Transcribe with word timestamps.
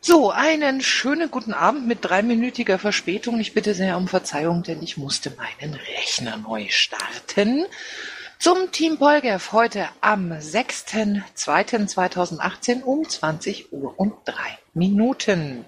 So, 0.00 0.30
einen 0.30 0.80
schönen 0.82 1.30
guten 1.30 1.54
Abend 1.54 1.86
mit 1.86 2.04
dreiminütiger 2.04 2.78
Verspätung. 2.78 3.40
Ich 3.40 3.54
bitte 3.54 3.74
sehr 3.74 3.96
um 3.96 4.08
Verzeihung, 4.08 4.62
denn 4.62 4.82
ich 4.82 4.96
musste 4.96 5.30
meinen 5.30 5.74
Rechner 5.74 6.36
neu 6.36 6.66
starten. 6.68 7.64
Zum 8.38 8.70
Team 8.70 8.98
Polgef 8.98 9.52
heute 9.52 9.88
am 10.00 10.32
6.2.2018 10.32 12.82
um 12.82 13.08
20 13.08 13.72
Uhr 13.72 13.98
und 13.98 14.14
drei 14.24 14.58
Minuten. 14.74 15.64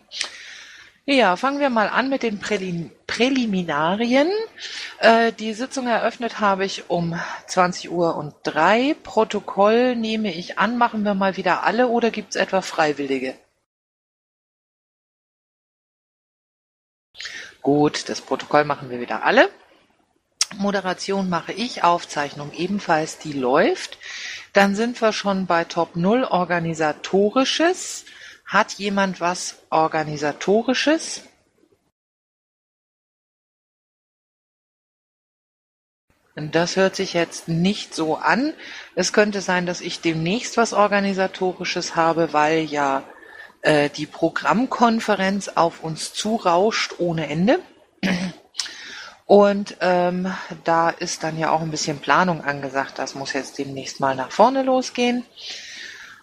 Ja, 1.06 1.36
fangen 1.36 1.58
wir 1.58 1.70
mal 1.70 1.88
an 1.88 2.10
mit 2.10 2.22
den 2.22 2.38
Prälim 2.38 2.90
Präliminarien. 3.06 4.28
Äh, 4.98 5.32
die 5.32 5.54
Sitzung 5.54 5.86
eröffnet 5.86 6.38
habe 6.38 6.66
ich 6.66 6.90
um 6.90 7.18
20 7.46 7.90
Uhr 7.90 8.14
und 8.16 8.34
drei. 8.42 8.94
Protokoll 9.02 9.96
nehme 9.96 10.34
ich 10.34 10.58
an. 10.58 10.76
Machen 10.76 11.04
wir 11.04 11.14
mal 11.14 11.38
wieder 11.38 11.64
alle 11.64 11.88
oder 11.88 12.10
gibt 12.10 12.34
es 12.34 12.36
etwa 12.36 12.60
Freiwillige? 12.60 13.34
Gut, 17.70 18.08
das 18.08 18.22
Protokoll 18.22 18.64
machen 18.64 18.88
wir 18.88 18.98
wieder 18.98 19.24
alle. 19.24 19.50
Moderation 20.56 21.28
mache 21.28 21.52
ich, 21.52 21.84
Aufzeichnung 21.84 22.50
ebenfalls, 22.54 23.18
die 23.18 23.34
läuft. 23.34 23.98
Dann 24.54 24.74
sind 24.74 24.98
wir 25.02 25.12
schon 25.12 25.44
bei 25.44 25.64
Top 25.64 25.94
0 25.94 26.24
Organisatorisches. 26.24 28.06
Hat 28.46 28.72
jemand 28.78 29.20
was 29.20 29.58
Organisatorisches? 29.68 31.24
Das 36.36 36.76
hört 36.76 36.96
sich 36.96 37.12
jetzt 37.12 37.48
nicht 37.48 37.94
so 37.94 38.16
an. 38.16 38.54
Es 38.94 39.12
könnte 39.12 39.42
sein, 39.42 39.66
dass 39.66 39.82
ich 39.82 40.00
demnächst 40.00 40.56
was 40.56 40.72
Organisatorisches 40.72 41.96
habe, 41.96 42.32
weil 42.32 42.60
ja 42.60 43.02
die 43.64 44.06
Programmkonferenz 44.06 45.48
auf 45.48 45.82
uns 45.82 46.14
zurauscht 46.14 46.94
ohne 46.98 47.28
Ende. 47.28 47.58
Und 49.28 49.76
ähm, 49.80 50.32
da 50.64 50.88
ist 50.88 51.22
dann 51.22 51.38
ja 51.38 51.50
auch 51.50 51.60
ein 51.60 51.70
bisschen 51.70 51.98
Planung 51.98 52.42
angesagt. 52.42 52.98
Das 52.98 53.14
muss 53.14 53.34
jetzt 53.34 53.58
demnächst 53.58 54.00
mal 54.00 54.14
nach 54.14 54.30
vorne 54.30 54.62
losgehen. 54.62 55.22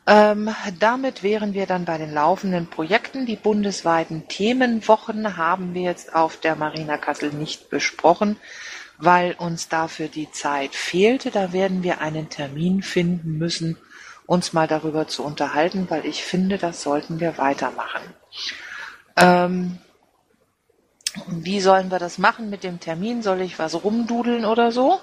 Ähm, 0.07 0.53
damit 0.79 1.21
wären 1.21 1.53
wir 1.53 1.67
dann 1.67 1.85
bei 1.85 1.99
den 1.99 2.11
laufenden 2.11 2.67
Projekten. 2.67 3.27
Die 3.27 3.35
bundesweiten 3.35 4.27
Themenwochen 4.27 5.37
haben 5.37 5.75
wir 5.75 5.83
jetzt 5.83 6.15
auf 6.15 6.37
der 6.37 6.55
Marina 6.55 6.97
Kassel 6.97 7.31
nicht 7.31 7.69
besprochen, 7.69 8.37
weil 8.97 9.33
uns 9.33 9.67
dafür 9.67 10.07
die 10.07 10.31
Zeit 10.31 10.73
fehlte. 10.73 11.29
Da 11.29 11.53
werden 11.53 11.83
wir 11.83 12.01
einen 12.01 12.29
Termin 12.29 12.81
finden 12.81 13.37
müssen, 13.37 13.77
uns 14.27 14.53
mal 14.53 14.67
darüber 14.67 15.07
zu 15.07 15.23
unterhalten, 15.23 15.87
weil 15.89 16.05
ich 16.05 16.23
finde, 16.23 16.57
das 16.57 16.81
sollten 16.81 17.19
wir 17.19 17.37
weitermachen. 17.37 18.01
Ähm, 19.15 19.77
wie 21.27 21.59
sollen 21.61 21.91
wir 21.91 21.99
das 21.99 22.17
machen 22.17 22.49
mit 22.49 22.63
dem 22.63 22.79
Termin? 22.79 23.21
Soll 23.21 23.41
ich 23.41 23.57
was 23.59 23.83
rumdudeln 23.83 24.45
oder 24.45 24.71
so? 24.71 24.99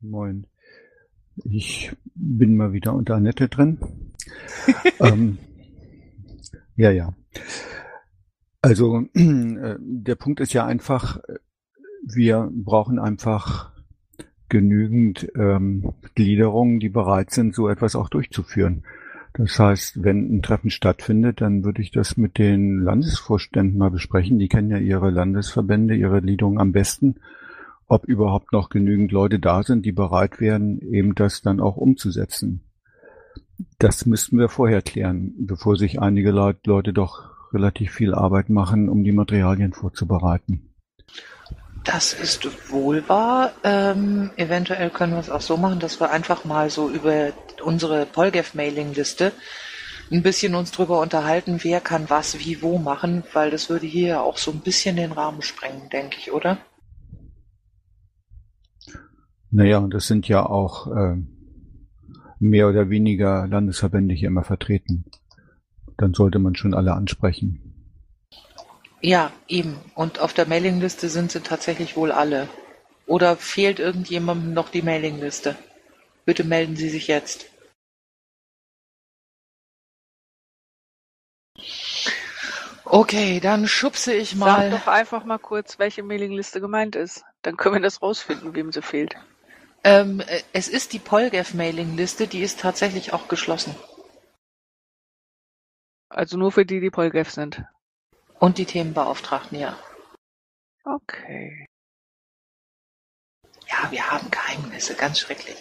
Moin. 0.00 0.46
Ich 1.44 1.92
bin 2.14 2.56
mal 2.56 2.72
wieder 2.72 2.92
unter 2.92 3.14
Annette 3.14 3.48
drin. 3.48 3.78
ähm, 5.00 5.38
ja, 6.76 6.90
ja. 6.90 7.14
Also 8.60 9.00
äh, 9.14 9.76
der 9.78 10.14
Punkt 10.14 10.40
ist 10.40 10.52
ja 10.52 10.66
einfach, 10.66 11.20
wir 12.06 12.50
brauchen 12.52 12.98
einfach 12.98 13.72
genügend 14.48 15.30
ähm, 15.36 15.94
Gliederungen, 16.14 16.80
die 16.80 16.88
bereit 16.88 17.30
sind, 17.30 17.54
so 17.54 17.68
etwas 17.68 17.96
auch 17.96 18.08
durchzuführen. 18.08 18.84
Das 19.32 19.58
heißt, 19.58 20.04
wenn 20.04 20.36
ein 20.36 20.42
Treffen 20.42 20.70
stattfindet, 20.70 21.40
dann 21.40 21.64
würde 21.64 21.82
ich 21.82 21.90
das 21.90 22.16
mit 22.16 22.38
den 22.38 22.78
Landesvorständen 22.78 23.76
mal 23.76 23.90
besprechen. 23.90 24.38
Die 24.38 24.48
kennen 24.48 24.70
ja 24.70 24.78
ihre 24.78 25.10
Landesverbände, 25.10 25.96
ihre 25.96 26.22
Gliederungen 26.22 26.60
am 26.60 26.70
besten, 26.70 27.16
ob 27.88 28.04
überhaupt 28.04 28.52
noch 28.52 28.68
genügend 28.68 29.10
Leute 29.10 29.40
da 29.40 29.64
sind, 29.64 29.84
die 29.84 29.92
bereit 29.92 30.40
wären, 30.40 30.80
eben 30.80 31.16
das 31.16 31.42
dann 31.42 31.60
auch 31.60 31.76
umzusetzen. 31.76 32.60
Das 33.78 34.06
müssten 34.06 34.38
wir 34.38 34.48
vorher 34.48 34.82
klären, 34.82 35.34
bevor 35.38 35.76
sich 35.76 36.00
einige 36.00 36.30
Leute 36.30 36.92
doch 36.92 37.52
relativ 37.52 37.92
viel 37.92 38.14
Arbeit 38.14 38.50
machen, 38.50 38.88
um 38.88 39.02
die 39.02 39.12
Materialien 39.12 39.72
vorzubereiten. 39.72 40.73
Das 41.84 42.14
ist 42.14 42.70
wohl 42.70 43.06
wahr. 43.08 43.52
Ähm, 43.62 44.30
eventuell 44.36 44.90
können 44.90 45.12
wir 45.12 45.20
es 45.20 45.30
auch 45.30 45.42
so 45.42 45.56
machen, 45.56 45.80
dass 45.80 46.00
wir 46.00 46.10
einfach 46.10 46.44
mal 46.44 46.70
so 46.70 46.88
über 46.88 47.32
unsere 47.62 48.06
Polgef-Mailing-Liste 48.06 49.32
ein 50.10 50.22
bisschen 50.22 50.54
uns 50.54 50.70
drüber 50.70 51.00
unterhalten, 51.00 51.60
wer 51.62 51.80
kann 51.80 52.10
was 52.10 52.38
wie 52.38 52.62
wo 52.62 52.78
machen, 52.78 53.24
weil 53.32 53.50
das 53.50 53.70
würde 53.70 53.86
hier 53.86 54.08
ja 54.08 54.20
auch 54.20 54.36
so 54.36 54.50
ein 54.50 54.60
bisschen 54.60 54.96
den 54.96 55.12
Rahmen 55.12 55.42
sprengen, 55.42 55.88
denke 55.90 56.16
ich, 56.18 56.32
oder? 56.32 56.58
Naja, 59.50 59.78
und 59.78 59.94
das 59.94 60.06
sind 60.06 60.26
ja 60.26 60.44
auch 60.44 60.88
äh, 60.88 61.16
mehr 62.38 62.68
oder 62.68 62.90
weniger 62.90 63.46
Landesverbände 63.46 64.14
hier 64.14 64.28
immer 64.28 64.44
vertreten. 64.44 65.04
Dann 65.96 66.12
sollte 66.12 66.38
man 66.38 66.56
schon 66.56 66.74
alle 66.74 66.94
ansprechen. 66.94 67.73
Ja, 69.04 69.32
eben. 69.48 69.78
Und 69.94 70.18
auf 70.18 70.32
der 70.32 70.48
Mailingliste 70.48 71.10
sind 71.10 71.30
sie 71.30 71.42
tatsächlich 71.42 71.94
wohl 71.94 72.10
alle. 72.10 72.48
Oder 73.04 73.36
fehlt 73.36 73.78
irgendjemandem 73.78 74.54
noch 74.54 74.70
die 74.70 74.80
Mailingliste? 74.80 75.58
Bitte 76.24 76.42
melden 76.42 76.74
Sie 76.74 76.88
sich 76.88 77.06
jetzt. 77.06 77.44
Okay, 82.86 83.40
dann 83.40 83.68
schubse 83.68 84.14
ich 84.14 84.36
mal. 84.36 84.70
Sag 84.70 84.80
doch 84.80 84.90
einfach 84.90 85.24
mal 85.26 85.36
kurz, 85.36 85.78
welche 85.78 86.02
Mailingliste 86.02 86.62
gemeint 86.62 86.96
ist. 86.96 87.26
Dann 87.42 87.58
können 87.58 87.74
wir 87.74 87.82
das 87.82 88.00
rausfinden, 88.00 88.54
wem 88.54 88.72
sie 88.72 88.80
fehlt. 88.80 89.16
Ähm, 89.84 90.20
äh, 90.20 90.40
es 90.54 90.66
ist 90.66 90.94
die 90.94 90.98
Polgef-Mailingliste, 90.98 92.26
die 92.26 92.40
ist 92.40 92.60
tatsächlich 92.60 93.12
auch 93.12 93.28
geschlossen. 93.28 93.74
Also 96.08 96.38
nur 96.38 96.52
für 96.52 96.64
die, 96.64 96.80
die 96.80 96.90
Polgef 96.90 97.30
sind. 97.30 97.64
Und 98.44 98.58
die 98.58 98.66
Themenbeauftragten, 98.66 99.58
ja. 99.58 99.74
Okay. 100.84 101.64
Ja, 103.66 103.90
wir 103.90 104.10
haben 104.10 104.30
Geheimnisse, 104.30 104.94
ganz 104.96 105.18
schrecklich. 105.18 105.56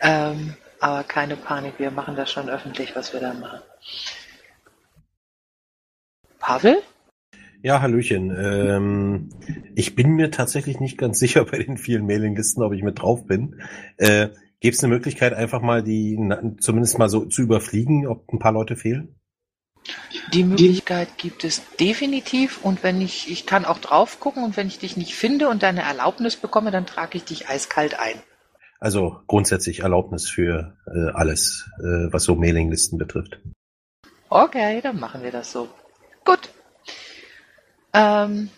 Ähm, 0.00 0.56
aber 0.80 1.04
keine 1.04 1.36
Panik, 1.36 1.74
wir 1.78 1.92
machen 1.92 2.16
das 2.16 2.32
schon 2.32 2.48
öffentlich, 2.48 2.96
was 2.96 3.12
wir 3.12 3.20
da 3.20 3.34
machen. 3.34 3.60
Pavel? 6.40 6.82
Ja, 7.62 7.80
Hallöchen. 7.80 8.36
Ähm, 8.36 9.30
ich 9.76 9.94
bin 9.94 10.10
mir 10.10 10.32
tatsächlich 10.32 10.80
nicht 10.80 10.98
ganz 10.98 11.18
sicher 11.20 11.44
bei 11.44 11.58
den 11.58 11.76
vielen 11.76 12.04
Mailinglisten, 12.04 12.64
ob 12.64 12.72
ich 12.72 12.82
mit 12.82 13.00
drauf 13.00 13.28
bin. 13.28 13.62
Äh, 13.98 14.30
Gibt 14.58 14.74
es 14.74 14.82
eine 14.82 14.92
Möglichkeit, 14.92 15.34
einfach 15.34 15.62
mal 15.62 15.84
die 15.84 16.18
zumindest 16.58 16.98
mal 16.98 17.08
so 17.08 17.26
zu 17.26 17.42
überfliegen, 17.42 18.08
ob 18.08 18.28
ein 18.32 18.40
paar 18.40 18.52
Leute 18.52 18.74
fehlen? 18.74 19.21
Die 20.32 20.44
Möglichkeit 20.44 21.18
gibt 21.18 21.44
es 21.44 21.62
definitiv 21.76 22.64
und 22.64 22.82
wenn 22.82 23.00
ich, 23.00 23.30
ich 23.30 23.46
kann 23.46 23.64
auch 23.64 23.78
drauf 23.78 24.20
gucken 24.20 24.44
und 24.44 24.56
wenn 24.56 24.68
ich 24.68 24.78
dich 24.78 24.96
nicht 24.96 25.14
finde 25.14 25.48
und 25.48 25.62
deine 25.62 25.82
Erlaubnis 25.82 26.36
bekomme, 26.36 26.70
dann 26.70 26.86
trage 26.86 27.18
ich 27.18 27.24
dich 27.24 27.48
eiskalt 27.48 27.98
ein. 27.98 28.22
Also 28.78 29.20
grundsätzlich 29.26 29.80
Erlaubnis 29.80 30.28
für 30.28 30.76
äh, 30.86 31.10
alles, 31.14 31.70
äh, 31.78 32.12
was 32.12 32.24
so 32.24 32.34
Mailinglisten 32.34 32.98
betrifft. 32.98 33.38
Okay, 34.28 34.80
dann 34.80 34.98
machen 34.98 35.22
wir 35.22 35.30
das 35.30 35.52
so. 35.52 35.68
Gut. 36.24 36.48
Ähm, 37.92 38.48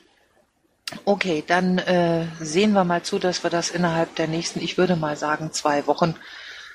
okay, 1.05 1.43
dann 1.47 1.79
äh, 1.79 2.27
sehen 2.41 2.73
wir 2.73 2.85
mal 2.85 3.03
zu, 3.03 3.19
dass 3.19 3.43
wir 3.43 3.51
das 3.51 3.71
innerhalb 3.71 4.15
der 4.17 4.29
nächsten, 4.29 4.61
ich 4.61 4.79
würde 4.79 4.97
mal 4.97 5.17
sagen, 5.17 5.53
zwei 5.53 5.87
Wochen 5.87 6.15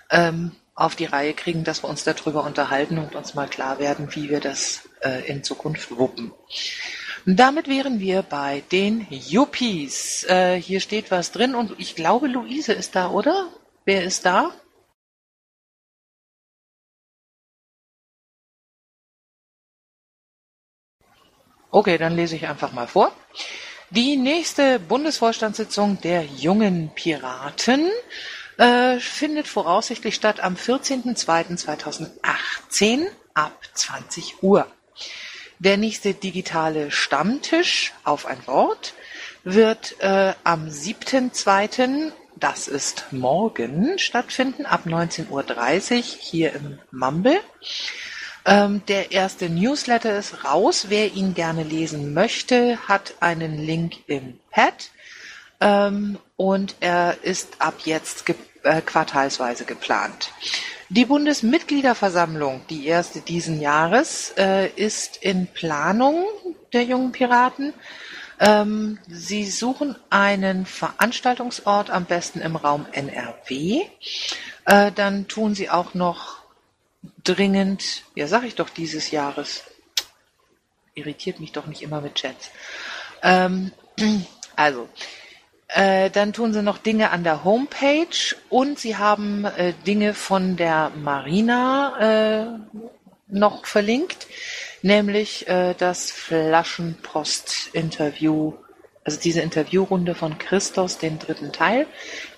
ähm, 0.10 0.51
auf 0.80 0.96
die 0.96 1.06
Reihe 1.06 1.34
kriegen, 1.34 1.66
dass 1.66 1.84
wir 1.84 1.90
uns 1.90 2.06
darüber 2.06 2.46
unterhalten 2.46 2.98
und 3.00 3.14
uns 3.14 3.34
mal 3.34 3.50
klar 3.50 3.80
werden, 3.80 4.16
wie 4.16 4.30
wir 4.30 4.40
das 4.40 4.88
äh, 5.02 5.28
in 5.28 5.44
Zukunft 5.44 5.92
wuppen. 5.98 6.31
Damit 7.26 7.68
wären 7.68 8.00
wir 8.00 8.22
bei 8.22 8.64
den 8.72 9.06
Yuppies. 9.10 10.24
Äh, 10.30 10.56
hier 10.62 10.80
steht 10.80 11.12
was 11.12 11.34
drin 11.34 11.54
und 11.54 11.76
ich 11.78 11.96
glaube, 11.96 12.28
Luise 12.28 12.72
ist 12.72 12.96
da, 12.96 13.10
oder? 13.10 13.50
Wer 13.84 14.04
ist 14.06 14.26
da? 14.26 14.54
Okay, 21.72 21.98
dann 21.98 22.16
lese 22.16 22.38
ich 22.38 22.48
einfach 22.48 22.72
mal 22.72 22.88
vor. 22.88 23.12
Die 23.90 24.16
nächste 24.16 24.80
Bundesvorstandssitzung 24.80 26.00
der 26.02 26.24
jungen 26.24 26.92
Piraten 26.96 27.90
äh, 28.60 29.00
findet 29.00 29.48
voraussichtlich 29.48 30.14
statt 30.16 30.42
am 30.42 30.56
14.02.2018 30.56 33.08
ab 33.34 33.58
20 33.74 34.44
Uhr. 34.44 34.68
Der 35.60 35.78
nächste 35.78 36.14
digitale 36.14 36.92
Stammtisch 36.92 37.94
auf 38.04 38.26
ein 38.26 38.46
Wort 38.48 38.94
wird 39.44 39.96
äh, 40.00 40.34
am 40.44 40.68
7.2. 40.68 42.12
das 42.36 42.68
ist 42.68 43.06
morgen, 43.12 43.98
stattfinden 43.98 44.66
ab 44.66 44.82
19.30 44.86 45.30
Uhr 45.32 45.46
hier 46.20 46.54
im 46.54 46.80
Mumble. 46.92 47.40
Ähm, 48.46 48.84
der 48.88 49.12
erste 49.12 49.50
Newsletter 49.50 50.18
ist 50.18 50.44
raus. 50.44 50.86
Wer 50.90 51.14
ihn 51.14 51.34
gerne 51.34 51.64
lesen 51.64 52.14
möchte, 52.14 52.78
hat 52.88 53.16
einen 53.20 53.58
Link 53.58 53.96
im 54.08 54.40
Pad. 54.52 54.92
Ähm, 55.62 56.18
und 56.38 56.76
er 56.80 57.18
ist 57.22 57.58
ab 57.60 57.82
jetzt 57.84 58.26
quartalsweise 58.64 59.66
geplant. 59.66 60.32
Die 60.90 61.06
Bundesmitgliederversammlung, 61.06 62.62
die 62.70 62.88
erste 62.88 63.22
diesen 63.22 63.62
Jahres, 63.62 64.34
äh, 64.38 64.70
ist 64.70 65.18
in 65.18 65.48
Planung 65.48 66.26
der 66.74 66.84
jungen 66.84 67.12
Piraten. 67.12 67.74
Ähm, 68.40 68.98
sie 69.08 69.46
suchen 69.46 69.96
einen 70.10 70.66
Veranstaltungsort, 70.66 71.90
am 71.90 72.06
besten 72.06 72.40
im 72.40 72.56
Raum 72.56 72.88
NRW. 72.92 73.82
Äh, 74.66 74.92
dann 74.94 75.28
tun 75.28 75.56
sie 75.56 75.70
auch 75.70 75.94
noch 75.94 76.40
dringend, 77.24 78.04
ja 78.16 78.28
sag 78.28 78.44
ich 78.44 78.56
doch 78.56 78.70
dieses 78.70 79.12
Jahres, 79.12 79.64
irritiert 80.96 81.40
mich 81.40 81.52
doch 81.52 81.66
nicht 81.66 81.82
immer 81.82 82.02
mit 82.02 82.16
Chats. 82.16 82.50
Ähm, 83.22 83.72
also, 84.56 84.90
äh, 85.69 86.10
dann 86.10 86.33
tun 86.33 86.54
sie 86.54 86.62
noch 86.62 86.77
Dinge 86.77 87.12
an 87.12 87.24
der 87.24 87.44
Homepage 87.44 88.36
und 88.50 88.80
sie 88.80 88.98
haben 88.98 89.45
äh, 89.45 89.74
Dinge 89.86 90.13
von 90.13 90.57
der 90.57 90.92
Marina 90.95 92.00
äh, 92.00 92.45
noch 93.27 93.66
verlinkt 93.66 94.27
nämlich 94.81 95.48
äh, 95.48 95.75
das 95.77 96.10
Flaschenpost-Interview, 96.12 98.54
also 99.04 99.19
diese 99.19 99.42
Interviewrunde 99.42 100.16
von 100.16 100.38
Christos, 100.38 100.98
den 100.98 101.19
dritten 101.19 101.51
Teil. 101.51 101.86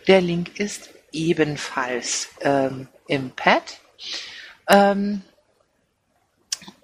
Der 0.07 0.21
Link 0.21 0.59
ist 0.59 0.89
ebenfalls 1.11 2.29
ähm, 2.41 2.87
im 3.07 3.29
Pad. 3.31 3.79
Ähm, 4.69 5.21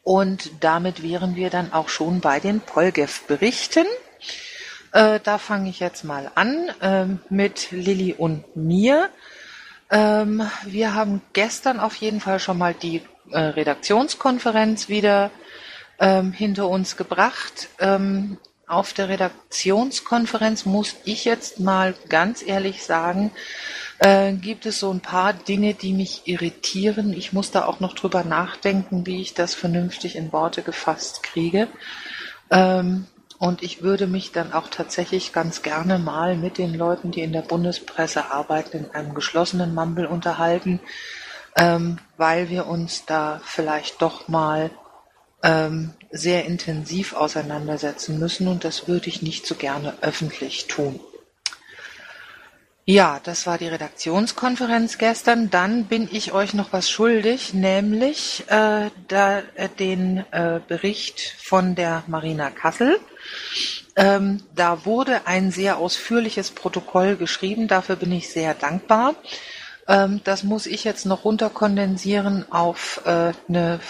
und 0.04 0.52
damit 0.62 1.02
wären 1.04 1.36
wir 1.36 1.50
dann 1.50 1.74
auch 1.74 1.90
schon 1.90 2.22
bei 2.22 2.40
den 2.40 2.62
Polgev-Berichten. 2.62 3.86
Äh, 4.92 5.20
da 5.24 5.38
fange 5.38 5.70
ich 5.70 5.80
jetzt 5.80 6.04
mal 6.04 6.32
an 6.36 6.70
äh, 6.82 7.06
mit 7.30 7.72
Lilly 7.72 8.14
und 8.14 8.56
mir. 8.56 9.10
Ähm, 9.90 10.50
wir 10.66 10.94
haben 10.94 11.22
gestern 11.34 11.80
auf 11.80 11.96
jeden 11.96 12.20
Fall 12.20 12.40
schon 12.40 12.58
mal 12.58 12.74
die 12.74 13.02
äh, 13.32 13.40
Redaktionskonferenz 13.40 14.90
wieder 14.90 15.32
ähm, 16.00 16.32
hinter 16.32 16.68
uns 16.68 16.98
gebracht. 16.98 17.70
Ähm, 17.80 18.38
auf 18.68 18.92
der 18.92 19.08
Redaktionskonferenz 19.08 20.66
muss 20.66 20.96
ich 21.06 21.24
jetzt 21.24 21.60
mal 21.60 21.96
ganz 22.10 22.46
ehrlich 22.46 22.84
sagen, 22.84 23.32
äh, 24.00 24.34
gibt 24.34 24.66
es 24.66 24.80
so 24.80 24.92
ein 24.92 25.00
paar 25.00 25.34
Dinge, 25.34 25.74
die 25.74 25.94
mich 25.94 26.24
irritieren. 26.26 27.14
Ich 27.14 27.32
muss 27.32 27.52
da 27.52 27.66
auch 27.66 27.80
noch 27.80 27.96
drüber 27.96 28.26
nachdenken, 28.26 29.06
wie 29.06 29.22
ich 29.22 29.34
das 29.34 29.56
vernünftig 29.56 30.18
in 30.18 30.34
Worte 30.34 30.64
gefasst 30.64 31.24
kriege. 31.24 31.70
Ähm, 32.52 33.08
und 33.40 33.62
ich 33.62 33.84
würde 33.84 34.08
mich 34.08 34.32
dann 34.32 34.54
auch 34.54 34.68
tatsächlich 34.68 35.32
ganz 35.32 35.62
gerne 35.62 36.00
mal 36.00 36.36
mit 36.38 36.58
den 36.58 36.74
Leuten, 36.74 37.12
die 37.12 37.22
in 37.22 37.34
der 37.34 37.42
Bundespresse 37.42 38.32
arbeiten, 38.32 38.78
in 38.78 38.92
einem 38.92 39.14
geschlossenen 39.14 39.76
Mumble 39.76 40.08
unterhalten, 40.08 40.80
ähm, 41.56 42.00
weil 42.18 42.50
wir 42.50 42.68
uns 42.68 43.06
da 43.06 43.42
vielleicht 43.44 44.02
doch 44.02 44.28
mal 44.28 44.72
ähm, 45.44 45.94
sehr 46.12 46.46
intensiv 46.46 47.14
auseinandersetzen 47.14 48.20
müssen 48.20 48.48
und 48.48 48.64
das 48.64 48.88
würde 48.88 49.08
ich 49.08 49.22
nicht 49.22 49.46
so 49.46 49.56
gerne 49.56 49.94
öffentlich 50.02 50.68
tun. 50.68 51.00
Ja, 52.90 53.20
das 53.22 53.46
war 53.46 53.58
die 53.58 53.68
Redaktionskonferenz 53.68 54.98
gestern. 54.98 55.50
Dann 55.50 55.88
bin 55.88 56.08
ich 56.10 56.32
euch 56.32 56.54
noch 56.54 56.72
was 56.72 56.90
schuldig, 56.90 57.54
nämlich 57.54 58.46
äh, 58.48 58.90
da, 59.10 59.40
äh, 59.56 59.68
den 59.78 60.24
äh, 60.32 60.62
Bericht 60.66 61.36
von 61.38 61.76
der 61.76 62.06
Marina 62.08 62.50
Kassel. 62.50 62.98
Ähm, 63.98 64.42
da 64.56 64.86
wurde 64.86 65.28
ein 65.28 65.52
sehr 65.52 65.80
ausführliches 65.80 66.52
Protokoll 66.52 67.18
geschrieben. 67.18 67.68
Dafür 67.68 67.98
bin 67.98 68.14
ich 68.14 68.30
sehr 68.30 68.54
dankbar. 68.54 69.16
Ähm, 69.90 70.22
das 70.24 70.44
muss 70.44 70.66
ich 70.66 70.86
jetzt 70.86 71.06
noch 71.06 71.26
runterkondensieren 71.26 72.50
auf 72.50 73.02
äh, 73.04 73.34
eine 73.50 73.82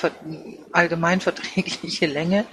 allgemeinverträgliche 0.72 2.06
Länge. 2.08 2.46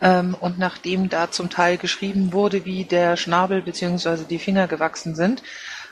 Ähm, 0.00 0.36
und 0.38 0.56
nachdem 0.56 1.08
da 1.08 1.32
zum 1.32 1.50
Teil 1.50 1.78
geschrieben 1.78 2.32
wurde, 2.32 2.64
wie 2.64 2.84
der 2.84 3.16
Schnabel 3.16 3.60
bzw. 3.60 4.18
die 4.30 4.38
Finger 4.38 4.68
gewachsen 4.68 5.16
sind, 5.16 5.42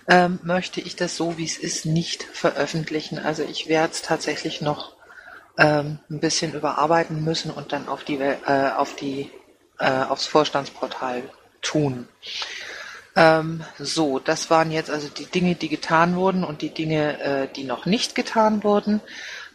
ähm, 0.08 0.40
möchte 0.43 0.81
ich 0.81 0.96
das 0.96 1.16
so, 1.16 1.37
wie 1.37 1.44
es 1.44 1.58
ist, 1.58 1.84
nicht 1.84 2.22
veröffentlichen. 2.22 3.19
Also 3.19 3.43
ich 3.43 3.69
werde 3.69 3.93
es 3.93 4.02
tatsächlich 4.02 4.62
noch 4.62 4.94
ähm, 5.58 5.99
ein 6.10 6.20
bisschen 6.20 6.55
überarbeiten 6.55 7.22
müssen 7.22 7.50
und 7.50 7.72
dann 7.72 7.88
auf 7.88 8.05
die, 8.05 8.19
äh, 8.19 8.70
auf 8.76 8.96
die, 8.96 9.31
äh, 9.78 10.02
aufs 10.05 10.26
Vorstandsportal 10.26 11.22
tun. 11.60 12.08
Ähm, 13.16 13.62
so, 13.78 14.19
das 14.19 14.49
waren 14.49 14.70
jetzt 14.70 14.90
also 14.90 15.08
die 15.08 15.26
Dinge, 15.26 15.56
die 15.56 15.69
getan 15.69 16.16
wurden 16.16 16.43
und 16.43 16.62
die 16.62 16.72
Dinge, 16.72 17.20
äh, 17.20 17.49
die 17.54 17.64
noch 17.64 17.84
nicht 17.84 18.14
getan 18.14 18.64
wurden. 18.64 19.00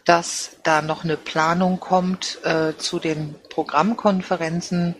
Dass 0.04 0.58
da 0.64 0.82
noch 0.82 1.02
eine 1.02 1.16
Planung 1.16 1.80
kommt 1.80 2.38
äh, 2.44 2.76
zu 2.76 2.98
den 2.98 3.36
Programmkonferenzen, 3.48 4.94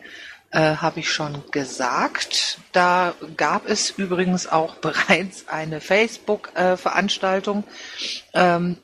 habe 0.60 1.00
ich 1.00 1.10
schon 1.10 1.42
gesagt. 1.50 2.58
Da 2.72 3.14
gab 3.36 3.68
es 3.68 3.90
übrigens 3.90 4.46
auch 4.46 4.76
bereits 4.80 5.48
eine 5.48 5.80
Facebook-Veranstaltung, 5.80 7.64
ähm, 8.34 8.78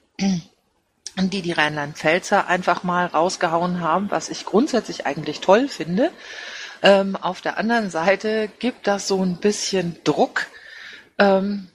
die 1.16 1.42
die 1.42 1.52
Rheinland-Pfälzer 1.52 2.46
einfach 2.46 2.82
mal 2.82 3.06
rausgehauen 3.06 3.80
haben, 3.80 4.10
was 4.10 4.28
ich 4.28 4.44
grundsätzlich 4.44 5.06
eigentlich 5.06 5.40
toll 5.40 5.68
finde. 5.68 6.10
Ähm, 6.82 7.16
auf 7.16 7.40
der 7.40 7.58
anderen 7.58 7.90
Seite 7.90 8.48
gibt 8.58 8.86
das 8.86 9.06
so 9.06 9.22
ein 9.22 9.36
bisschen 9.36 9.98
Druck 10.04 10.46
ähm, 11.18 11.68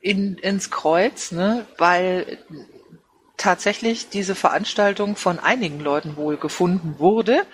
in, 0.00 0.36
ins 0.36 0.70
Kreuz, 0.70 1.32
ne? 1.32 1.66
weil 1.78 2.38
tatsächlich 3.36 4.08
diese 4.10 4.34
Veranstaltung 4.34 5.16
von 5.16 5.38
einigen 5.38 5.80
Leuten 5.80 6.16
wohl 6.16 6.36
gefunden 6.36 6.96
wurde 6.98 7.46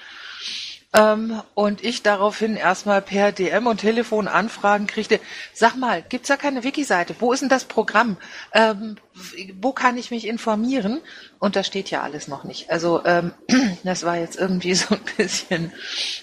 ähm, 0.94 1.42
und 1.54 1.84
ich 1.84 2.02
daraufhin 2.02 2.56
erstmal 2.56 3.02
per 3.02 3.32
DM 3.32 3.66
und 3.66 3.80
Telefon 3.80 4.26
Anfragen 4.26 4.86
kriegte, 4.86 5.20
sag 5.52 5.76
mal, 5.76 6.02
gibt's 6.02 6.28
da 6.28 6.36
keine 6.36 6.64
Wiki-Seite? 6.64 7.14
Wo 7.18 7.32
ist 7.32 7.40
denn 7.40 7.50
das 7.50 7.64
Programm? 7.64 8.16
Ähm, 8.52 8.96
wo 9.60 9.72
kann 9.72 9.98
ich 9.98 10.10
mich 10.10 10.26
informieren? 10.26 11.00
Und 11.38 11.56
da 11.56 11.62
steht 11.62 11.90
ja 11.90 12.02
alles 12.02 12.26
noch 12.26 12.44
nicht. 12.44 12.70
Also 12.70 13.04
ähm, 13.04 13.32
das 13.84 14.04
war 14.04 14.16
jetzt 14.16 14.36
irgendwie 14.36 14.74
so 14.74 14.94
ein 14.94 15.04
bisschen 15.16 15.72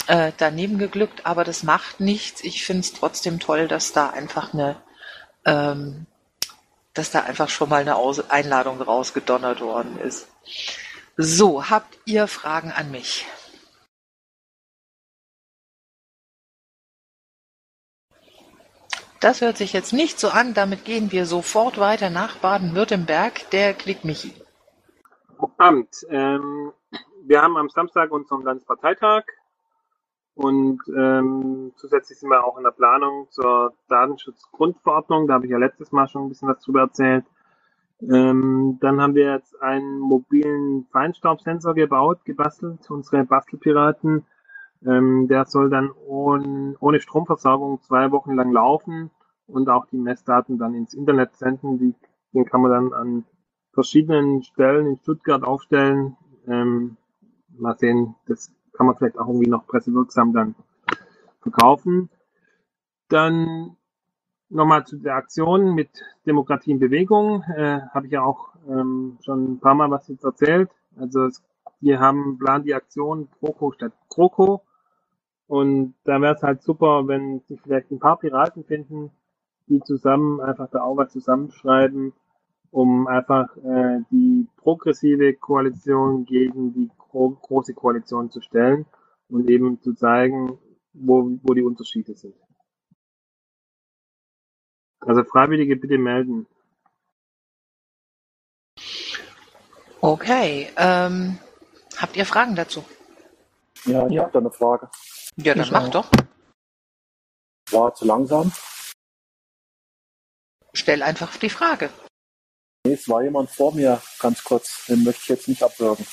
äh, 0.07 0.31
daneben 0.37 0.79
geglückt, 0.79 1.25
aber 1.25 1.43
das 1.43 1.63
macht 1.63 1.99
nichts. 1.99 2.43
Ich 2.43 2.65
finde 2.65 2.81
es 2.81 2.93
trotzdem 2.93 3.39
toll, 3.39 3.67
dass 3.67 3.93
da 3.93 4.09
einfach 4.09 4.53
eine 4.53 4.77
ähm, 5.45 6.07
dass 6.95 7.11
da 7.11 7.19
einfach 7.19 7.49
schon 7.49 7.69
mal 7.69 7.81
eine 7.81 7.97
Aus 7.97 8.31
Einladung 8.31 8.81
rausgedonnert 8.81 9.61
worden 9.61 9.99
ist. 9.99 10.27
So, 11.17 11.69
habt 11.69 11.97
ihr 12.05 12.27
Fragen 12.27 12.71
an 12.71 12.89
mich? 12.89 13.25
Das 19.25 19.41
hört 19.41 19.57
sich 19.57 19.73
jetzt 19.73 19.91
nicht 19.91 20.19
so 20.19 20.29
an, 20.29 20.53
damit 20.53 20.85
gehen 20.85 21.11
wir 21.11 21.25
sofort 21.25 21.79
weiter 21.79 22.11
nach 22.11 22.37
Baden-Württemberg. 22.37 23.49
Der 23.49 23.73
Klickmichi. 23.73 24.31
Abend. 25.57 26.05
Ähm, 26.11 26.71
wir 27.23 27.41
haben 27.41 27.57
am 27.57 27.69
Samstag 27.69 28.11
unseren 28.11 28.43
Landesparteitag 28.43 29.23
und 30.35 30.79
ähm, 30.95 31.73
zusätzlich 31.75 32.19
sind 32.19 32.29
wir 32.29 32.45
auch 32.45 32.55
in 32.59 32.65
der 32.65 32.69
Planung 32.69 33.25
zur 33.31 33.73
Datenschutzgrundverordnung. 33.89 35.27
Da 35.27 35.33
habe 35.33 35.45
ich 35.45 35.51
ja 35.51 35.57
letztes 35.57 35.91
Mal 35.91 36.07
schon 36.07 36.25
ein 36.25 36.29
bisschen 36.29 36.49
was 36.49 36.59
drüber 36.59 36.81
erzählt. 36.81 37.25
Ähm, 38.01 38.77
dann 38.79 39.01
haben 39.01 39.15
wir 39.15 39.33
jetzt 39.33 39.59
einen 39.59 39.97
mobilen 39.97 40.85
Feinstaubsensor 40.91 41.73
gebaut, 41.73 42.25
gebastelt, 42.25 42.87
unsere 42.91 43.23
Bastelpiraten. 43.23 44.27
Ähm, 44.85 45.27
der 45.27 45.45
soll 45.45 45.69
dann 45.69 45.91
ohne, 46.05 46.75
ohne 46.79 46.99
Stromversorgung 46.99 47.81
zwei 47.81 48.11
Wochen 48.11 48.35
lang 48.35 48.51
laufen 48.51 49.11
und 49.47 49.69
auch 49.69 49.85
die 49.87 49.97
Messdaten 49.97 50.57
dann 50.57 50.75
ins 50.75 50.93
Internet 50.93 51.35
senden. 51.35 51.79
Die, 51.79 51.95
den 52.33 52.45
kann 52.45 52.61
man 52.61 52.71
dann 52.71 52.93
an 52.93 53.25
verschiedenen 53.73 54.43
Stellen 54.43 54.87
in 54.87 54.97
Stuttgart 54.97 55.43
aufstellen. 55.43 56.17
Ähm, 56.47 56.97
mal 57.57 57.77
sehen, 57.77 58.15
das 58.27 58.51
kann 58.73 58.87
man 58.87 58.95
vielleicht 58.95 59.17
auch 59.17 59.27
irgendwie 59.27 59.49
noch 59.49 59.65
pressewirksam 59.65 60.33
dann 60.33 60.55
verkaufen. 61.41 62.09
Dann 63.09 63.77
nochmal 64.49 64.85
zu 64.85 64.97
der 64.97 65.15
Aktion 65.15 65.73
mit 65.73 65.89
Demokratie 66.25 66.71
in 66.71 66.79
Bewegung. 66.79 67.43
Äh, 67.43 67.81
Habe 67.93 68.07
ich 68.07 68.11
ja 68.13 68.23
auch 68.23 68.55
ähm, 68.67 69.17
schon 69.21 69.53
ein 69.53 69.59
paar 69.59 69.75
Mal 69.75 69.91
was 69.91 70.07
jetzt 70.07 70.23
erzählt. 70.23 70.69
Also 70.97 71.25
es, 71.25 71.43
wir 71.81 71.99
haben 71.99 72.37
plan 72.37 72.63
die 72.63 72.73
Aktion 72.73 73.27
Proko 73.39 73.71
statt 73.71 73.93
Kroko. 74.09 74.61
Und 75.47 75.95
da 76.03 76.19
wäre 76.21 76.35
es 76.35 76.41
halt 76.41 76.63
super, 76.63 77.07
wenn 77.07 77.41
sich 77.41 77.61
vielleicht 77.61 77.91
ein 77.91 77.99
paar 77.99 78.17
Piraten 78.17 78.63
finden, 78.63 79.11
die 79.67 79.79
zusammen 79.81 80.41
einfach 80.41 80.69
da 80.71 80.81
auch 80.81 80.97
was 80.97 81.11
zusammenschreiben, 81.11 82.13
um 82.71 83.07
einfach 83.07 83.55
äh, 83.57 83.99
die 84.11 84.47
progressive 84.57 85.33
Koalition 85.33 86.25
gegen 86.25 86.73
die 86.73 86.89
gro 86.97 87.31
große 87.41 87.73
Koalition 87.73 88.31
zu 88.31 88.41
stellen 88.41 88.85
und 89.29 89.49
eben 89.49 89.81
zu 89.81 89.93
zeigen, 89.93 90.57
wo, 90.93 91.37
wo 91.43 91.53
die 91.53 91.63
Unterschiede 91.63 92.15
sind. 92.15 92.35
Also 94.99 95.23
Freiwillige 95.23 95.75
bitte 95.75 95.97
melden. 95.97 96.47
Okay, 100.01 100.69
ähm, 100.77 101.39
habt 101.97 102.15
ihr 102.15 102.25
Fragen 102.25 102.55
dazu? 102.55 102.83
Ja, 103.85 104.07
ich 104.07 104.17
habe 104.17 104.31
da 104.31 104.39
eine 104.39 104.51
Frage. 104.51 104.89
Ja, 105.37 105.53
dann 105.53 105.63
Ich 105.63 105.71
mach 105.71 105.87
auch. 105.87 105.91
doch. 105.91 106.11
War 107.71 107.93
zu 107.93 108.05
langsam? 108.05 108.51
Stell 110.73 111.01
einfach 111.03 111.35
die 111.37 111.49
Frage. 111.49 111.89
Nee, 112.85 112.93
es 112.93 113.09
war 113.09 113.23
jemand 113.23 113.49
vor 113.49 113.73
mir, 113.73 114.01
ganz 114.19 114.43
kurz. 114.43 114.85
Den 114.85 115.03
möchte 115.03 115.21
ich 115.21 115.29
jetzt 115.29 115.47
nicht 115.47 115.63
abwürgen. 115.63 116.05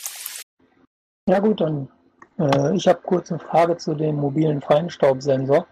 Ja 1.29 1.38
gut, 1.41 1.61
dann 1.61 1.88
äh, 2.38 2.75
ich 2.75 2.88
habe 2.88 3.00
kurz 3.02 3.31
eine 3.31 3.41
Frage 3.41 3.76
zu 3.76 3.95
dem 3.95 4.17
mobilen 4.17 4.61
Feinstaubsensor. 4.61 5.67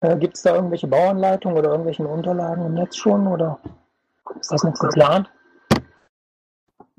Äh, 0.00 0.16
Gibt 0.18 0.36
es 0.36 0.42
da 0.42 0.54
irgendwelche 0.54 0.86
Bauanleitungen 0.86 1.58
oder 1.58 1.70
irgendwelche 1.70 2.06
Unterlagen 2.06 2.64
im 2.64 2.74
Netz 2.74 2.96
schon 2.96 3.26
oder 3.26 3.60
ist 4.38 4.52
das 4.52 4.62
noch 4.62 4.78
geplant? 4.78 5.30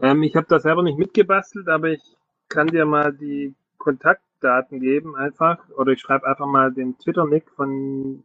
Ähm, 0.01 0.23
ich 0.23 0.35
habe 0.35 0.47
das 0.49 0.63
selber 0.63 0.83
nicht 0.83 0.97
mitgebastelt, 0.97 1.67
aber 1.69 1.89
ich 1.89 2.03
kann 2.49 2.67
dir 2.67 2.85
mal 2.85 3.13
die 3.13 3.55
Kontaktdaten 4.45 4.79
geben 4.79 5.15
einfach 5.15 5.57
oder 5.77 5.91
ich 5.91 6.01
schreibe 6.01 6.27
einfach 6.27 6.45
mal 6.45 6.71
den 6.71 6.97
Twitter-Nick 6.97 7.49
von 7.55 8.23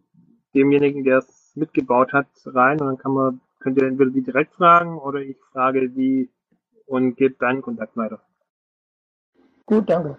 demjenigen, 0.54 1.04
der 1.04 1.18
es 1.18 1.52
mitgebaut 1.54 2.12
hat, 2.12 2.26
rein 2.44 2.80
und 2.80 2.86
dann 2.86 2.98
kann 2.98 3.12
man 3.12 3.40
könnt 3.60 3.80
ihr 3.80 3.86
entweder 3.86 4.10
die 4.10 4.22
direkt 4.22 4.54
fragen 4.54 4.98
oder 4.98 5.20
ich 5.20 5.36
frage 5.52 5.88
die 5.88 6.30
und 6.86 7.16
gebe 7.16 7.36
deinen 7.38 7.62
Kontakt 7.62 7.96
weiter. 7.96 8.20
Gut, 9.66 9.88
danke. 9.88 10.18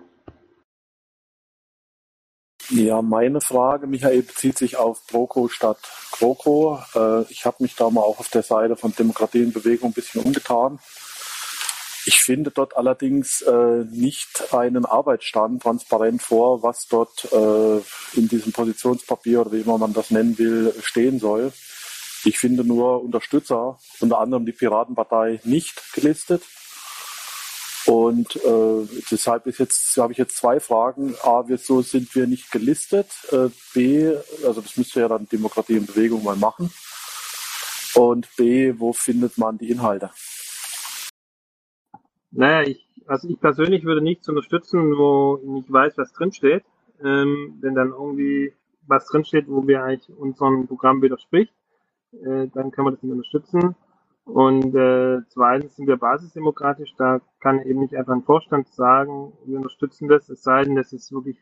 Ja, 2.70 3.02
meine 3.02 3.42
Frage, 3.42 3.88
Michael, 3.88 4.22
bezieht 4.22 4.58
sich 4.58 4.78
auf 4.78 5.06
Proko 5.08 5.50
statt 5.50 5.78
Kroko. 6.12 6.80
Äh, 6.96 7.24
ich 7.24 7.46
habe 7.46 7.58
mich 7.60 7.76
da 7.76 7.90
mal 7.90 8.02
auch 8.02 8.20
auf 8.20 8.30
der 8.30 8.44
Seite 8.44 8.78
von 8.78 8.94
Demokratie 8.94 9.44
in 9.44 9.52
Bewegung 9.52 9.90
ein 9.90 9.94
bisschen 9.94 10.24
umgetan. 10.24 10.80
Ich 12.06 12.22
finde 12.22 12.50
dort 12.50 12.76
allerdings 12.76 13.42
äh, 13.42 13.86
nicht 13.92 14.54
einen 14.54 14.86
Arbeitsstand 14.86 15.62
transparent 15.62 16.22
vor, 16.22 16.64
was 16.64 16.88
dort 16.88 17.32
äh, 17.32 17.78
in 18.18 18.28
diesem 18.28 18.52
Positionspapier 18.52 19.42
oder 19.42 19.52
wie 19.52 19.62
immer 19.62 19.78
man 19.78 19.94
das 19.94 20.10
nennen 20.10 20.38
will, 20.38 20.74
stehen 20.82 21.20
soll. 21.20 21.54
Ich 22.24 22.40
finde 22.40 22.64
nur 22.64 23.04
Unterstützer, 23.04 23.80
unter 24.00 24.20
anderem 24.20 24.46
die 24.46 24.52
Piratenpartei, 24.52 25.42
nicht 25.44 25.94
gelistet. 25.94 26.44
Und 27.86 28.36
äh, 28.36 28.88
deshalb 29.10 29.48
ist 29.48 29.60
jetzt, 29.60 29.98
habe 29.98 30.14
ich 30.14 30.20
jetzt 30.20 30.38
zwei 30.38 30.60
Fragen. 30.60 31.16
A, 31.24 31.44
wieso 31.48 31.82
sind 31.82 32.14
wir 32.16 32.28
nicht 32.28 32.52
gelistet? 32.52 33.08
Äh, 33.32 33.50
B, 33.74 34.16
also 34.46 34.62
das 34.62 34.78
müsste 34.78 35.02
ja 35.02 35.08
dann 35.08 35.28
Demokratie 35.28 35.78
in 35.78 35.88
Bewegung 35.88 36.24
mal 36.24 36.36
machen. 36.36 36.72
Und 37.96 38.28
B, 38.38 38.74
wo 38.78 38.94
findet 38.94 39.38
man 39.38 39.58
die 39.58 39.70
Inhalte? 39.70 40.12
Naja, 42.32 42.68
ich, 42.68 42.88
also 43.08 43.28
ich 43.28 43.40
persönlich 43.40 43.84
würde 43.84 44.02
nichts 44.02 44.28
unterstützen, 44.30 44.98
wo 44.98 45.40
ich 45.42 45.50
nicht 45.50 45.72
weiß, 45.72 45.98
was 45.98 46.14
drinsteht. 46.14 46.64
Ähm, 47.04 47.58
wenn 47.62 47.76
dann 47.76 47.90
irgendwie 47.90 48.54
was 48.88 49.06
drinsteht, 49.08 49.48
wo 49.48 49.68
wir 49.68 49.84
eigentlich 49.84 50.16
unserem 50.18 50.68
Programm 50.68 51.02
widerspricht, 51.02 51.54
äh, 52.14 52.48
dann 52.48 52.72
können 52.72 52.88
wir 52.88 52.92
das 52.92 53.04
nicht 53.04 53.12
unterstützen. 53.12 53.76
Und 54.26 54.76
äh, 54.76 55.20
zweitens 55.30 55.76
sind 55.76 55.88
wir 55.88 55.98
basisdemokratisch, 55.98 56.94
da 56.98 57.22
kann 57.40 57.62
eben 57.64 57.80
nicht 57.80 57.96
einfach 57.96 58.14
ein 58.14 58.24
Vorstand 58.24 58.68
sagen, 58.70 59.34
wir 59.46 59.58
unterstützen 59.58 60.08
das, 60.08 60.30
es 60.30 60.44
sei 60.44 60.64
denn, 60.64 60.76
das 60.76 60.94
ist 60.94 61.12
wirklich 61.12 61.38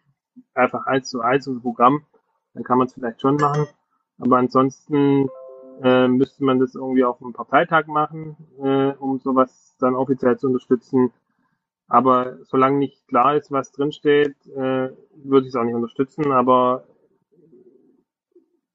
einfach 0.53 0.85
eins 0.85 1.09
zu 1.09 1.21
eins 1.21 1.47
unser 1.47 1.61
Programm, 1.61 2.05
dann 2.53 2.63
kann 2.63 2.77
man 2.77 2.87
es 2.87 2.93
vielleicht 2.93 3.21
schon 3.21 3.35
machen. 3.35 3.67
Aber 4.17 4.37
ansonsten 4.37 5.29
äh, 5.81 6.07
müsste 6.07 6.43
man 6.43 6.59
das 6.59 6.75
irgendwie 6.75 7.03
auf 7.03 7.21
einem 7.21 7.33
Parteitag 7.33 7.87
machen, 7.87 8.35
äh, 8.61 8.91
um 8.99 9.19
sowas 9.19 9.75
dann 9.79 9.95
offiziell 9.95 10.37
zu 10.37 10.47
unterstützen. 10.47 11.11
Aber 11.87 12.37
solange 12.43 12.77
nicht 12.77 13.07
klar 13.07 13.35
ist, 13.35 13.51
was 13.51 13.71
drinsteht, 13.71 14.35
äh, 14.47 14.89
würde 15.23 15.47
ich 15.47 15.49
es 15.49 15.55
auch 15.55 15.63
nicht 15.63 15.75
unterstützen. 15.75 16.31
Aber 16.31 16.83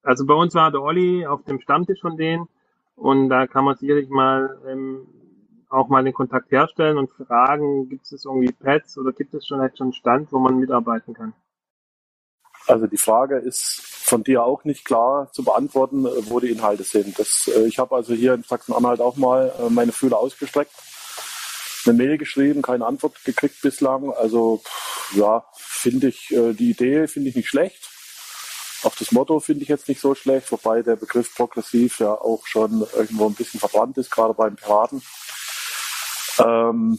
also 0.02 0.26
bei 0.26 0.34
uns 0.34 0.54
war 0.54 0.70
der 0.70 0.82
Olli 0.82 1.26
auf 1.26 1.44
dem 1.44 1.60
Stammtisch 1.60 2.00
von 2.00 2.16
denen 2.16 2.48
und 2.96 3.28
da 3.28 3.46
kann 3.46 3.64
man 3.64 3.76
sicherlich 3.76 4.08
mal 4.08 4.58
ähm, 4.66 5.06
auch 5.68 5.88
mal 5.88 6.04
den 6.04 6.12
Kontakt 6.12 6.50
herstellen 6.50 6.98
und 6.98 7.10
fragen, 7.10 7.88
gibt 7.88 8.04
es 8.10 8.24
irgendwie 8.24 8.52
Pads 8.52 8.98
oder 8.98 9.12
gibt 9.12 9.34
es 9.34 9.46
schon 9.46 9.58
schon 9.76 9.86
einen 9.86 9.92
Stand, 9.92 10.32
wo 10.32 10.38
man 10.38 10.58
mitarbeiten 10.58 11.14
kann? 11.14 11.32
Also 12.66 12.86
die 12.86 12.96
Frage 12.96 13.36
ist 13.38 13.93
von 14.14 14.22
dir 14.22 14.44
auch 14.44 14.62
nicht 14.62 14.84
klar 14.84 15.28
zu 15.32 15.42
beantworten, 15.42 16.06
äh, 16.06 16.30
wo 16.30 16.38
die 16.38 16.50
Inhalte 16.50 16.84
sind. 16.84 17.18
Das, 17.18 17.50
äh, 17.52 17.66
ich 17.66 17.80
habe 17.80 17.96
also 17.96 18.14
hier 18.14 18.34
in 18.34 18.44
Sachsen-Anhalt 18.44 19.00
auch 19.00 19.16
mal 19.16 19.52
äh, 19.58 19.68
meine 19.70 19.90
Fühler 19.90 20.18
ausgestreckt, 20.18 20.70
eine 21.84 21.94
Mail 21.94 22.16
geschrieben, 22.16 22.62
keine 22.62 22.86
Antwort 22.86 23.24
gekriegt 23.24 23.60
bislang. 23.60 24.12
Also 24.12 24.62
ja, 25.16 25.44
finde 25.56 26.08
ich 26.08 26.28
die 26.28 26.70
Idee 26.70 27.08
finde 27.08 27.28
ich 27.28 27.34
nicht 27.34 27.48
schlecht. 27.48 27.90
Auch 28.84 28.94
das 28.94 29.10
Motto 29.10 29.40
finde 29.40 29.64
ich 29.64 29.68
jetzt 29.68 29.88
nicht 29.88 30.00
so 30.00 30.14
schlecht, 30.14 30.50
wobei 30.52 30.82
der 30.82 30.94
Begriff 30.94 31.34
progressiv 31.34 31.98
ja 31.98 32.12
auch 32.12 32.46
schon 32.46 32.86
irgendwo 32.96 33.26
ein 33.26 33.34
bisschen 33.34 33.58
verbrannt 33.58 33.98
ist, 33.98 34.12
gerade 34.12 34.32
beim 34.32 34.54
Piraten. 34.54 35.02
Ähm, 36.38 36.98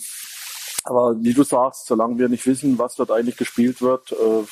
aber 0.84 1.15
wie 1.19 1.34
du 1.34 1.43
sagst, 1.43 1.88
solange 1.88 2.19
wir 2.19 2.27
nicht 2.27 2.45
wissen, 2.45 2.77
was 2.77 2.95
dort 2.95 3.12
eigentlich 3.12 3.38
gespielt 3.38 3.81
wird, 3.81 4.12
äh, 4.12 4.43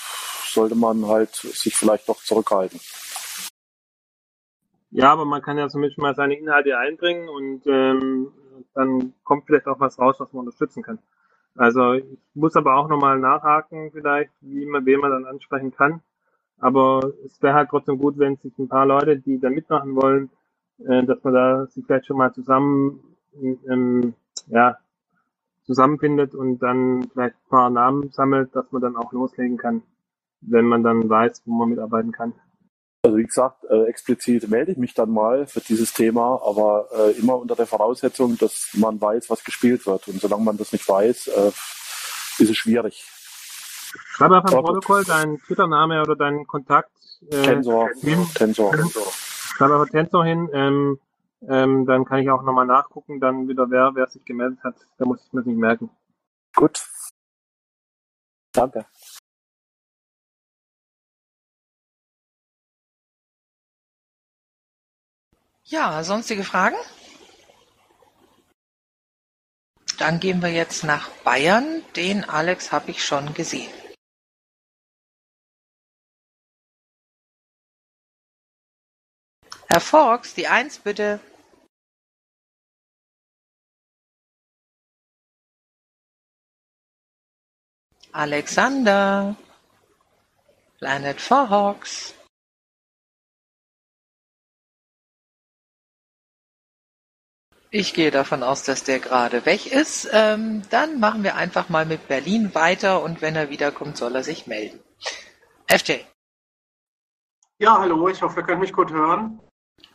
sollte 0.53 0.75
man 0.75 1.07
halt 1.07 1.33
sich 1.33 1.75
vielleicht 1.75 2.07
doch 2.07 2.17
zurückhalten. 2.23 2.79
Ja, 4.91 5.11
aber 5.11 5.25
man 5.25 5.41
kann 5.41 5.57
ja 5.57 5.69
zumindest 5.69 5.97
mal 5.97 6.13
seine 6.13 6.37
Inhalte 6.37 6.77
einbringen 6.77 7.27
und 7.27 7.65
ähm, 7.65 8.31
dann 8.75 9.13
kommt 9.23 9.45
vielleicht 9.47 9.67
auch 9.67 9.79
was 9.79 9.97
raus, 9.97 10.17
was 10.19 10.31
man 10.33 10.45
unterstützen 10.45 10.83
kann. 10.83 10.99
Also 11.55 11.93
ich 11.93 12.05
muss 12.33 12.55
aber 12.55 12.75
auch 12.75 12.87
nochmal 12.87 13.19
nachhaken 13.19 13.91
vielleicht, 13.91 14.31
wie 14.41 14.65
man, 14.65 14.85
wen 14.85 14.99
man 14.99 15.11
dann 15.11 15.25
ansprechen 15.25 15.73
kann. 15.73 16.01
Aber 16.59 17.11
es 17.25 17.41
wäre 17.41 17.55
halt 17.55 17.69
trotzdem 17.69 17.97
gut, 17.97 18.17
wenn 18.17 18.37
sich 18.37 18.57
ein 18.57 18.69
paar 18.69 18.85
Leute, 18.85 19.17
die 19.17 19.39
da 19.39 19.49
mitmachen 19.49 19.95
wollen, 19.95 20.29
äh, 20.77 21.03
dass 21.03 21.23
man 21.23 21.33
da 21.33 21.65
sich 21.67 21.85
vielleicht 21.85 22.05
schon 22.05 22.17
mal 22.17 22.33
zusammen 22.33 22.99
ähm, 23.41 24.13
ja, 24.47 24.77
zusammenfindet 25.63 26.35
und 26.35 26.59
dann 26.59 27.09
vielleicht 27.11 27.35
ein 27.35 27.49
paar 27.49 27.69
Namen 27.69 28.11
sammelt, 28.11 28.55
dass 28.55 28.71
man 28.71 28.81
dann 28.81 28.95
auch 28.95 29.11
loslegen 29.11 29.57
kann, 29.57 29.81
wenn 30.47 30.65
man 30.65 30.83
dann 30.83 31.09
weiß, 31.09 31.41
wo 31.45 31.53
man 31.53 31.69
mitarbeiten 31.69 32.11
kann. 32.11 32.33
Also 33.05 33.17
wie 33.17 33.23
gesagt, 33.23 33.65
äh, 33.65 33.83
explizit 33.83 34.49
melde 34.49 34.71
ich 34.71 34.77
mich 34.77 34.93
dann 34.93 35.11
mal 35.11 35.45
für 35.45 35.59
dieses 35.59 35.91
Thema, 35.93 36.41
aber 36.45 36.87
äh, 36.95 37.11
immer 37.19 37.37
unter 37.37 37.55
der 37.55 37.65
Voraussetzung, 37.67 38.37
dass 38.37 38.69
man 38.75 38.99
weiß, 39.01 39.29
was 39.29 39.43
gespielt 39.43 39.85
wird. 39.85 40.07
Und 40.07 40.21
solange 40.21 40.43
man 40.43 40.57
das 40.57 40.71
nicht 40.71 40.87
weiß, 40.87 41.27
äh, 41.27 41.47
ist 42.39 42.49
es 42.49 42.55
schwierig. 42.55 43.05
Schreib 44.07 44.31
einfach 44.31 44.53
im. 44.53 44.63
Protokoll 44.63 45.03
deinen 45.03 45.37
Twitter-Name 45.39 46.01
oder 46.01 46.15
deinen 46.15 46.47
Kontakt. 46.47 46.91
Äh, 47.29 47.41
Tensor, 47.41 47.89
hin. 48.01 48.25
Tensor. 48.35 48.73
Schreib 48.73 49.71
einfach 49.71 49.89
Tensor 49.89 50.25
hin. 50.25 50.49
Ähm, 50.53 50.99
ähm, 51.49 51.85
dann 51.85 52.05
kann 52.05 52.19
ich 52.19 52.29
auch 52.29 52.43
nochmal 52.43 52.65
nachgucken, 52.65 53.19
dann 53.19 53.47
wieder 53.47 53.69
wer, 53.69 53.91
wer 53.95 54.07
sich 54.07 54.23
gemeldet 54.23 54.59
hat. 54.63 54.75
Da 54.97 55.05
muss 55.05 55.25
ich 55.25 55.33
mir 55.33 55.41
das 55.41 55.47
nicht 55.47 55.59
merken. 55.59 55.89
Gut. 56.55 56.85
Danke. 58.53 58.85
Ja, 65.65 66.03
sonstige 66.03 66.43
Fragen? 66.43 66.75
Dann 69.97 70.19
gehen 70.19 70.41
wir 70.41 70.49
jetzt 70.51 70.83
nach 70.83 71.09
Bayern. 71.23 71.83
Den 71.95 72.25
Alex 72.25 72.71
habe 72.71 72.91
ich 72.91 73.05
schon 73.05 73.33
gesehen. 73.33 73.71
Herr 79.69 79.81
Fox, 79.81 80.33
die 80.33 80.47
Eins 80.47 80.77
bitte. 80.79 81.19
Alexander. 88.11 89.35
Planet 90.77 91.19
Fox. 91.19 92.13
Ich 97.75 97.95
gehe 97.95 98.11
davon 98.11 98.43
aus, 98.43 98.61
dass 98.61 98.83
der 98.83 98.99
gerade 98.99 99.47
weg 99.47 99.65
ist. 99.65 100.07
Ähm, 100.13 100.61
dann 100.69 100.99
machen 100.99 101.23
wir 101.23 101.35
einfach 101.35 101.69
mal 101.69 101.87
mit 101.87 102.07
Berlin 102.07 102.53
weiter 102.53 103.01
und 103.01 103.23
wenn 103.23 103.35
er 103.35 103.49
wiederkommt, 103.49 103.97
soll 103.97 104.15
er 104.15 104.23
sich 104.23 104.45
melden. 104.45 104.79
FJ. 105.65 105.93
Ja, 107.57 107.79
hallo, 107.79 108.09
ich 108.09 108.21
hoffe, 108.21 108.41
ihr 108.41 108.45
könnt 108.45 108.59
mich 108.59 108.73
gut 108.73 108.91
hören. 108.91 109.39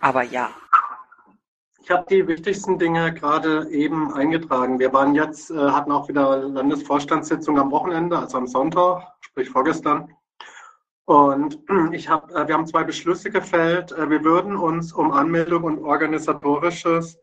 Aber 0.01 0.25
ja. 0.25 0.51
Ich 1.81 1.89
habe 1.89 2.05
die 2.11 2.27
wichtigsten 2.27 2.81
Dinge 2.81 3.15
gerade 3.15 3.69
eben 3.71 4.13
eingetragen. 4.13 4.81
Wir 4.81 4.93
waren 4.93 5.15
jetzt, 5.15 5.53
äh, 5.53 5.55
hatten 5.55 5.93
auch 5.93 6.09
wieder 6.09 6.37
Landesvorstandssitzung 6.37 7.61
am 7.61 7.71
Wochenende, 7.71 8.19
also 8.19 8.39
am 8.39 8.49
Sonntag, 8.49 9.07
sprich 9.21 9.51
vorgestern. 9.51 10.13
Und 11.05 11.61
ich 11.93 12.09
hab, 12.09 12.33
äh, 12.33 12.49
wir 12.49 12.57
haben 12.57 12.67
zwei 12.67 12.83
Beschlüsse 12.83 13.31
gefällt. 13.31 13.93
Äh, 13.93 14.11
wir 14.11 14.25
würden 14.25 14.57
uns 14.57 14.93
um 14.93 15.13
Anmeldung 15.13 15.63
und 15.63 15.79
organisatorisches 15.79 17.21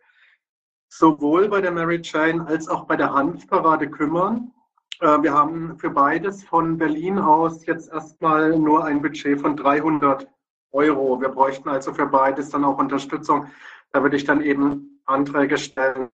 sowohl 0.89 1.49
bei 1.49 1.61
der 1.61 1.71
Mary 1.71 2.01
Jane 2.03 2.45
als 2.47 2.67
auch 2.67 2.85
bei 2.85 2.95
der 2.95 3.13
Hanfparade 3.13 3.89
kümmern. 3.89 4.51
Äh, 4.99 5.21
wir 5.21 5.33
haben 5.33 5.77
für 5.77 5.89
beides 5.89 6.43
von 6.43 6.77
Berlin 6.77 7.19
aus 7.19 7.65
jetzt 7.65 7.91
erstmal 7.91 8.57
nur 8.57 8.85
ein 8.85 9.01
Budget 9.01 9.39
von 9.39 9.57
300 9.57 10.27
Euro. 10.71 11.19
Wir 11.21 11.29
bräuchten 11.29 11.69
also 11.69 11.93
für 11.93 12.05
beides 12.05 12.49
dann 12.49 12.65
auch 12.65 12.77
Unterstützung. 12.77 13.47
Da 13.91 14.03
würde 14.03 14.17
ich 14.17 14.25
dann 14.25 14.41
eben 14.41 15.01
Anträge 15.05 15.57
stellen, 15.57 16.09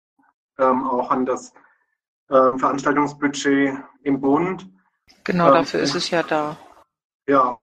ähm, 0.59 0.87
auch 0.87 1.09
an 1.09 1.25
das 1.25 1.53
äh, 2.29 2.57
Veranstaltungsbudget 2.57 3.77
im 4.03 4.21
Bund. 4.21 4.69
Genau, 5.23 5.47
ähm, 5.47 5.53
dafür 5.53 5.79
ist 5.81 5.95
es 5.95 6.09
ja 6.09 6.23
da. 6.23 6.57
Ja, 7.27 7.57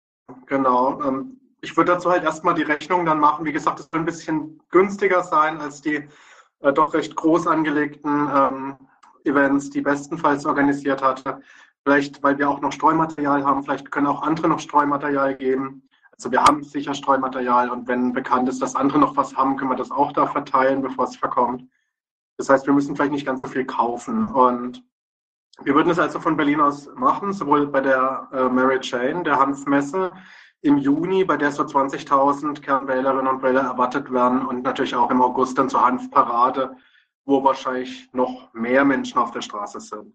genau. 0.46 1.02
Ähm, 1.02 1.40
ich 1.60 1.76
würde 1.76 1.92
dazu 1.92 2.10
halt 2.10 2.24
erstmal 2.24 2.54
die 2.54 2.62
Rechnung 2.62 3.04
dann 3.04 3.18
machen. 3.18 3.44
Wie 3.44 3.52
gesagt, 3.52 3.80
es 3.80 3.86
wird 3.86 4.02
ein 4.02 4.04
bisschen 4.04 4.60
günstiger 4.70 5.22
sein 5.22 5.60
als 5.60 5.80
die 5.80 6.08
äh, 6.60 6.72
doch 6.72 6.94
recht 6.94 7.14
groß 7.14 7.46
angelegten 7.46 8.28
ähm, 8.32 8.76
Events, 9.24 9.70
die 9.70 9.80
bestenfalls 9.80 10.46
organisiert 10.46 11.02
hatte. 11.02 11.40
Vielleicht, 11.84 12.22
weil 12.22 12.38
wir 12.38 12.50
auch 12.50 12.60
noch 12.60 12.72
Streumaterial 12.72 13.44
haben, 13.44 13.62
vielleicht 13.62 13.90
können 13.90 14.06
auch 14.06 14.22
andere 14.22 14.48
noch 14.48 14.60
Streumaterial 14.60 15.36
geben. 15.36 15.88
Also 16.12 16.32
wir 16.32 16.42
haben 16.42 16.64
sicher 16.64 16.94
Streumaterial 16.94 17.70
und 17.70 17.86
wenn 17.86 18.12
bekannt 18.12 18.48
ist, 18.48 18.60
dass 18.60 18.74
andere 18.74 18.98
noch 18.98 19.16
was 19.16 19.36
haben, 19.36 19.56
können 19.56 19.70
wir 19.70 19.76
das 19.76 19.90
auch 19.90 20.12
da 20.12 20.26
verteilen, 20.26 20.82
bevor 20.82 21.04
es 21.04 21.16
verkommt. 21.16 21.64
Das 22.36 22.48
heißt, 22.48 22.66
wir 22.66 22.74
müssen 22.74 22.96
vielleicht 22.96 23.12
nicht 23.12 23.26
ganz 23.26 23.40
so 23.42 23.48
viel 23.48 23.64
kaufen. 23.64 24.26
Und 24.26 24.82
wir 25.62 25.74
würden 25.74 25.90
es 25.90 25.98
also 25.98 26.20
von 26.20 26.36
Berlin 26.36 26.60
aus 26.60 26.88
machen, 26.94 27.32
sowohl 27.32 27.66
bei 27.66 27.80
der 27.80 28.28
äh, 28.32 28.48
Mary 28.48 28.78
Jane, 28.82 29.22
der 29.22 29.38
Hanfmesse, 29.38 30.12
im 30.60 30.78
Juni, 30.78 31.24
bei 31.24 31.36
der 31.36 31.52
so 31.52 31.62
20.000 31.62 32.60
Kernwählerinnen 32.60 33.28
und 33.28 33.42
Wähler 33.42 33.62
erwartet 33.62 34.12
werden 34.12 34.44
und 34.44 34.62
natürlich 34.62 34.94
auch 34.94 35.10
im 35.10 35.22
August 35.22 35.56
dann 35.58 35.68
zur 35.68 35.84
Hanfparade, 35.84 36.76
wo 37.24 37.44
wahrscheinlich 37.44 38.08
noch 38.12 38.52
mehr 38.54 38.84
Menschen 38.84 39.18
auf 39.18 39.30
der 39.30 39.42
Straße 39.42 39.80
sind. 39.80 40.14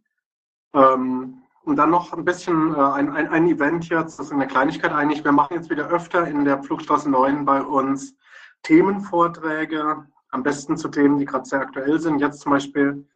Ähm, 0.74 1.44
und 1.64 1.78
dann 1.78 1.92
noch 1.92 2.12
ein 2.12 2.26
bisschen 2.26 2.76
äh, 2.76 2.80
ein, 2.80 3.10
ein, 3.16 3.30
ein 3.30 3.48
Event 3.48 3.88
jetzt, 3.88 4.20
das 4.20 4.28
ist 4.28 4.34
eine 4.34 4.48
Kleinigkeit 4.48 4.92
eigentlich. 4.92 5.24
Wir 5.24 5.32
machen 5.32 5.56
jetzt 5.56 5.70
wieder 5.70 5.88
öfter 5.88 6.28
in 6.28 6.44
der 6.44 6.62
Flugstraße 6.62 7.10
9 7.10 7.46
bei 7.46 7.62
uns 7.62 8.16
Themenvorträge, 8.64 10.06
am 10.30 10.44
besten 10.44 10.76
zu 10.76 10.90
Themen, 10.90 11.18
die 11.18 11.26
gerade 11.26 11.46
sehr 11.46 11.62
aktuell 11.62 12.00
sind. 12.00 12.20
Jetzt 12.20 12.42
zum 12.42 12.52
Beispiel 12.52 13.08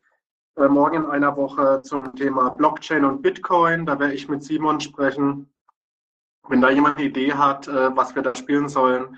äh, 0.55 0.67
morgen 0.67 0.97
in 0.97 1.05
einer 1.05 1.35
Woche 1.35 1.81
zum 1.83 2.15
Thema 2.15 2.49
Blockchain 2.49 3.03
und 3.03 3.21
Bitcoin. 3.21 3.85
Da 3.85 3.99
werde 3.99 4.13
ich 4.13 4.29
mit 4.29 4.43
Simon 4.43 4.79
sprechen. 4.79 5.49
Wenn 6.49 6.61
da 6.61 6.69
jemand 6.69 6.97
eine 6.97 7.07
Idee 7.07 7.33
hat, 7.33 7.67
äh, 7.67 7.95
was 7.95 8.15
wir 8.15 8.21
da 8.21 8.33
spielen 8.35 8.69
sollen 8.69 9.17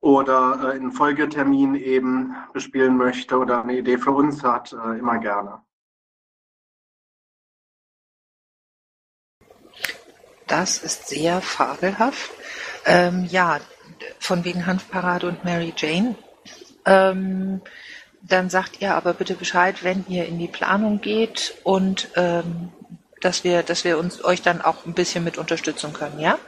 oder 0.00 0.60
äh, 0.62 0.76
einen 0.76 0.92
Folgetermin 0.92 1.74
eben 1.74 2.34
bespielen 2.52 2.96
möchte 2.96 3.38
oder 3.38 3.62
eine 3.62 3.78
Idee 3.78 3.98
für 3.98 4.12
uns 4.12 4.42
hat, 4.42 4.72
äh, 4.72 4.98
immer 4.98 5.18
gerne. 5.18 5.60
Das 10.46 10.78
ist 10.78 11.08
sehr 11.08 11.40
fabelhaft. 11.40 12.30
Ähm, 12.84 13.24
ja, 13.30 13.60
von 14.18 14.44
wegen 14.44 14.66
Hanfparade 14.66 15.28
und 15.28 15.44
Mary 15.44 15.72
Jane. 15.76 16.16
Ähm, 16.84 17.60
dann 18.22 18.50
sagt 18.50 18.80
ihr 18.80 18.94
aber 18.94 19.14
bitte 19.14 19.34
Bescheid, 19.34 19.84
wenn 19.84 20.04
ihr 20.08 20.26
in 20.26 20.38
die 20.38 20.48
Planung 20.48 21.00
geht 21.00 21.56
und 21.62 22.08
ähm, 22.16 22.72
dass 23.20 23.44
wir, 23.44 23.62
dass 23.62 23.84
wir 23.84 23.98
uns 23.98 24.24
euch 24.24 24.42
dann 24.42 24.60
auch 24.60 24.86
ein 24.86 24.94
bisschen 24.94 25.24
mit 25.24 25.38
unterstützen 25.38 25.92
können, 25.92 26.18
ja? 26.18 26.38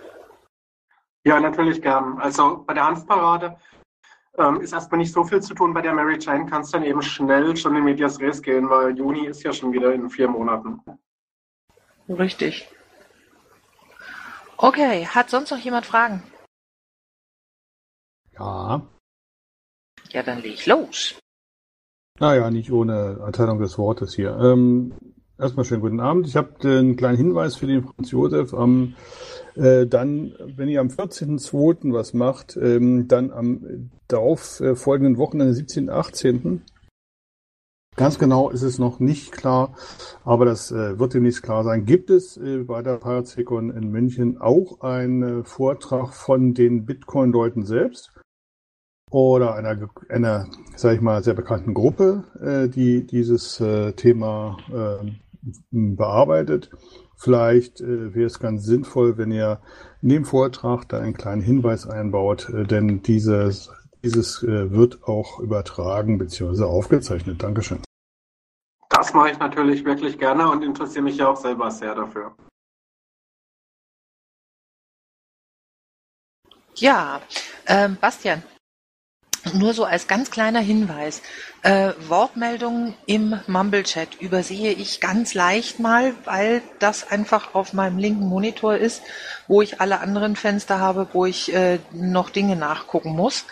Ja, 1.24 1.38
natürlich 1.38 1.80
gern. 1.80 2.18
Also 2.18 2.64
bei 2.66 2.74
der 2.74 2.87
Hanfparade 2.87 3.56
ähm, 4.38 4.61
ist 4.61 4.72
erstmal 4.72 4.98
nicht 4.98 5.12
so 5.12 5.24
viel 5.24 5.40
zu 5.40 5.54
tun. 5.54 5.72
Bei 5.72 5.82
der 5.82 5.94
Mary 5.94 6.18
Jane 6.18 6.46
kann 6.46 6.62
es 6.62 6.70
dann 6.70 6.82
eben 6.82 7.02
schnell 7.02 7.56
schon 7.56 7.76
in 7.76 7.85
Medias 7.85 8.18
Res 8.20 8.42
gehen, 8.42 8.68
weil 8.68 8.96
Juni 8.96 9.26
ist 9.26 9.42
ja 9.42 9.52
schon 9.52 9.72
wieder 9.72 9.92
in 9.92 10.11
vier 10.11 10.28
Monaten. 10.28 10.80
Richtig. 12.08 12.68
Okay, 14.56 15.06
hat 15.06 15.30
sonst 15.30 15.50
noch 15.50 15.58
jemand 15.58 15.87
Fragen? 15.87 16.22
Ja. 18.38 18.82
Ja, 20.11 20.22
dann 20.22 20.40
leg 20.42 20.54
ich 20.54 20.66
los. 20.66 21.18
Naja, 22.18 22.50
nicht 22.50 22.70
ohne 22.70 23.18
Erteilung 23.20 23.58
des 23.58 23.78
Wortes 23.78 24.14
hier. 24.14 24.37
Ähm, 24.38 25.12
erstmal 25.42 25.64
schönen 25.64 25.81
guten 25.81 26.00
Abend. 26.00 26.26
Ich 26.28 26.37
habe 26.37 26.55
einen 26.62 26.96
kleinen 26.96 27.16
Hinweis 27.16 27.57
für 27.57 27.66
den 27.66 27.83
Franz 27.83 28.12
Josef. 28.12 28.55
Am, 28.55 28.94
äh, 29.57 29.87
dann, 29.87 30.35
wenn 30.38 30.68
ihr 30.68 30.81
am 30.81 30.87
14.02. 30.87 31.92
was 31.92 32.14
macht, 32.14 32.57
ähm, 32.57 33.09
dann 33.09 33.33
am 33.33 33.90
darauf 34.07 34.61
äh, 34.61 34.76
folgenden 34.76 35.18
Wochenende, 35.18 35.52
17. 35.52 35.90
18. 35.90 36.62
Ganz 37.96 38.18
genau 38.18 38.48
ist 38.50 38.62
es 38.62 38.78
noch 38.78 39.00
nicht 39.00 39.33
klar, 39.33 39.74
aber 40.24 40.46
das 40.46 40.70
äh, 40.70 40.98
wird 40.98 41.12
demnächst 41.12 41.42
klar 41.42 41.62
sein. 41.62 41.85
Gibt 41.85 42.09
es 42.09 42.38
äh, 42.38 42.59
bei 42.59 42.81
der 42.81 42.96
Parazikon 42.96 43.70
in 43.70 43.90
München 43.90 44.40
auch 44.40 44.81
einen 44.81 45.44
Vortrag 45.44 46.14
von 46.14 46.55
den 46.55 46.87
Bitcoin-Leuten 46.87 47.66
selbst? 47.66 48.12
oder 49.12 49.55
einer, 49.55 49.90
einer 50.09 50.48
sage 50.74 50.96
ich 50.96 51.00
mal, 51.02 51.22
sehr 51.22 51.35
bekannten 51.35 51.74
Gruppe, 51.74 52.24
äh, 52.40 52.68
die 52.70 53.07
dieses 53.07 53.61
äh, 53.61 53.92
Thema 53.92 54.57
äh, 54.72 55.07
bearbeitet. 55.70 56.70
Vielleicht 57.16 57.81
äh, 57.81 58.14
wäre 58.14 58.26
es 58.26 58.40
ganz 58.40 58.64
sinnvoll, 58.64 59.16
wenn 59.16 59.31
ihr 59.31 59.61
in 60.00 60.09
dem 60.09 60.24
Vortrag 60.24 60.88
da 60.88 60.98
einen 60.98 61.14
kleinen 61.14 61.42
Hinweis 61.42 61.87
einbaut, 61.87 62.48
äh, 62.48 62.64
denn 62.64 63.02
dieses, 63.02 63.70
dieses 64.02 64.42
äh, 64.42 64.70
wird 64.72 65.05
auch 65.05 65.38
übertragen 65.38 66.18
bzw. 66.18 66.64
aufgezeichnet. 66.64 67.42
Dankeschön. 67.42 67.81
Das 68.88 69.14
mache 69.14 69.31
ich 69.31 69.38
natürlich 69.38 69.85
wirklich 69.85 70.18
gerne 70.18 70.50
und 70.50 70.62
interessiere 70.62 71.05
mich 71.05 71.16
ja 71.16 71.28
auch 71.28 71.37
selber 71.37 71.70
sehr 71.70 71.94
dafür. 71.94 72.35
Ja, 76.74 77.20
ähm, 77.66 77.96
Bastian, 78.00 78.42
nur 79.54 79.74
so 79.74 79.84
als 79.84 80.06
ganz 80.06 80.30
kleiner 80.30 80.60
Hinweis. 80.60 81.22
Äh, 81.62 81.92
Wortmeldungen 82.08 82.94
im 83.06 83.38
Mumble-Chat 83.46 84.20
übersehe 84.20 84.72
ich 84.72 85.00
ganz 85.00 85.34
leicht 85.34 85.78
mal, 85.78 86.14
weil 86.24 86.62
das 86.78 87.10
einfach 87.10 87.54
auf 87.54 87.72
meinem 87.72 87.98
linken 87.98 88.28
Monitor 88.28 88.76
ist, 88.76 89.02
wo 89.46 89.62
ich 89.62 89.80
alle 89.80 90.00
anderen 90.00 90.36
Fenster 90.36 90.78
habe, 90.80 91.08
wo 91.12 91.26
ich 91.26 91.54
äh, 91.54 91.78
noch 91.92 92.30
Dinge 92.30 92.56
nachgucken 92.56 93.10
muss. 93.10 93.44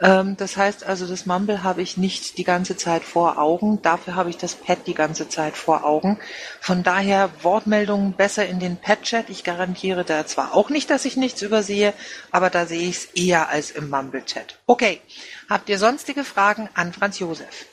Ähm, 0.00 0.36
das 0.36 0.56
heißt 0.56 0.84
also, 0.84 1.06
das 1.06 1.26
Mumble 1.26 1.62
habe 1.62 1.82
ich 1.82 1.96
nicht 1.96 2.38
die 2.38 2.44
ganze 2.44 2.76
Zeit 2.76 3.02
vor 3.02 3.38
Augen. 3.38 3.82
Dafür 3.82 4.14
habe 4.14 4.30
ich 4.30 4.36
das 4.36 4.54
Pad 4.54 4.86
die 4.86 4.94
ganze 4.94 5.28
Zeit 5.28 5.56
vor 5.56 5.84
Augen. 5.84 6.18
Von 6.60 6.82
daher 6.82 7.30
Wortmeldungen 7.42 8.12
besser 8.12 8.46
in 8.46 8.60
den 8.60 8.76
Pad-Chat. 8.76 9.28
Ich 9.28 9.42
garantiere 9.42 10.04
da 10.04 10.26
zwar 10.26 10.54
auch 10.54 10.70
nicht, 10.70 10.90
dass 10.90 11.04
ich 11.04 11.16
nichts 11.16 11.42
übersehe, 11.42 11.94
aber 12.30 12.50
da 12.50 12.66
sehe 12.66 12.88
ich 12.88 12.96
es 12.96 13.04
eher 13.06 13.48
als 13.48 13.70
im 13.70 13.90
Mumble-Chat. 13.90 14.58
Okay. 14.66 15.00
Habt 15.48 15.68
ihr 15.68 15.78
sonstige 15.78 16.24
Fragen 16.24 16.68
an 16.74 16.92
Franz 16.92 17.18
Josef? 17.18 17.66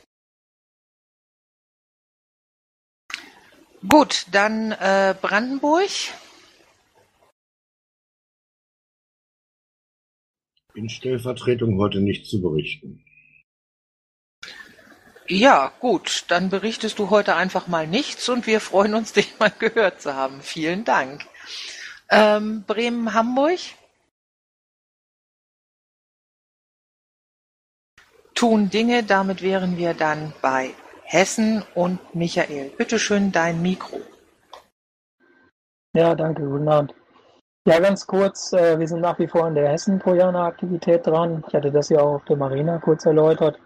Gut, 3.88 4.26
dann 4.32 4.72
äh, 4.72 5.14
Brandenburg. 5.22 5.90
In 10.76 10.90
Stellvertretung 10.90 11.78
heute 11.78 12.02
nicht 12.02 12.26
zu 12.26 12.42
berichten. 12.42 13.04
Ja, 15.28 15.72
gut, 15.80 16.26
dann 16.28 16.50
berichtest 16.50 17.00
du 17.00 17.10
heute 17.10 17.36
einfach 17.36 17.68
mal 17.68 17.88
nichts 17.88 18.30
und 18.30 18.46
wir 18.46 18.60
freuen 18.60 18.94
uns, 18.94 19.14
dich 19.14 19.40
mal 19.40 19.52
gehört 19.58 20.02
zu 20.02 20.14
haben. 20.14 20.42
Vielen 20.42 20.84
Dank. 20.84 21.26
Ähm, 22.10 22.64
Bremen-Hamburg? 22.68 23.60
Tun 28.36 28.70
Dinge, 28.70 29.04
damit 29.04 29.42
wären 29.42 29.78
wir 29.78 29.94
dann 29.94 30.34
bei 30.42 30.74
Hessen 31.04 31.64
und 31.74 32.14
Michael. 32.14 32.70
Bitte 32.78 33.00
schön 33.00 33.32
dein 33.32 33.62
Mikro. 33.62 34.02
Ja, 35.94 36.14
danke, 36.14 36.44
guten 36.44 36.68
Abend. 36.68 36.94
Ja, 37.68 37.80
ganz 37.80 38.06
kurz, 38.06 38.54
äh, 38.54 38.78
wir 38.78 38.88
sind 38.88 39.02
nach 39.02 39.18
wie 39.18 39.28
vor 39.28 39.48
in 39.48 39.56
der 39.56 39.70
Hessen-Projana-Aktivität 39.70 41.08
dran. 41.08 41.44
Ich 41.48 41.54
hatte 41.56 41.72
das 41.72 41.90
ja 41.90 42.00
auch 42.00 42.18
auf 42.18 42.26
der 42.26 42.38
Marina 42.38 42.78
kurz 42.78 43.08
erläutert. 43.08 43.58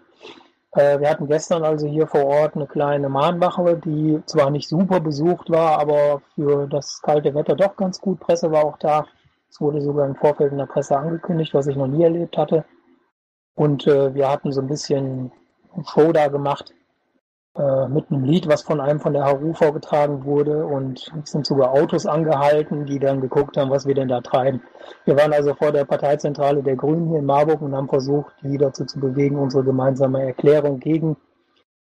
Äh, 0.72 1.00
wir 1.00 1.10
hatten 1.10 1.26
gestern 1.26 1.64
also 1.64 1.86
hier 1.86 2.06
vor 2.06 2.24
Ort 2.24 2.56
eine 2.56 2.66
kleine 2.66 3.10
Mahnwache, 3.10 3.76
die 3.76 4.22
zwar 4.24 4.48
nicht 4.48 4.70
super 4.70 5.00
besucht 5.00 5.50
war, 5.50 5.78
aber 5.78 6.22
für 6.34 6.66
das 6.66 7.02
kalte 7.02 7.34
Wetter 7.34 7.54
doch 7.54 7.76
ganz 7.76 8.00
gut. 8.00 8.20
Presse 8.20 8.50
war 8.50 8.64
auch 8.64 8.78
da. 8.78 9.06
Es 9.50 9.60
wurde 9.60 9.82
sogar 9.82 10.06
im 10.06 10.16
Vorfeld 10.16 10.52
in 10.52 10.58
der 10.58 10.64
Presse 10.64 10.96
angekündigt, 10.96 11.52
was 11.52 11.66
ich 11.66 11.76
noch 11.76 11.86
nie 11.86 12.04
erlebt 12.04 12.38
hatte. 12.38 12.64
Und 13.54 13.86
äh, 13.86 14.14
wir 14.14 14.30
hatten 14.30 14.50
so 14.50 14.62
ein 14.62 14.68
bisschen 14.68 15.30
Show 15.84 16.10
da 16.12 16.28
gemacht 16.28 16.72
äh, 17.56 17.88
mit 17.88 18.10
einem 18.10 18.24
Lied, 18.24 18.46
was 18.48 18.62
von 18.62 18.80
einem 18.80 19.00
von 19.00 19.12
der 19.12 19.24
HRU 19.24 19.54
vorgetragen 19.54 20.24
wurde. 20.24 20.64
Und 20.64 21.10
es 21.22 21.32
sind 21.32 21.46
sogar 21.46 21.72
Autos 21.72 22.06
angehalten, 22.06 22.86
die 22.86 22.98
dann 22.98 23.20
geguckt 23.20 23.56
haben, 23.56 23.70
was 23.70 23.86
wir 23.86 23.94
denn 23.94 24.08
da 24.08 24.20
treiben. 24.20 24.62
Wir 25.04 25.16
waren 25.16 25.32
also 25.32 25.54
vor 25.54 25.72
der 25.72 25.84
Parteizentrale 25.84 26.62
der 26.62 26.76
Grünen 26.76 27.08
hier 27.08 27.18
in 27.18 27.26
Marburg 27.26 27.60
und 27.60 27.74
haben 27.74 27.88
versucht, 27.88 28.32
die 28.42 28.56
dazu 28.56 28.84
zu 28.84 29.00
bewegen, 29.00 29.36
unsere 29.36 29.64
gemeinsame 29.64 30.22
Erklärung 30.24 30.78
gegen 30.78 31.16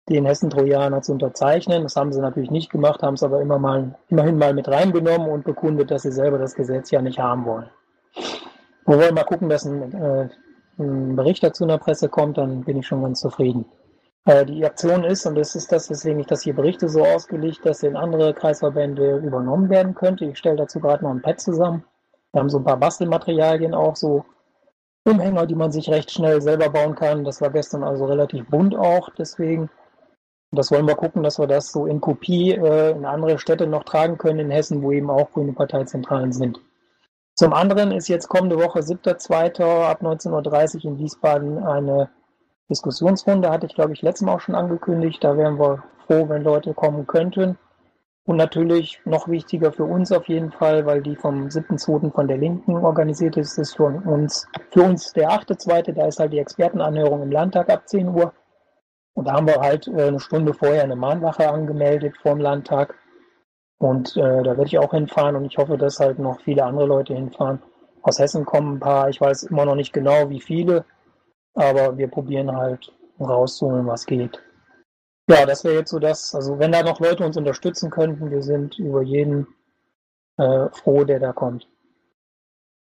den 0.08 0.26
Hessen-Trojaner 0.26 1.02
zu 1.02 1.12
unterzeichnen. 1.12 1.84
Das 1.84 1.95
haben 1.95 2.12
sie 2.13 2.22
natürlich 2.22 2.52
nicht 2.52 2.72
gemacht, 2.72 3.04
haben 3.04 3.13
es 3.13 3.24
aber 3.24 3.41
immer 3.41 3.60
mal, 3.60 3.95
immerhin 4.08 4.38
mal 4.38 4.54
mit 4.54 4.67
reingenommen 4.67 5.30
und 5.30 5.43
bekundet, 5.43 5.91
dass 5.91 6.04
sie 6.04 6.12
selber 6.12 6.38
das 6.38 6.56
Gesetz 6.56 6.89
ja 6.91 7.02
nicht 7.02 7.19
haben 7.19 7.45
wollen. 7.45 7.69
Wir 8.86 8.98
wollen 8.98 9.13
mal 9.13 9.24
gucken, 9.24 9.50
dass 9.50 9.65
ein, 9.65 9.93
äh, 9.93 10.30
ein 10.80 11.15
Bericht 11.15 11.43
dazu 11.43 11.63
in 11.63 11.69
der 11.69 11.78
Presse 11.78 12.10
kommt, 12.10 12.38
dann 12.38 12.63
bin 12.63 12.78
ich 12.78 12.88
schon 12.88 13.04
ganz 13.04 13.19
zufrieden. 13.19 13.65
Äh, 14.30 14.46
die 14.46 14.63
Aktion 14.63 15.04
ist, 15.04 15.26
und 15.26 15.34
das 15.34 15.56
ist 15.56 15.72
das, 15.72 15.89
weswegen 15.89 16.20
ich 16.20 16.28
das 16.28 16.44
hier 16.44 16.54
berichte, 16.54 16.88
so 16.88 17.04
ausgelegt, 17.04 17.62
dass 17.63 17.82
in 17.82 17.96
andere 17.96 18.36
Kreisverbände 18.36 19.18
übernommen 19.18 19.72
werden 19.72 19.96
könnte. 19.96 20.26
Ich 20.26 20.38
stelle 20.38 20.58
dazu 20.58 20.80
gerade 20.80 21.04
noch 21.04 21.10
ein 21.10 21.24
Pad 21.24 21.42
zusammen. 21.42 21.84
Wir 22.32 22.42
haben 22.42 22.50
so 22.50 22.60
ein 22.60 22.63
paar 22.63 22.78
Bastelmaterialien 22.78 23.74
auch, 23.74 23.96
so 23.96 24.24
Umhänger, 25.04 25.48
die 25.48 25.56
man 25.56 25.72
sich 25.72 25.89
recht 25.89 26.12
schnell 26.12 26.44
selber 26.44 26.70
bauen 26.70 26.94
kann. 26.94 27.24
Das 27.24 27.42
war 27.42 27.50
gestern 27.50 27.84
also 27.84 28.06
relativ 28.06 28.46
bunt 28.48 28.76
auch, 28.76 29.10
deswegen. 29.18 29.72
Das 30.52 30.72
wollen 30.72 30.88
wir 30.88 30.96
gucken, 30.96 31.24
dass 31.24 31.39
wir 31.39 31.48
das 31.48 31.72
so 31.72 31.88
in 31.88 32.00
Kopie 32.00 32.52
äh, 32.52 32.92
in 32.92 33.06
andere 33.06 33.39
Städte 33.39 33.65
noch 33.65 33.84
tragen 33.84 34.20
können 34.20 34.39
in 34.39 34.52
Hessen, 34.52 34.84
wo 34.84 34.92
eben 34.92 35.10
auch 35.10 35.32
grüne 35.32 35.54
Parteizentralen 35.54 36.34
sind. 36.34 36.60
Zum 37.36 37.54
anderen 37.54 37.92
ist 37.92 38.08
jetzt 38.08 38.28
kommende 38.28 38.58
Woche 38.60 38.80
7.2. 38.80 39.89
ab 39.89 40.04
19.30 40.04 40.76
Uhr 40.76 40.92
in 40.92 41.00
Wiesbaden 41.00 41.58
eine 41.63 42.12
Diskussionsrunde, 42.69 43.49
hatte 43.49 43.65
ich 43.65 43.75
glaube 43.75 43.93
ich 43.93 44.01
letztes 44.01 44.25
Mal 44.25 44.36
auch 44.36 44.41
schon 44.41 44.55
angekündigt. 44.55 45.23
Da 45.23 45.38
wären 45.38 45.60
wir 45.60 45.84
froh, 46.05 46.29
wenn 46.29 46.43
Leute 46.43 46.73
kommen 46.73 47.08
könnten. 47.08 47.58
Und 48.25 48.38
natürlich 48.38 49.01
noch 49.05 49.27
wichtiger 49.27 49.71
für 49.71 49.86
uns 49.86 50.12
auf 50.12 50.27
jeden 50.27 50.51
Fall, 50.51 50.86
weil 50.86 51.01
die 51.01 51.15
vom 51.15 51.47
7.2. 51.47 52.12
von 52.12 52.27
der 52.27 52.38
Linken 52.38 52.77
organisiert 52.77 53.38
ist, 53.38 53.58
ist 53.58 53.75
für 53.75 53.86
uns, 53.86 54.47
für 54.69 54.84
uns 54.84 55.13
der 55.13 55.29
8.2. 55.29 55.93
Da 55.93 56.05
ist 56.05 56.19
halt 56.19 56.32
die 56.34 56.38
Expertenanhörung 56.38 57.23
im 57.23 57.32
Landtag 57.32 57.69
ab 57.69 57.89
10 57.89 58.10
Uhr. 58.10 58.34
Und 59.15 59.27
da 59.27 59.34
haben 59.34 59.47
wir 59.47 59.60
halt 59.60 59.88
äh, 59.88 60.10
eine 60.10 60.19
Stunde 60.19 60.53
vorher 60.53 60.84
eine 60.84 60.95
Mahnwache 60.95 61.49
angemeldet 61.49 62.17
vor 62.21 62.34
dem 62.34 62.41
Landtag. 62.41 62.95
Und 63.79 64.15
äh, 64.15 64.43
da 64.43 64.58
werde 64.58 64.65
ich 64.65 64.77
auch 64.77 64.91
hinfahren 64.91 65.36
und 65.36 65.45
ich 65.45 65.58
hoffe, 65.58 65.77
dass 65.77 65.99
halt 65.99 66.19
noch 66.19 66.39
viele 66.41 66.65
andere 66.65 66.86
Leute 66.86 67.15
hinfahren. 67.15 67.62
Aus 68.03 68.19
Hessen 68.19 68.45
kommen 68.45 68.75
ein 68.75 68.79
paar, 68.79 69.10
ich 69.10 69.19
weiß 69.19 69.43
immer 69.43 69.65
noch 69.65 69.75
nicht 69.75 69.91
genau, 69.91 70.29
wie 70.29 70.39
viele, 70.39 70.86
aber 71.54 71.98
wir 71.98 72.08
probieren 72.08 72.56
halt 72.56 72.92
rauszuholen, 73.20 73.88
was 73.88 74.06
geht. 74.06 74.40
Ja, 75.30 75.46
das 75.46 75.64
wäre 75.64 75.76
jetzt 75.76 75.92
so 75.92 76.00
das, 76.00 76.34
also 76.34 76.58
wenn 76.58 76.72
da 76.72 76.82
noch 76.82 77.00
Leute 77.00 77.24
uns 77.24 77.38
unterstützen 77.38 77.92
könnten, 77.92 78.32
wir 78.32 78.42
sind 78.42 78.80
über 78.80 79.04
jeden 79.04 79.48
äh, 80.38 80.70
froh, 80.72 81.04
der 81.04 81.20
da 81.20 81.34
kommt. 81.34 81.68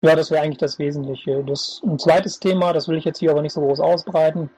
Ja, 0.02 0.16
das 0.16 0.30
wäre 0.30 0.42
eigentlich 0.42 0.58
das 0.58 0.78
Wesentliche. 0.78 1.44
Das, 1.44 1.80
ein 1.84 1.98
zweites 1.98 2.40
Thema, 2.40 2.72
das 2.72 2.88
will 2.88 2.98
ich 2.98 3.04
jetzt 3.04 3.20
hier 3.20 3.30
aber 3.30 3.40
nicht 3.40 3.52
so 3.52 3.60
groß 3.60 3.80
ausbreiten, 3.80 4.50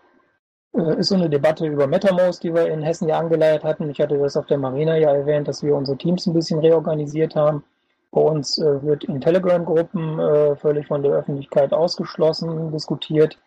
äh, 0.72 0.98
ist 0.98 1.08
so 1.08 1.14
eine 1.14 1.28
Debatte 1.28 1.66
über 1.66 1.86
MetaMost, 1.86 2.42
die 2.42 2.54
wir 2.54 2.66
in 2.68 2.82
Hessen 2.82 3.08
ja 3.08 3.18
angeleiert 3.18 3.62
hatten. 3.62 3.90
Ich 3.90 4.00
hatte 4.00 4.18
das 4.18 4.36
auf 4.36 4.46
der 4.46 4.58
Marina 4.58 4.96
ja 4.96 5.12
erwähnt, 5.12 5.46
dass 5.46 5.62
wir 5.62 5.76
unsere 5.76 5.98
Teams 5.98 6.26
ein 6.26 6.34
bisschen 6.34 6.60
reorganisiert 6.60 7.36
haben. 7.36 7.62
Bei 8.10 8.20
uns 8.20 8.58
äh, 8.58 8.82
wird 8.82 9.04
in 9.04 9.20
Telegram-Gruppen 9.20 10.18
äh, 10.18 10.56
völlig 10.56 10.86
von 10.86 11.02
der 11.02 11.12
Öffentlichkeit 11.12 11.72
ausgeschlossen 11.72 12.72
diskutiert. 12.72 13.38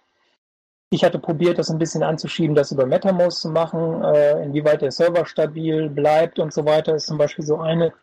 Ich 0.92 1.04
hatte 1.04 1.20
probiert, 1.20 1.60
das 1.60 1.70
ein 1.70 1.78
bisschen 1.78 2.04
anzuschieben, 2.04 2.56
das 2.56 2.72
über 2.72 2.86
MetaMost 2.86 3.42
zu 3.42 3.50
machen. 3.50 4.04
Äh, 4.04 4.44
inwieweit 4.44 4.82
der 4.82 4.92
Server 4.92 5.26
stabil 5.26 5.90
bleibt 5.90 6.40
und 6.40 6.52
so 6.52 6.66
weiter, 6.66 6.96
ist 6.96 7.08
zum 7.08 7.18
Beispiel 7.18 7.46
so 7.46 7.58
eine 7.58 7.94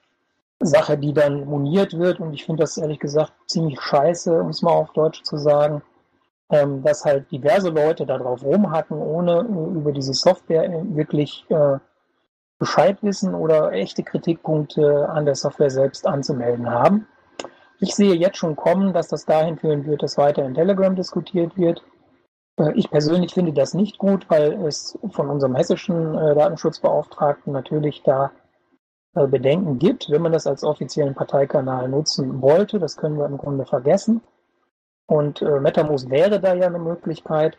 Sache, 0.60 0.96
die 0.96 1.12
dann 1.12 1.44
moniert 1.46 1.98
wird. 1.98 2.20
Und 2.20 2.32
ich 2.32 2.44
finde 2.44 2.62
das 2.62 2.76
ehrlich 2.76 3.00
gesagt 3.00 3.32
ziemlich 3.46 3.80
scheiße, 3.80 4.40
um 4.40 4.50
es 4.50 4.62
mal 4.62 4.72
auf 4.72 4.92
Deutsch 4.92 5.22
zu 5.22 5.36
sagen 5.36 5.82
ähm, 6.50 6.82
dass 6.82 7.04
halt 7.04 7.30
diverse 7.30 7.70
Leute 7.70 8.06
darauf 8.06 8.42
rumhacken, 8.44 8.98
ohne 8.98 9.40
über 9.40 9.92
diese 9.92 10.14
Software 10.14 10.70
wirklich 10.94 11.44
äh, 11.48 11.78
Bescheid 12.58 12.98
wissen 13.02 13.34
oder 13.34 13.72
echte 13.72 14.02
Kritikpunkte 14.02 15.08
an 15.08 15.26
der 15.26 15.34
Software 15.34 15.70
selbst 15.70 16.06
anzumelden 16.06 16.70
haben. 16.70 17.06
Ich 17.80 17.94
sehe 17.94 18.14
jetzt 18.14 18.38
schon 18.38 18.56
kommen, 18.56 18.94
dass 18.94 19.08
das 19.08 19.26
dahin 19.26 19.58
führen 19.58 19.84
wird, 19.86 20.02
dass 20.02 20.16
weiter 20.16 20.44
in 20.44 20.54
Telegram 20.54 20.94
diskutiert 20.96 21.56
wird. 21.58 21.82
Äh, 22.58 22.72
ich 22.74 22.90
persönlich 22.90 23.34
finde 23.34 23.52
das 23.52 23.74
nicht 23.74 23.98
gut, 23.98 24.28
weil 24.28 24.52
es 24.66 24.98
von 25.10 25.28
unserem 25.30 25.54
hessischen 25.54 26.16
äh, 26.16 26.34
Datenschutzbeauftragten 26.34 27.52
natürlich 27.52 28.02
da 28.02 28.32
äh, 29.14 29.26
Bedenken 29.26 29.78
gibt, 29.78 30.10
wenn 30.10 30.22
man 30.22 30.32
das 30.32 30.46
als 30.46 30.64
offiziellen 30.64 31.14
Parteikanal 31.14 31.88
nutzen 31.88 32.40
wollte. 32.42 32.78
Das 32.78 32.96
können 32.96 33.18
wir 33.18 33.26
im 33.26 33.38
Grunde 33.38 33.64
vergessen. 33.64 34.20
Und 35.06 35.40
äh, 35.42 35.62
wäre 35.62 36.40
da 36.40 36.54
ja 36.54 36.66
eine 36.66 36.78
Möglichkeit. 36.78 37.56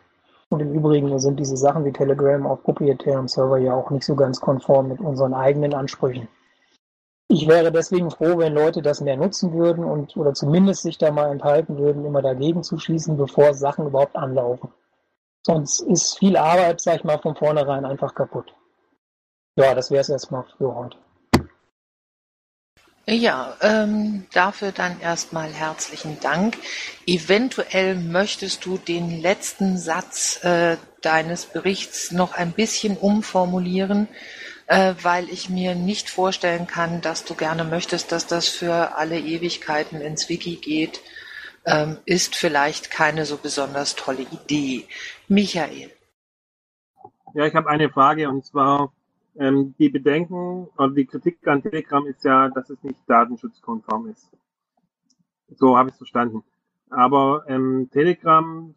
Und 0.50 0.60
im 0.60 0.72
Übrigen 0.72 1.18
sind 1.18 1.38
diese 1.38 1.56
Sachen 1.56 1.84
wie 1.84 1.92
Telegram 1.92 2.46
auf 2.46 2.62
proprietären 2.62 3.28
Server 3.28 3.58
ja 3.58 3.74
auch 3.74 3.90
nicht 3.90 4.04
so 4.04 4.14
ganz 4.14 4.40
konform 4.40 4.88
mit 4.88 5.00
unseren 5.00 5.34
eigenen 5.34 5.74
Ansprüchen. 5.74 6.28
Ich 7.30 7.46
wäre 7.46 7.70
deswegen 7.70 8.10
froh, 8.10 8.38
wenn 8.38 8.54
Leute 8.54 8.80
das 8.80 9.02
mehr 9.02 9.18
nutzen 9.18 9.52
würden 9.52 9.84
und 9.84 10.16
oder 10.16 10.32
zumindest 10.32 10.82
sich 10.82 10.96
da 10.96 11.10
mal 11.10 11.30
enthalten 11.30 11.76
würden, 11.76 12.06
immer 12.06 12.22
dagegen 12.22 12.62
zu 12.62 12.78
schießen, 12.78 13.18
bevor 13.18 13.52
Sachen 13.52 13.86
überhaupt 13.86 14.16
anlaufen. 14.16 14.70
Sonst 15.48 15.80
ist 15.80 16.18
viel 16.18 16.36
Arbeit, 16.36 16.78
sag 16.78 16.96
ich 16.96 17.04
mal, 17.04 17.18
von 17.18 17.34
vornherein 17.34 17.86
einfach 17.86 18.14
kaputt. 18.14 18.52
Ja, 19.56 19.74
das 19.74 19.90
wäre 19.90 20.02
es 20.02 20.10
erstmal 20.10 20.44
für 20.58 20.74
heute. 20.74 20.98
Ja, 23.06 23.56
ähm, 23.62 24.26
dafür 24.34 24.72
dann 24.72 25.00
erstmal 25.00 25.50
herzlichen 25.50 26.20
Dank. 26.20 26.58
Eventuell 27.06 27.94
möchtest 27.94 28.66
du 28.66 28.76
den 28.76 29.22
letzten 29.22 29.78
Satz 29.78 30.44
äh, 30.44 30.76
deines 31.00 31.46
Berichts 31.46 32.12
noch 32.12 32.34
ein 32.34 32.52
bisschen 32.52 32.98
umformulieren, 32.98 34.06
äh, 34.66 34.92
weil 35.00 35.30
ich 35.30 35.48
mir 35.48 35.74
nicht 35.74 36.10
vorstellen 36.10 36.66
kann, 36.66 37.00
dass 37.00 37.24
du 37.24 37.34
gerne 37.34 37.64
möchtest, 37.64 38.12
dass 38.12 38.26
das 38.26 38.48
für 38.48 38.96
alle 38.98 39.18
Ewigkeiten 39.18 40.02
ins 40.02 40.28
Wiki 40.28 40.56
geht, 40.56 41.00
ähm, 41.68 41.98
ist 42.06 42.36
vielleicht 42.36 42.90
keine 42.90 43.24
so 43.24 43.36
besonders 43.36 43.94
tolle 43.94 44.22
Idee. 44.22 44.86
Michael. 45.28 45.90
Ja, 47.34 47.46
ich 47.46 47.54
habe 47.54 47.68
eine 47.68 47.90
Frage 47.90 48.28
und 48.28 48.44
zwar 48.44 48.92
ähm, 49.38 49.74
die 49.78 49.90
Bedenken 49.90 50.68
oder 50.76 50.90
die 50.90 51.06
Kritik 51.06 51.46
an 51.46 51.62
Telegram 51.62 52.06
ist 52.06 52.24
ja, 52.24 52.48
dass 52.48 52.70
es 52.70 52.82
nicht 52.82 52.98
datenschutzkonform 53.06 54.08
ist. 54.08 54.30
So 55.56 55.76
habe 55.76 55.88
ich 55.90 55.92
es 55.92 55.98
verstanden. 55.98 56.42
Aber 56.90 57.44
ähm, 57.48 57.90
Telegram, 57.92 58.74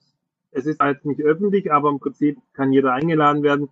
es 0.52 0.66
ist 0.66 0.80
halt 0.80 1.06
nicht 1.06 1.22
öffentlich, 1.22 1.72
aber 1.72 1.90
im 1.90 2.00
Prinzip 2.00 2.40
kann 2.54 2.74
jeder 2.74 2.94
eingeladen 2.94 3.42
werden. 3.42 3.70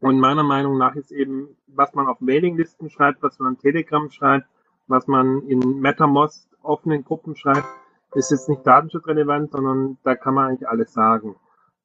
Und 0.00 0.18
meiner 0.18 0.42
Meinung 0.42 0.78
nach 0.78 0.94
ist 0.94 1.10
eben, 1.10 1.56
was 1.68 1.94
man 1.94 2.06
auf 2.06 2.20
Mailinglisten 2.20 2.90
schreibt, 2.90 3.22
was 3.22 3.38
man 3.38 3.50
an 3.50 3.58
Telegram 3.58 4.10
schreibt, 4.10 4.46
was 4.88 5.06
man 5.06 5.42
in 5.48 5.80
MetaMost 5.80 6.48
offenen 6.62 7.04
Gruppen 7.04 7.36
schreibt, 7.36 7.66
ist 8.14 8.30
jetzt 8.30 8.48
nicht 8.48 8.66
datenschutzrelevant, 8.66 9.52
sondern 9.52 9.98
da 10.04 10.14
kann 10.14 10.34
man 10.34 10.48
eigentlich 10.48 10.68
alles 10.68 10.92
sagen, 10.92 11.36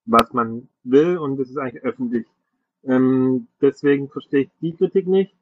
was 0.05 0.33
man 0.33 0.69
will 0.83 1.17
und 1.17 1.39
es 1.39 1.49
ist 1.49 1.57
eigentlich 1.57 1.83
öffentlich. 1.83 2.27
Ähm, 2.83 3.47
deswegen 3.61 4.09
verstehe 4.09 4.43
ich 4.43 4.51
die 4.61 4.75
Kritik 4.75 5.07
nicht. 5.07 5.35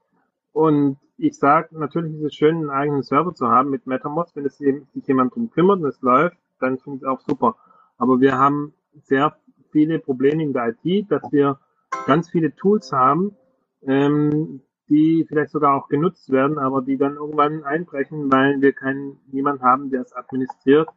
Und 0.52 0.98
ich 1.18 1.38
sage, 1.38 1.78
natürlich 1.78 2.16
ist 2.16 2.24
es 2.24 2.36
schön, 2.36 2.56
einen 2.56 2.70
eigenen 2.70 3.04
Server 3.04 3.34
zu 3.34 3.48
haben 3.48 3.70
mit 3.70 3.88
MetaMost. 3.88 4.36
Wenn 4.36 4.46
es 4.46 4.58
sich 4.58 5.08
jemand 5.08 5.36
drum 5.36 5.52
kümmert 5.52 5.80
und 5.80 5.88
es 5.88 6.02
läuft, 6.02 6.38
dann 6.60 6.78
finde 6.78 6.98
ich 6.98 7.04
es 7.04 7.08
auch 7.08 7.20
super. 7.22 7.56
Aber 7.98 8.20
wir 8.20 8.38
haben 8.38 8.74
sehr 9.04 9.36
viele 9.72 10.00
Probleme 10.00 10.44
in 10.44 10.54
der 10.54 10.76
IT, 10.84 11.12
dass 11.12 11.24
wir 11.32 11.60
ganz 12.06 12.30
viele 12.30 12.56
Tools 12.56 12.92
haben, 12.92 13.36
ähm, 13.84 14.62
die 14.90 15.26
vielleicht 15.28 15.52
sogar 15.52 15.76
auch 15.76 15.88
genutzt 15.88 16.32
werden, 16.32 16.60
aber 16.60 16.82
die 16.82 16.98
dann 16.98 17.16
irgendwann 17.16 17.64
einbrechen, 17.64 18.32
weil 18.32 18.62
wir 18.62 18.74
keinen 18.74 19.20
niemand 19.32 19.62
haben, 19.62 19.90
der 19.90 20.02
es 20.02 20.16
administriert, 20.16 20.90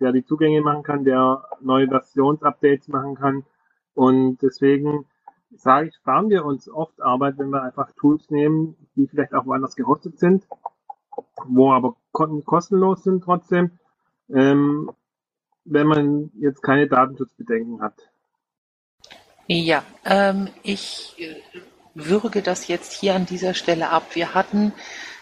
der 0.00 0.12
die 0.12 0.24
Zugänge 0.24 0.60
machen 0.60 0.82
kann, 0.82 1.04
der 1.04 1.44
neue 1.60 1.88
Versionsupdates 1.88 2.88
machen 2.88 3.14
kann. 3.14 3.44
Und 3.94 4.42
deswegen 4.42 5.06
sage 5.54 5.88
ich, 5.88 5.94
sparen 5.94 6.28
wir 6.28 6.44
uns 6.44 6.68
oft 6.68 7.00
Arbeit, 7.00 7.38
wenn 7.38 7.50
wir 7.50 7.62
einfach 7.62 7.92
Tools 7.92 8.30
nehmen, 8.30 8.76
die 8.96 9.06
vielleicht 9.06 9.32
auch 9.32 9.46
woanders 9.46 9.76
gehostet 9.76 10.18
sind, 10.18 10.46
wo 11.46 11.72
aber 11.72 11.96
kostenlos 12.12 13.04
sind 13.04 13.24
trotzdem, 13.24 13.78
ähm, 14.28 14.90
wenn 15.64 15.86
man 15.86 16.30
jetzt 16.38 16.62
keine 16.62 16.88
Datenschutzbedenken 16.88 17.80
hat. 17.80 17.94
Ja, 19.46 19.84
ähm, 20.04 20.48
ich 20.62 21.16
würge 21.96 22.42
das 22.42 22.68
jetzt 22.68 22.92
hier 22.92 23.14
an 23.14 23.26
dieser 23.26 23.54
Stelle 23.54 23.88
ab. 23.88 24.10
Wir 24.14 24.34
hatten 24.34 24.72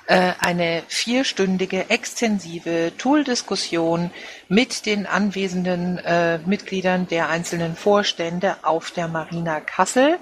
äh, 0.06 0.32
eine 0.40 0.82
vierstündige 0.88 1.88
extensive 1.88 2.92
Tool-Diskussion 2.98 4.10
mit 4.48 4.84
den 4.84 5.06
anwesenden 5.06 5.98
äh, 5.98 6.38
Mitgliedern 6.38 7.06
der 7.08 7.30
einzelnen 7.30 7.76
Vorstände 7.76 8.56
auf 8.62 8.90
der 8.90 9.08
Marina 9.08 9.60
Kassel. 9.60 10.18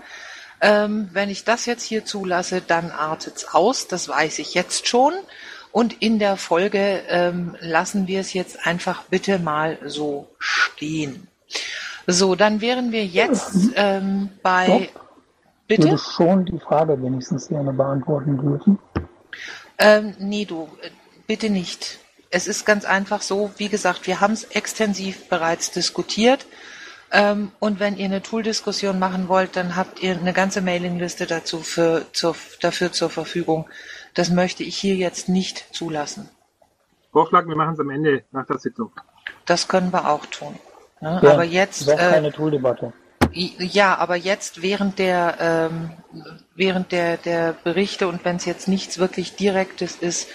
Ähm, 0.60 1.08
wenn 1.12 1.30
ich 1.30 1.44
das 1.44 1.66
jetzt 1.66 1.82
hier 1.82 2.04
zulasse, 2.04 2.60
dann 2.60 2.92
artet's 2.92 3.46
aus. 3.52 3.88
Das 3.88 4.08
weiß 4.08 4.38
ich 4.38 4.54
jetzt 4.54 4.86
schon. 4.86 5.14
Und 5.72 6.02
in 6.02 6.18
der 6.18 6.36
Folge 6.36 7.02
ähm, 7.08 7.56
lassen 7.60 8.06
wir 8.06 8.20
es 8.20 8.34
jetzt 8.34 8.66
einfach 8.66 9.04
bitte 9.04 9.38
mal 9.38 9.78
so 9.84 10.28
stehen. 10.38 11.26
So, 12.06 12.34
dann 12.34 12.60
wären 12.60 12.92
wir 12.92 13.04
jetzt 13.04 13.70
ähm, 13.74 14.28
bei. 14.42 14.90
Stopp. 15.74 15.84
Ich 15.84 15.90
Bitte? 15.90 15.90
würde 15.90 16.02
schon 16.02 16.44
die 16.44 16.58
Frage 16.58 17.02
wenigstens 17.02 17.48
gerne 17.48 17.72
beantworten 17.72 18.38
dürfen. 18.38 18.78
Ähm, 19.78 20.14
nee, 20.18 20.44
du, 20.44 20.68
äh, 20.82 20.90
bitte 21.26 21.50
nicht. 21.50 21.98
Es 22.30 22.46
ist 22.46 22.64
ganz 22.64 22.84
einfach 22.84 23.20
so, 23.20 23.50
wie 23.56 23.68
gesagt, 23.68 24.06
wir 24.06 24.20
haben 24.20 24.32
es 24.32 24.44
extensiv 24.44 25.28
bereits 25.28 25.70
diskutiert. 25.70 26.46
Ähm, 27.10 27.52
und 27.58 27.78
wenn 27.78 27.96
ihr 27.96 28.06
eine 28.06 28.22
Tool-Diskussion 28.22 28.98
machen 28.98 29.28
wollt, 29.28 29.56
dann 29.56 29.76
habt 29.76 30.02
ihr 30.02 30.16
eine 30.16 30.32
ganze 30.32 30.62
Mailingliste 30.62 31.26
dazu 31.26 31.58
für, 31.58 32.06
zur, 32.12 32.34
dafür 32.60 32.90
zur 32.92 33.10
Verfügung. 33.10 33.68
Das 34.14 34.30
möchte 34.30 34.62
ich 34.62 34.78
hier 34.78 34.94
jetzt 34.94 35.28
nicht 35.28 35.74
zulassen. 35.74 36.30
Vorschlag, 37.12 37.46
wir 37.46 37.56
machen 37.56 37.74
es 37.74 37.80
am 37.80 37.90
Ende 37.90 38.24
nach 38.32 38.46
der 38.46 38.58
Sitzung. 38.58 38.92
Das 39.44 39.68
können 39.68 39.92
wir 39.92 40.08
auch 40.08 40.24
tun. 40.26 40.58
Ne? 41.00 41.20
Ja, 41.22 41.32
aber 41.32 41.44
jetzt, 41.44 41.86
Doch 41.86 41.94
äh, 41.94 41.96
keine 41.96 42.32
Tool-Debatte. 42.32 42.94
Ja, 43.32 43.96
aber 43.96 44.16
jetzt 44.16 44.62
während 44.62 44.98
der 44.98 45.36
ähm, 45.40 45.90
während 46.54 46.92
der 46.92 47.16
der 47.16 47.52
Berichte 47.64 48.08
und 48.08 48.24
wenn 48.24 48.36
es 48.36 48.44
jetzt 48.44 48.68
nichts 48.68 48.98
wirklich 48.98 49.36
Direktes 49.36 49.96
ist, 49.96 50.28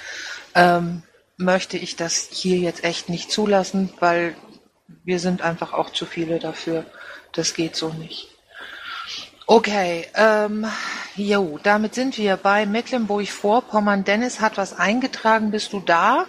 ähm, 0.55 1.03
möchte 1.37 1.77
ich 1.77 1.95
das 1.95 2.29
hier 2.31 2.57
jetzt 2.57 2.83
echt 2.83 3.09
nicht 3.09 3.31
zulassen, 3.31 3.91
weil 3.99 4.35
wir 5.03 5.19
sind 5.19 5.41
einfach 5.41 5.73
auch 5.73 5.91
zu 5.91 6.05
viele 6.05 6.39
dafür. 6.39 6.85
Das 7.31 7.53
geht 7.53 7.75
so 7.75 7.89
nicht. 7.89 8.29
Okay, 9.45 10.07
ähm, 10.15 10.65
jo, 11.15 11.57
damit 11.63 11.95
sind 11.95 12.17
wir 12.17 12.35
bei 12.35 12.65
Mecklenburg-Vorpommern. 12.65 14.03
Dennis 14.03 14.41
hat 14.41 14.57
was 14.57 14.77
eingetragen. 14.77 15.51
Bist 15.51 15.71
du 15.71 15.79
da? 15.79 16.25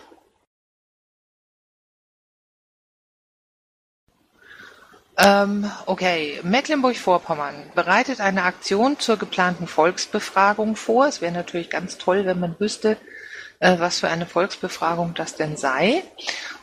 Ähm, 5.20 5.68
okay, 5.86 6.38
Mecklenburg-Vorpommern 6.44 7.72
bereitet 7.74 8.20
eine 8.20 8.44
Aktion 8.44 9.00
zur 9.00 9.16
geplanten 9.16 9.66
Volksbefragung 9.66 10.76
vor. 10.76 11.06
Es 11.06 11.20
wäre 11.20 11.32
natürlich 11.32 11.70
ganz 11.70 11.98
toll, 11.98 12.24
wenn 12.24 12.38
man 12.38 12.58
wüsste, 12.60 12.96
äh, 13.58 13.80
was 13.80 13.98
für 13.98 14.08
eine 14.08 14.26
Volksbefragung 14.26 15.14
das 15.14 15.34
denn 15.34 15.56
sei. 15.56 16.04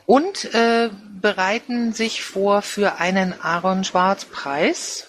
Und 0.05 0.53
äh, 0.53 0.89
bereiten 1.19 1.91
sich 1.91 2.23
vor 2.23 2.61
für 2.61 2.99
einen 2.99 3.33
Aaron 3.41 3.83
Schwarz-Preis. 3.83 5.07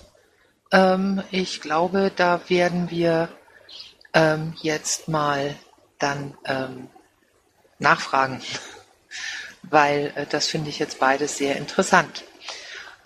Ähm, 0.73 1.23
ich 1.31 1.61
glaube, 1.61 2.11
da 2.17 2.41
werden 2.49 2.91
wir 2.91 3.29
ähm, 4.13 4.55
jetzt 4.61 5.07
mal 5.07 5.55
dann 6.01 6.37
ähm, 6.47 6.89
nachfragen, 7.79 8.41
weil 9.63 10.13
äh, 10.17 10.27
das 10.27 10.49
finde 10.49 10.71
ich 10.71 10.81
jetzt 10.81 10.99
beides 10.99 11.37
sehr 11.37 11.55
interessant. 11.55 12.25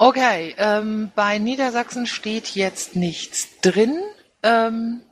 Okay, 0.02 0.54
ähm, 0.56 1.12
bei 1.14 1.36
Niedersachsen 1.36 2.06
steht 2.06 2.54
jetzt 2.54 2.96
nichts 2.96 3.48
drin. 3.60 4.00
Ähm, 4.42 5.02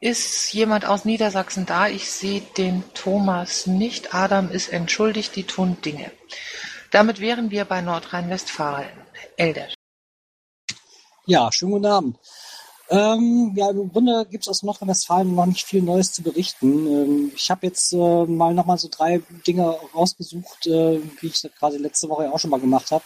ist 0.00 0.52
jemand 0.52 0.84
aus 0.84 1.06
Niedersachsen 1.06 1.64
da? 1.64 1.88
Ich 1.88 2.10
sehe 2.10 2.42
den 2.58 2.84
Thomas 2.92 3.66
nicht. 3.66 4.14
Adam 4.14 4.50
ist 4.50 4.70
entschuldigt, 4.70 5.34
die 5.34 5.44
tun 5.44 5.78
Dinge. 5.82 6.10
Damit 6.90 7.20
wären 7.20 7.50
wir 7.50 7.64
bei 7.64 7.80
Nordrhein-Westfalen. 7.80 8.92
Elder. 9.38 9.68
Ja, 11.24 11.50
schönen 11.52 11.72
guten 11.72 11.86
Abend. 11.86 12.18
Ähm, 12.92 13.54
ja, 13.56 13.70
im 13.70 13.90
Grunde 13.90 14.26
gibt 14.26 14.44
es 14.44 14.48
aus 14.48 14.62
Nordrhein-Westfalen 14.62 15.34
noch 15.34 15.46
nicht 15.46 15.66
viel 15.66 15.80
Neues 15.80 16.12
zu 16.12 16.22
berichten. 16.22 16.86
Ähm, 16.86 17.32
ich 17.34 17.50
habe 17.50 17.66
jetzt 17.66 17.94
äh, 17.94 17.96
mal 17.96 18.52
nochmal 18.52 18.76
so 18.76 18.88
drei 18.90 19.22
Dinge 19.46 19.74
rausgesucht, 19.94 20.66
äh, 20.66 21.00
wie 21.20 21.28
ich 21.28 21.40
das 21.40 21.50
gerade 21.58 21.78
letzte 21.78 22.10
Woche 22.10 22.30
auch 22.30 22.38
schon 22.38 22.50
mal 22.50 22.60
gemacht 22.60 22.90
habe, 22.90 23.02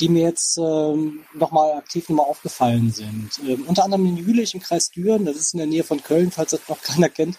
die 0.00 0.08
mir 0.08 0.22
jetzt 0.22 0.58
ähm, 0.58 1.24
nochmal 1.34 1.72
aktiv 1.72 2.08
nochmal 2.08 2.26
aufgefallen 2.26 2.92
sind. 2.92 3.30
Ähm, 3.46 3.64
unter 3.66 3.84
anderem 3.84 4.06
in 4.06 4.16
Jülich 4.16 4.54
im 4.54 4.60
Kreis 4.60 4.90
Düren, 4.90 5.24
das 5.24 5.36
ist 5.36 5.54
in 5.54 5.58
der 5.58 5.66
Nähe 5.66 5.84
von 5.84 6.02
Köln, 6.02 6.30
falls 6.30 6.52
das 6.52 6.68
noch 6.68 6.82
keiner 6.82 7.08
kennt. 7.08 7.36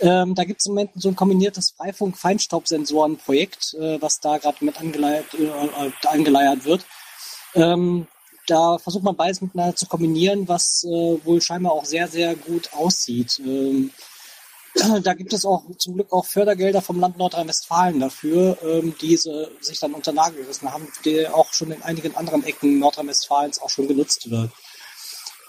Ähm, 0.00 0.34
da 0.34 0.44
gibt 0.44 0.60
es 0.60 0.66
im 0.66 0.74
Moment 0.74 0.90
so 0.94 1.08
ein 1.08 1.16
kombiniertes 1.16 1.70
Freifunk-Feinstaubsensoren-Projekt, 1.70 3.74
äh, 3.74 4.00
was 4.00 4.20
da 4.20 4.38
gerade 4.38 4.64
mit 4.64 4.78
angeleiert, 4.78 5.34
äh, 5.34 5.44
äh, 5.44 6.06
angeleiert 6.06 6.64
wird. 6.64 6.86
Ähm, 7.54 8.06
da 8.46 8.78
versucht 8.78 9.04
man 9.04 9.16
beides 9.16 9.40
miteinander 9.40 9.76
zu 9.76 9.86
kombinieren, 9.86 10.48
was 10.48 10.84
äh, 10.84 11.18
wohl 11.24 11.40
scheinbar 11.40 11.72
auch 11.72 11.84
sehr, 11.84 12.08
sehr 12.08 12.34
gut 12.34 12.72
aussieht. 12.72 13.40
Ähm, 13.44 13.90
da 15.02 15.14
gibt 15.14 15.32
es 15.32 15.44
auch 15.44 15.64
zum 15.78 15.94
Glück 15.94 16.12
auch 16.12 16.24
Fördergelder 16.24 16.82
vom 16.82 17.00
Land 17.00 17.18
Nordrhein-Westfalen 17.18 18.00
dafür, 18.00 18.58
ähm, 18.62 18.94
die 19.00 19.16
sie 19.16 19.48
sich 19.60 19.78
dann 19.80 19.94
unter 19.94 20.12
Nagel 20.12 20.42
gerissen 20.42 20.72
haben, 20.72 20.88
die 21.04 21.26
auch 21.26 21.52
schon 21.52 21.70
in 21.70 21.82
einigen 21.82 22.16
anderen 22.16 22.44
Ecken 22.44 22.78
Nordrhein-Westfalens 22.78 23.60
auch 23.60 23.70
schon 23.70 23.88
genutzt 23.88 24.30
wird. 24.30 24.50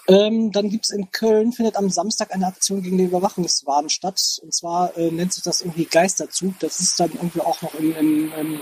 Ähm, 0.08 0.50
dann 0.50 0.70
gibt 0.70 0.86
es 0.86 0.90
in 0.90 1.10
Köln, 1.12 1.52
findet 1.52 1.76
am 1.76 1.88
Samstag 1.88 2.34
eine 2.34 2.46
Aktion 2.46 2.82
gegen 2.82 2.98
den 2.98 3.08
Überwachungswahn 3.08 3.88
statt. 3.88 4.20
Und 4.42 4.52
zwar 4.52 4.96
äh, 4.96 5.10
nennt 5.10 5.32
sich 5.32 5.44
das 5.44 5.60
irgendwie 5.60 5.84
Geisterzug. 5.84 6.58
Das 6.58 6.80
ist 6.80 6.98
dann 6.98 7.12
irgendwie 7.12 7.40
auch 7.40 7.62
noch 7.62 7.74
im, 7.74 7.94
im, 7.94 8.32
im 8.32 8.60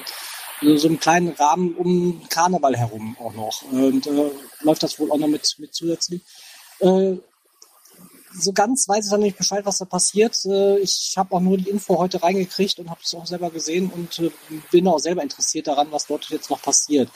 so 0.60 0.76
so 0.76 0.88
einem 0.88 1.00
kleinen 1.00 1.30
Rahmen 1.30 1.74
um 1.76 2.22
Karneval 2.28 2.76
herum 2.76 3.16
auch 3.20 3.32
noch. 3.32 3.62
Und 3.70 4.06
äh, 4.06 4.30
läuft 4.60 4.82
das 4.82 4.98
wohl 4.98 5.10
auch 5.10 5.18
noch 5.18 5.28
mit, 5.28 5.54
mit 5.58 5.74
zusätzlich. 5.74 6.20
Äh, 6.80 7.16
so 8.38 8.52
ganz 8.52 8.88
weiß 8.88 9.06
ich 9.06 9.10
dann 9.10 9.20
nicht 9.20 9.36
Bescheid, 9.36 9.64
was 9.66 9.78
da 9.78 9.84
passiert. 9.84 10.38
Äh, 10.44 10.78
ich 10.78 11.14
habe 11.16 11.34
auch 11.34 11.40
nur 11.40 11.56
die 11.58 11.68
Info 11.68 11.98
heute 11.98 12.22
reingekriegt 12.22 12.78
und 12.78 12.90
habe 12.90 13.00
es 13.02 13.14
auch 13.14 13.26
selber 13.26 13.50
gesehen 13.50 13.90
und 13.90 14.18
äh, 14.18 14.30
bin 14.70 14.88
auch 14.88 14.98
selber 14.98 15.22
interessiert 15.22 15.66
daran, 15.66 15.88
was 15.90 16.06
dort 16.06 16.28
jetzt 16.30 16.50
noch 16.50 16.62
passiert. 16.62 17.10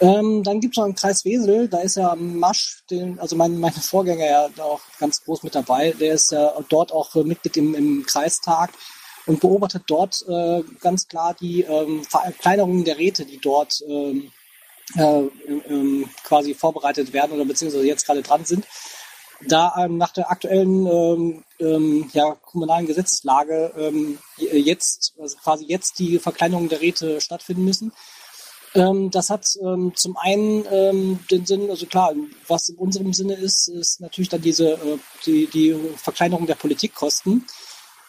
Ähm, 0.00 0.42
dann 0.42 0.60
gibt 0.60 0.74
es 0.74 0.78
noch 0.78 0.84
einen 0.84 0.94
Kreis 0.94 1.26
Wesel, 1.26 1.68
da 1.68 1.80
ist 1.80 1.96
ja 1.96 2.14
Masch, 2.14 2.82
den, 2.90 3.18
also 3.18 3.36
mein, 3.36 3.58
meine 3.58 3.74
Vorgänger 3.80 4.26
ja 4.26 4.64
auch 4.64 4.80
ganz 4.98 5.22
groß 5.24 5.42
mit 5.42 5.54
dabei, 5.54 5.92
der 5.92 6.14
ist 6.14 6.32
ja 6.32 6.54
dort 6.68 6.92
auch 6.92 7.14
äh, 7.16 7.22
Mitglied 7.22 7.56
im, 7.58 7.74
im 7.74 8.06
Kreistag 8.06 8.70
und 9.26 9.40
beobachtet 9.40 9.82
dort 9.86 10.24
äh, 10.26 10.62
ganz 10.80 11.06
klar 11.06 11.36
die 11.38 11.62
ähm, 11.62 12.02
Verkleinerungen 12.04 12.84
der 12.84 12.96
Räte, 12.96 13.26
die 13.26 13.38
dort 13.38 13.82
ähm, 13.86 14.32
äh, 14.96 15.22
quasi 16.24 16.54
vorbereitet 16.54 17.12
werden 17.12 17.32
oder 17.32 17.44
beziehungsweise 17.44 17.86
jetzt 17.86 18.06
gerade 18.06 18.22
dran 18.22 18.44
sind. 18.44 18.66
Da 19.46 19.74
ähm, 19.78 19.96
nach 19.96 20.12
der 20.12 20.30
aktuellen 20.30 20.86
ähm, 20.86 21.44
ähm, 21.58 22.10
ja, 22.12 22.34
kommunalen 22.34 22.86
Gesetzeslage 22.86 23.72
ähm, 23.76 24.18
jetzt, 24.36 25.14
also 25.18 25.36
quasi 25.38 25.64
jetzt 25.66 25.98
die 25.98 26.18
Verkleinerungen 26.18 26.68
der 26.68 26.80
Räte 26.80 27.20
stattfinden 27.20 27.64
müssen. 27.64 27.92
Ähm, 28.74 29.10
das 29.10 29.30
hat 29.30 29.46
ähm, 29.62 29.92
zum 29.96 30.16
einen 30.16 30.64
ähm, 30.70 31.18
den 31.30 31.44
Sinn, 31.44 31.70
also 31.70 31.86
klar, 31.86 32.14
was 32.46 32.68
in 32.68 32.76
unserem 32.76 33.12
Sinne 33.12 33.34
ist, 33.34 33.68
ist 33.68 34.00
natürlich 34.00 34.28
dann 34.28 34.42
diese 34.42 34.72
äh, 34.72 34.98
die, 35.26 35.46
die 35.46 35.74
Verkleinerung 35.96 36.46
der 36.46 36.54
Politikkosten. 36.54 37.46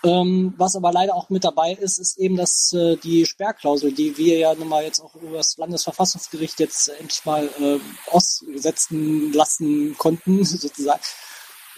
Ähm, 0.04 0.56
was 0.58 0.76
aber 0.76 0.92
leider 0.92 1.14
auch 1.14 1.30
mit 1.30 1.44
dabei 1.44 1.74
ist, 1.74 2.00
ist 2.00 2.18
eben, 2.18 2.36
dass 2.36 2.74
äh, 2.74 2.96
die 2.98 3.26
Sperrklausel, 3.26 3.92
die 3.92 4.18
wir 4.18 4.40
ja 4.40 4.56
nun 4.56 4.68
mal 4.68 4.84
jetzt 4.84 5.00
auch 5.00 5.14
über 5.16 5.38
das 5.38 5.58
Landesverfassungsgericht 5.58 6.60
jetzt 6.60 6.90
endlich 6.90 7.24
mal 7.24 7.48
äh, 7.60 7.80
aussetzen 8.10 9.32
lassen 9.32 9.96
konnten, 9.98 10.44
sozusagen, 10.46 11.02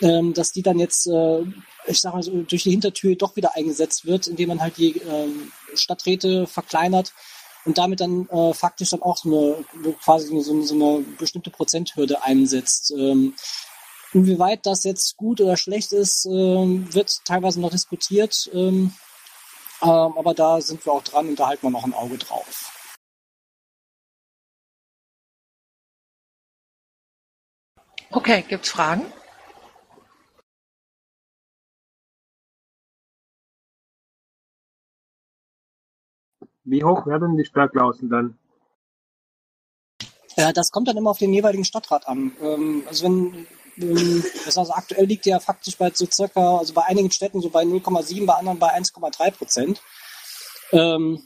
ähm, 0.02 0.34
dass 0.34 0.54
die 0.54 0.62
dann 0.62 0.80
jetzt, 0.80 1.06
äh, 1.08 1.42
ich 1.86 2.00
sag 2.00 2.14
mal 2.14 2.24
so, 2.24 2.32
durch 2.44 2.64
die 2.64 2.72
Hintertür 2.72 3.16
doch 3.16 3.36
wieder 3.36 3.56
eingesetzt 3.56 4.06
wird, 4.06 4.28
indem 4.28 4.50
man 4.50 4.62
halt 4.62 4.78
die 4.78 5.00
ähm, 5.00 5.52
Stadträte 5.76 6.48
verkleinert 6.48 7.14
und 7.66 7.78
damit 7.78 8.00
dann 8.00 8.30
äh, 8.30 8.54
faktisch 8.54 8.92
dann 8.92 9.02
auch 9.02 9.18
so 9.18 9.64
eine 9.74 9.94
quasi 10.02 10.28
so, 10.28 10.62
so 10.62 10.76
eine 10.76 11.06
bestimmte 11.18 11.50
Prozenthürde 11.50 12.24
einsetzt. 12.24 12.94
Ähm, 12.98 13.34
Inwieweit 14.14 14.66
das 14.66 14.84
jetzt 14.84 15.18
gut 15.18 15.42
oder 15.42 15.58
schlecht 15.58 15.92
ist, 15.92 16.26
ähm, 16.26 16.94
wird 16.94 17.26
teilweise 17.26 17.60
noch 17.60 17.72
diskutiert. 17.72 18.50
Ähm, 18.54 18.94
ähm, 19.82 19.90
aber 19.90 20.34
da 20.34 20.62
sind 20.62 20.86
wir 20.86 20.94
auch 20.94 21.04
dran 21.04 21.30
und 21.30 21.40
da 21.40 21.48
halten 21.48 21.64
wir 21.64 21.72
noch 21.72 21.84
ein 21.84 21.94
Auge 21.94 22.18
drauf. 22.18 22.70
Okay, 28.12 28.46
gibt's 28.48 28.70
Fragen? 28.70 29.12
Wie 36.66 36.84
hoch 36.84 37.06
werden 37.08 37.36
die 37.36 37.46
Sperrklauseln 37.46 38.10
dann? 38.10 38.38
Äh, 40.36 40.54
das 40.54 40.72
kommt 40.72 40.88
dann 40.88 40.98
immer 40.98 41.10
auf 41.10 41.18
den 41.18 41.34
jeweiligen 41.34 41.66
Stadtrat 41.66 42.08
an. 42.08 42.32
Ähm, 42.40 42.84
also 42.88 43.06
wenn 43.06 43.48
also 44.46 44.74
aktuell 44.74 45.06
liegt 45.06 45.26
ja 45.26 45.40
faktisch 45.40 45.78
bei 45.78 45.92
so 45.94 46.06
circa, 46.06 46.58
also 46.58 46.74
bei 46.74 46.84
einigen 46.84 47.12
Städten 47.12 47.42
so 47.42 47.50
bei 47.50 47.64
0,7, 47.64 48.26
bei 48.26 48.34
anderen 48.34 48.60
bei 48.60 48.76
1,3 48.78 49.32
Prozent. 49.32 49.82
Ähm, 50.72 51.22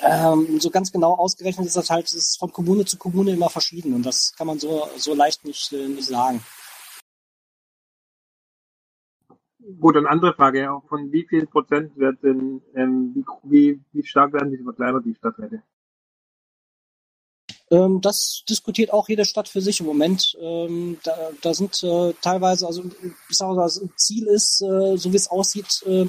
ähm, 0.00 0.60
so 0.60 0.70
ganz 0.70 0.92
genau 0.92 1.14
ausgerechnet 1.14 1.66
ist 1.66 1.76
das 1.76 1.90
halt, 1.90 2.04
das 2.06 2.14
ist 2.14 2.38
von 2.38 2.52
Kommune 2.52 2.84
zu 2.84 2.98
Kommune 2.98 3.32
immer 3.32 3.48
verschieden 3.48 3.94
und 3.94 4.04
das 4.04 4.34
kann 4.36 4.46
man 4.46 4.58
so, 4.58 4.88
so 4.96 5.14
leicht 5.14 5.44
nicht, 5.44 5.72
äh, 5.72 5.88
nicht 5.88 6.06
sagen. 6.06 6.40
Gut, 9.80 9.96
eine 9.96 10.10
andere 10.10 10.34
Frage, 10.34 10.60
ja, 10.60 10.80
von 10.88 11.10
wie 11.10 11.26
viel 11.26 11.46
Prozent 11.46 11.96
wird 11.96 12.22
denn, 12.22 12.60
ähm, 12.74 13.24
wie, 13.44 13.80
wie, 13.92 14.04
stark 14.04 14.34
werden 14.34 14.50
diese 14.50 14.62
verkleinert, 14.62 15.06
die 15.06 15.14
Stadträte? 15.14 15.62
Ähm, 17.74 18.00
das 18.00 18.44
diskutiert 18.48 18.92
auch 18.92 19.08
jede 19.08 19.24
Stadt 19.24 19.48
für 19.48 19.60
sich 19.60 19.80
im 19.80 19.86
Moment. 19.86 20.36
Ähm, 20.40 20.98
da, 21.02 21.30
da 21.42 21.54
sind 21.54 21.82
äh, 21.82 22.12
teilweise, 22.20 22.66
also 22.66 22.84
ich 23.28 23.36
sage 23.36 23.54
mal, 23.54 23.64
das 23.64 23.82
Ziel 23.96 24.26
ist, 24.28 24.62
äh, 24.62 24.96
so 24.96 25.12
wie 25.12 25.16
es 25.16 25.28
aussieht, 25.28 25.82
äh, 25.86 26.06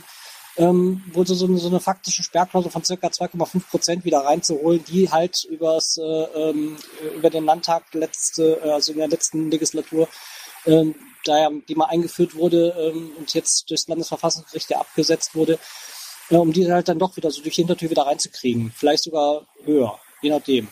ähm, 0.57 1.03
wohl 1.11 1.25
so, 1.25 1.33
so, 1.33 1.67
eine, 1.67 1.79
faktische 1.79 2.23
Sperrklausel 2.23 2.71
von 2.71 2.83
circa 2.83 3.07
2,5 3.07 3.69
Prozent 3.69 4.05
wieder 4.05 4.19
reinzuholen, 4.19 4.83
die 4.85 5.09
halt 5.11 5.43
übers, 5.45 5.97
äh, 5.97 6.01
ähm, 6.03 6.77
über 7.17 7.29
den 7.29 7.45
Landtag 7.45 7.93
letzte, 7.93 8.61
äh, 8.63 8.69
also 8.69 8.91
in 8.91 8.99
der 8.99 9.07
letzten 9.07 9.49
Legislatur, 9.49 10.07
ähm, 10.65 10.95
da 11.25 11.39
ja, 11.39 11.49
die 11.67 11.75
mal 11.75 11.85
eingeführt 11.85 12.35
wurde 12.35 12.75
ähm, 12.77 13.11
und 13.17 13.33
jetzt 13.33 13.69
durchs 13.69 13.87
Landesverfassungsgericht 13.87 14.69
ja 14.69 14.79
abgesetzt 14.79 15.35
wurde, 15.35 15.59
äh, 16.29 16.35
um 16.35 16.53
die 16.53 16.71
halt 16.71 16.87
dann 16.87 16.99
doch 16.99 17.17
wieder 17.17 17.31
so 17.31 17.41
durch 17.41 17.55
die 17.55 17.61
Hintertür 17.61 17.89
wieder 17.89 18.05
reinzukriegen. 18.05 18.71
Vielleicht 18.73 19.03
sogar 19.03 19.45
höher, 19.65 19.99
je 20.21 20.29
nachdem. 20.29 20.69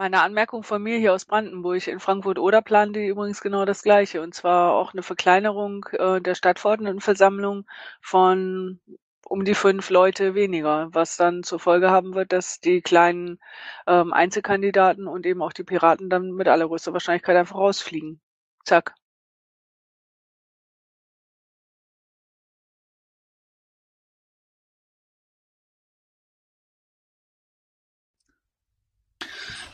Meine 0.00 0.22
Anmerkung 0.22 0.62
von 0.62 0.82
mir 0.82 0.96
hier 0.96 1.12
aus 1.12 1.26
Brandenburg. 1.26 1.86
In 1.86 2.00
Frankfurt-Oder 2.00 2.62
planen 2.62 2.94
die 2.94 3.06
übrigens 3.06 3.42
genau 3.42 3.66
das 3.66 3.82
Gleiche. 3.82 4.22
Und 4.22 4.34
zwar 4.34 4.72
auch 4.72 4.94
eine 4.94 5.02
Verkleinerung 5.02 5.84
äh, 5.92 6.22
der 6.22 6.34
Stadtverordnetenversammlung 6.34 7.66
von 8.00 8.80
um 9.26 9.44
die 9.44 9.54
fünf 9.54 9.90
Leute 9.90 10.34
weniger, 10.34 10.88
was 10.92 11.18
dann 11.18 11.42
zur 11.42 11.60
Folge 11.60 11.90
haben 11.90 12.14
wird, 12.14 12.32
dass 12.32 12.60
die 12.60 12.80
kleinen 12.80 13.40
ähm, 13.86 14.14
Einzelkandidaten 14.14 15.06
und 15.06 15.26
eben 15.26 15.42
auch 15.42 15.52
die 15.52 15.64
Piraten 15.64 16.08
dann 16.08 16.30
mit 16.30 16.48
allergrößter 16.48 16.94
Wahrscheinlichkeit 16.94 17.36
einfach 17.36 17.56
rausfliegen. 17.56 18.22
Zack. 18.64 18.94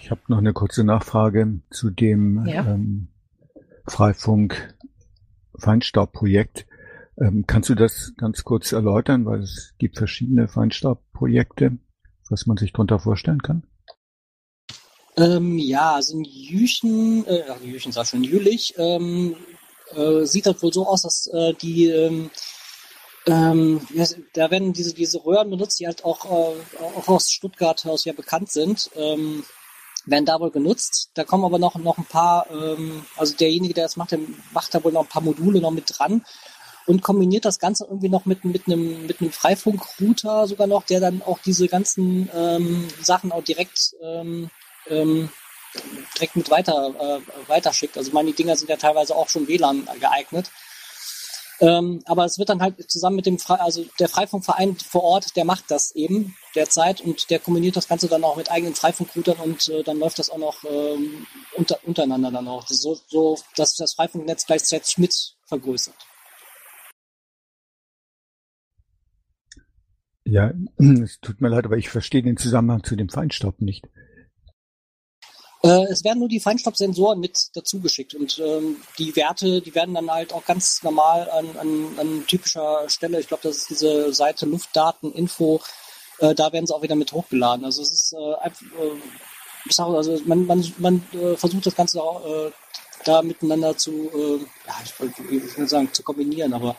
Ich 0.06 0.10
habe 0.12 0.20
noch 0.28 0.38
eine 0.38 0.52
kurze 0.52 0.84
Nachfrage 0.84 1.62
zu 1.68 1.90
dem 1.90 2.46
Ja. 2.46 2.64
ähm, 2.64 3.08
Freifunk-Feinstaubprojekt. 3.88 6.64
Ähm, 7.20 7.42
kannst 7.48 7.70
du 7.70 7.74
das 7.74 8.12
ganz 8.16 8.44
kurz 8.44 8.70
erläutern, 8.70 9.26
weil 9.26 9.40
es 9.40 9.74
gibt 9.78 9.98
verschiedene 9.98 10.46
Feinstaubprojekte, 10.46 11.78
was 12.30 12.46
man 12.46 12.56
sich 12.56 12.72
darunter 12.72 13.00
vorstellen 13.00 13.42
kann? 13.42 13.64
Ähm, 15.16 15.58
ja, 15.58 15.96
also 15.96 16.18
in 16.18 16.22
Jüchen, 16.22 17.26
äh, 17.26 17.42
Jüchen 17.64 17.90
sag 17.90 18.06
schon, 18.06 18.22
Jülich, 18.22 18.74
ähm, 18.76 19.34
äh, 19.90 20.24
sieht 20.24 20.46
das 20.46 20.62
wohl 20.62 20.72
so 20.72 20.86
aus, 20.86 21.02
dass 21.02 21.26
äh, 21.32 21.52
die, 21.54 21.88
ähm, 21.88 22.30
ähm, 23.26 23.80
ja, 23.92 24.06
da 24.34 24.52
werden 24.52 24.72
diese, 24.72 24.94
diese 24.94 25.24
Röhren 25.24 25.50
benutzt, 25.50 25.80
die 25.80 25.88
halt 25.88 26.04
auch, 26.04 26.26
äh, 26.26 26.54
auch 26.80 27.08
aus 27.08 27.32
Stuttgart 27.32 27.84
aus 27.86 28.04
ja 28.04 28.12
bekannt 28.12 28.52
sind, 28.52 28.88
ähm, 28.94 29.42
werden 30.06 30.24
da 30.24 30.40
wohl 30.40 30.50
genutzt. 30.50 31.10
Da 31.14 31.24
kommen 31.24 31.44
aber 31.44 31.58
noch, 31.58 31.76
noch 31.76 31.98
ein 31.98 32.04
paar, 32.04 32.46
ähm, 32.50 33.04
also 33.16 33.34
derjenige, 33.34 33.74
der 33.74 33.84
das 33.84 33.96
macht, 33.96 34.12
der 34.12 34.20
macht 34.52 34.74
da 34.74 34.82
wohl 34.82 34.92
noch 34.92 35.02
ein 35.02 35.08
paar 35.08 35.22
Module 35.22 35.60
noch 35.60 35.72
mit 35.72 35.84
dran 35.86 36.24
und 36.86 37.02
kombiniert 37.02 37.44
das 37.44 37.58
Ganze 37.58 37.84
irgendwie 37.84 38.08
noch 38.08 38.24
mit, 38.24 38.44
mit 38.44 38.66
einem, 38.66 39.06
mit 39.06 39.20
einem 39.20 39.32
Freifunkrouter 39.32 40.46
sogar 40.46 40.66
noch, 40.66 40.84
der 40.84 41.00
dann 41.00 41.22
auch 41.22 41.38
diese 41.44 41.68
ganzen 41.68 42.30
ähm, 42.34 42.88
Sachen 43.02 43.32
auch 43.32 43.42
direkt 43.42 43.94
ähm, 44.02 44.50
ähm, 44.88 45.28
direkt 46.16 46.36
mit 46.36 46.50
weiter 46.50 46.94
äh, 46.98 47.48
weiterschickt. 47.48 47.98
Also 47.98 48.12
meine 48.12 48.32
Dinger 48.32 48.56
sind 48.56 48.70
ja 48.70 48.76
teilweise 48.76 49.14
auch 49.14 49.28
schon 49.28 49.48
WLAN 49.48 49.88
geeignet. 50.00 50.50
Ähm, 51.60 52.02
aber 52.04 52.24
es 52.24 52.38
wird 52.38 52.50
dann 52.50 52.60
halt 52.60 52.90
zusammen 52.90 53.16
mit 53.16 53.26
dem 53.26 53.38
Fre 53.38 53.60
also 53.60 53.84
der 53.98 54.08
Freifunkverein 54.08 54.76
vor 54.76 55.02
Ort, 55.02 55.36
der 55.36 55.44
macht 55.44 55.70
das 55.70 55.94
eben 55.94 56.36
derzeit 56.54 57.00
und 57.00 57.30
der 57.30 57.38
kombiniert 57.38 57.76
das 57.76 57.88
Ganze 57.88 58.08
dann 58.08 58.24
auch 58.24 58.36
mit 58.36 58.50
eigenen 58.50 58.74
Freifunkroutern 58.74 59.38
und 59.38 59.68
äh, 59.68 59.82
dann 59.82 59.98
läuft 59.98 60.18
das 60.18 60.30
auch 60.30 60.38
noch 60.38 60.64
ähm, 60.64 61.26
unter, 61.56 61.78
untereinander 61.84 62.30
dann 62.30 62.48
auch. 62.48 62.66
So, 62.68 62.98
so, 63.08 63.38
dass 63.56 63.74
das 63.74 63.94
Freifunknetz 63.94 64.46
gleichzeitig 64.46 64.98
mit 64.98 65.34
vergrößert. 65.46 65.96
Ja, 70.24 70.52
es 70.78 71.20
tut 71.20 71.40
mir 71.40 71.48
leid, 71.48 71.64
aber 71.64 71.78
ich 71.78 71.88
verstehe 71.88 72.22
den 72.22 72.36
Zusammenhang 72.36 72.82
zu 72.82 72.96
dem 72.96 73.08
Feinstaub 73.08 73.62
nicht. 73.62 73.88
Äh, 75.66 75.86
es 75.90 76.04
werden 76.04 76.20
nur 76.20 76.28
die 76.28 76.38
Feinstaubsensoren 76.38 77.18
mit 77.18 77.50
dazu 77.54 77.80
geschickt 77.80 78.14
und 78.14 78.38
ähm, 78.38 78.76
die 78.98 79.16
Werte, 79.16 79.60
die 79.60 79.74
werden 79.74 79.94
dann 79.94 80.08
halt 80.08 80.32
auch 80.32 80.44
ganz 80.44 80.82
normal 80.84 81.28
an, 81.30 81.56
an, 81.58 81.98
an 81.98 82.26
typischer 82.28 82.88
Stelle, 82.88 83.18
ich 83.18 83.26
glaube, 83.26 83.42
das 83.42 83.56
ist 83.56 83.70
diese 83.70 84.12
Seite 84.14 84.46
Luftdateninfo, 84.46 85.60
äh, 86.20 86.36
da 86.36 86.52
werden 86.52 86.68
sie 86.68 86.74
auch 86.74 86.82
wieder 86.82 86.94
mit 86.94 87.10
hochgeladen. 87.10 87.64
Also 87.64 87.82
es 87.82 87.90
ist 87.90 88.12
äh, 88.12 88.34
einfach, 88.40 88.62
äh, 88.62 89.00
ich 89.68 89.80
also 89.80 90.20
man, 90.26 90.46
man, 90.46 90.72
man 90.78 91.06
äh, 91.12 91.36
versucht 91.36 91.66
das 91.66 91.74
Ganze 91.74 92.00
auch, 92.00 92.24
äh, 92.24 92.52
da 93.04 93.22
miteinander 93.22 93.76
zu, 93.76 94.10
ja, 94.66 94.74
ich 94.82 94.92
ich 95.30 95.58
will 95.58 95.68
sagen, 95.68 95.92
zu 95.92 96.02
kombinieren, 96.02 96.52
aber 96.54 96.76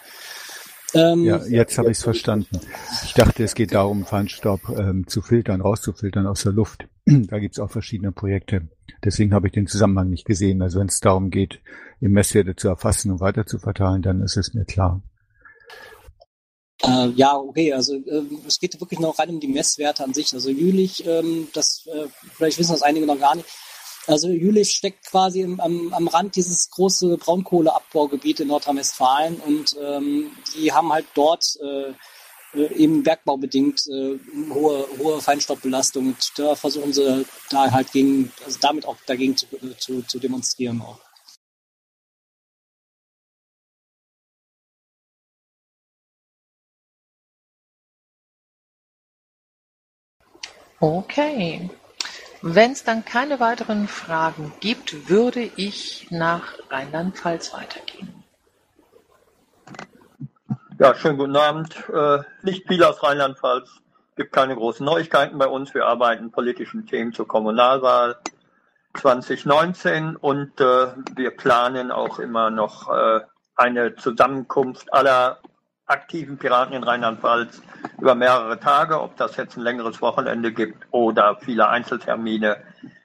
ähm, 0.98 1.24
Ja, 1.24 1.46
jetzt 1.46 1.78
habe 1.78 1.92
ich 1.92 1.98
es 1.98 2.04
verstanden. 2.04 2.60
Ich 3.04 3.14
dachte, 3.14 3.44
es 3.44 3.56
geht 3.56 3.74
darum, 3.74 4.06
Feinstaub 4.06 4.62
ähm, 4.70 5.08
zu 5.08 5.22
filtern, 5.22 5.62
rauszufiltern 5.62 6.28
aus 6.28 6.44
der 6.44 6.54
Luft. 6.54 6.88
Da 7.06 7.40
gibt's 7.40 7.60
auch 7.60 7.72
verschiedene 7.72 8.12
Projekte. 8.12 8.68
Deswegen 9.04 9.34
habe 9.34 9.48
ich 9.48 9.54
den 9.54 9.68
Zusammenhang 9.68 10.10
nicht 10.10 10.26
gesehen. 10.26 10.62
Also 10.62 10.80
wenn 10.80 10.88
es 10.88 11.00
darum 11.00 11.30
geht, 11.30 11.62
im 12.02 12.12
Messwerte 12.12 12.56
zu 12.56 12.68
erfassen 12.68 13.12
und 13.12 13.22
weiter 13.22 13.46
zu 13.46 13.60
verteilen, 13.60 14.02
dann 14.02 14.22
ist 14.22 14.38
es 14.38 14.54
mir 14.54 14.66
klar. 14.66 15.02
Äh, 16.84 17.10
ja, 17.16 17.36
okay, 17.36 17.74
also 17.74 17.96
äh, 17.96 18.24
es 18.46 18.60
geht 18.60 18.80
wirklich 18.80 19.00
noch 19.00 19.18
rein 19.18 19.30
um 19.30 19.40
die 19.40 19.48
Messwerte 19.48 20.04
an 20.04 20.14
sich. 20.14 20.34
Also 20.34 20.50
Jülich, 20.50 21.06
ähm, 21.08 21.48
das 21.54 21.88
äh, 21.88 22.08
vielleicht 22.36 22.60
wissen 22.60 22.74
das 22.74 22.84
einige 22.84 23.06
noch 23.06 23.20
gar 23.20 23.36
nicht. 23.36 23.48
Also 24.08 24.30
Jülich 24.30 24.72
steckt 24.72 25.06
quasi 25.06 25.42
im, 25.42 25.60
am, 25.60 25.94
am 25.94 26.08
Rand 26.08 26.38
dieses 26.38 26.70
große 26.72 27.18
Braunkohleabbaugebiet 27.18 28.40
in 28.40 28.48
Nordrhein-Westfalen 28.48 29.36
und 29.42 29.76
ähm, 29.82 30.32
die 30.56 30.72
haben 30.72 30.94
halt 30.94 31.06
dort 31.14 31.44
äh, 31.62 31.94
äh, 32.58 32.74
eben 32.74 33.04
bergbaubedingt 33.04 33.86
äh, 33.88 34.18
hohe, 34.50 34.88
hohe 34.98 35.22
Feinstaubbelastung 35.22 36.08
und 36.08 36.32
da 36.38 36.56
versuchen 36.56 36.94
sie 36.94 37.26
da 37.50 37.70
halt 37.70 37.92
gegen, 37.92 38.32
also 38.46 38.58
damit 38.62 38.86
auch 38.86 38.96
dagegen 39.06 39.36
zu, 39.36 39.46
zu, 39.78 40.02
zu 40.04 40.20
demonstrieren 40.20 40.82
auch. 40.82 41.00
Okay. 50.80 51.70
Wenn 52.42 52.72
es 52.72 52.84
dann 52.84 53.04
keine 53.04 53.40
weiteren 53.40 53.88
Fragen 53.88 54.54
gibt, 54.60 55.10
würde 55.10 55.42
ich 55.42 56.08
nach 56.12 56.54
Rheinland-Pfalz 56.70 57.54
weitergehen. 57.54 58.24
Ja, 60.80 60.94
schönen 60.94 61.18
guten 61.18 61.36
Abend. 61.36 61.76
Äh, 61.92 62.20
nicht 62.44 62.68
viel 62.68 62.84
aus 62.84 63.02
Rheinland-Pfalz. 63.02 63.70
Gibt 64.16 64.32
keine 64.32 64.56
großen 64.56 64.86
Neuigkeiten 64.86 65.38
bei 65.38 65.48
uns. 65.48 65.74
Wir 65.74 65.88
arbeiten 65.88 66.32
politischen 66.32 66.86
Themen 66.86 67.14
zur 67.14 67.28
Kommunalwahl 67.28 68.18
2019 68.94 70.16
und 70.16 70.60
äh, 70.62 70.88
wir 71.16 71.32
planen 71.32 71.92
auch 71.92 72.20
immer 72.20 72.52
noch 72.52 72.92
äh, 72.92 73.22
eine 73.56 73.96
Zusammenkunft 73.96 74.94
aller 74.94 75.40
aktiven 75.88 76.38
Piraten 76.38 76.74
in 76.74 76.84
Rheinland-Pfalz 76.84 77.62
über 78.00 78.14
mehrere 78.14 78.60
Tage. 78.60 79.02
Ob 79.02 79.18
das 79.18 79.38
jetzt 79.38 79.58
ein 79.58 79.64
längeres 79.64 80.02
Wochenende 80.02 80.52
gibt 80.52 80.86
oder 80.92 81.38
viele 81.38 81.70
Einzeltermine, 81.70 82.58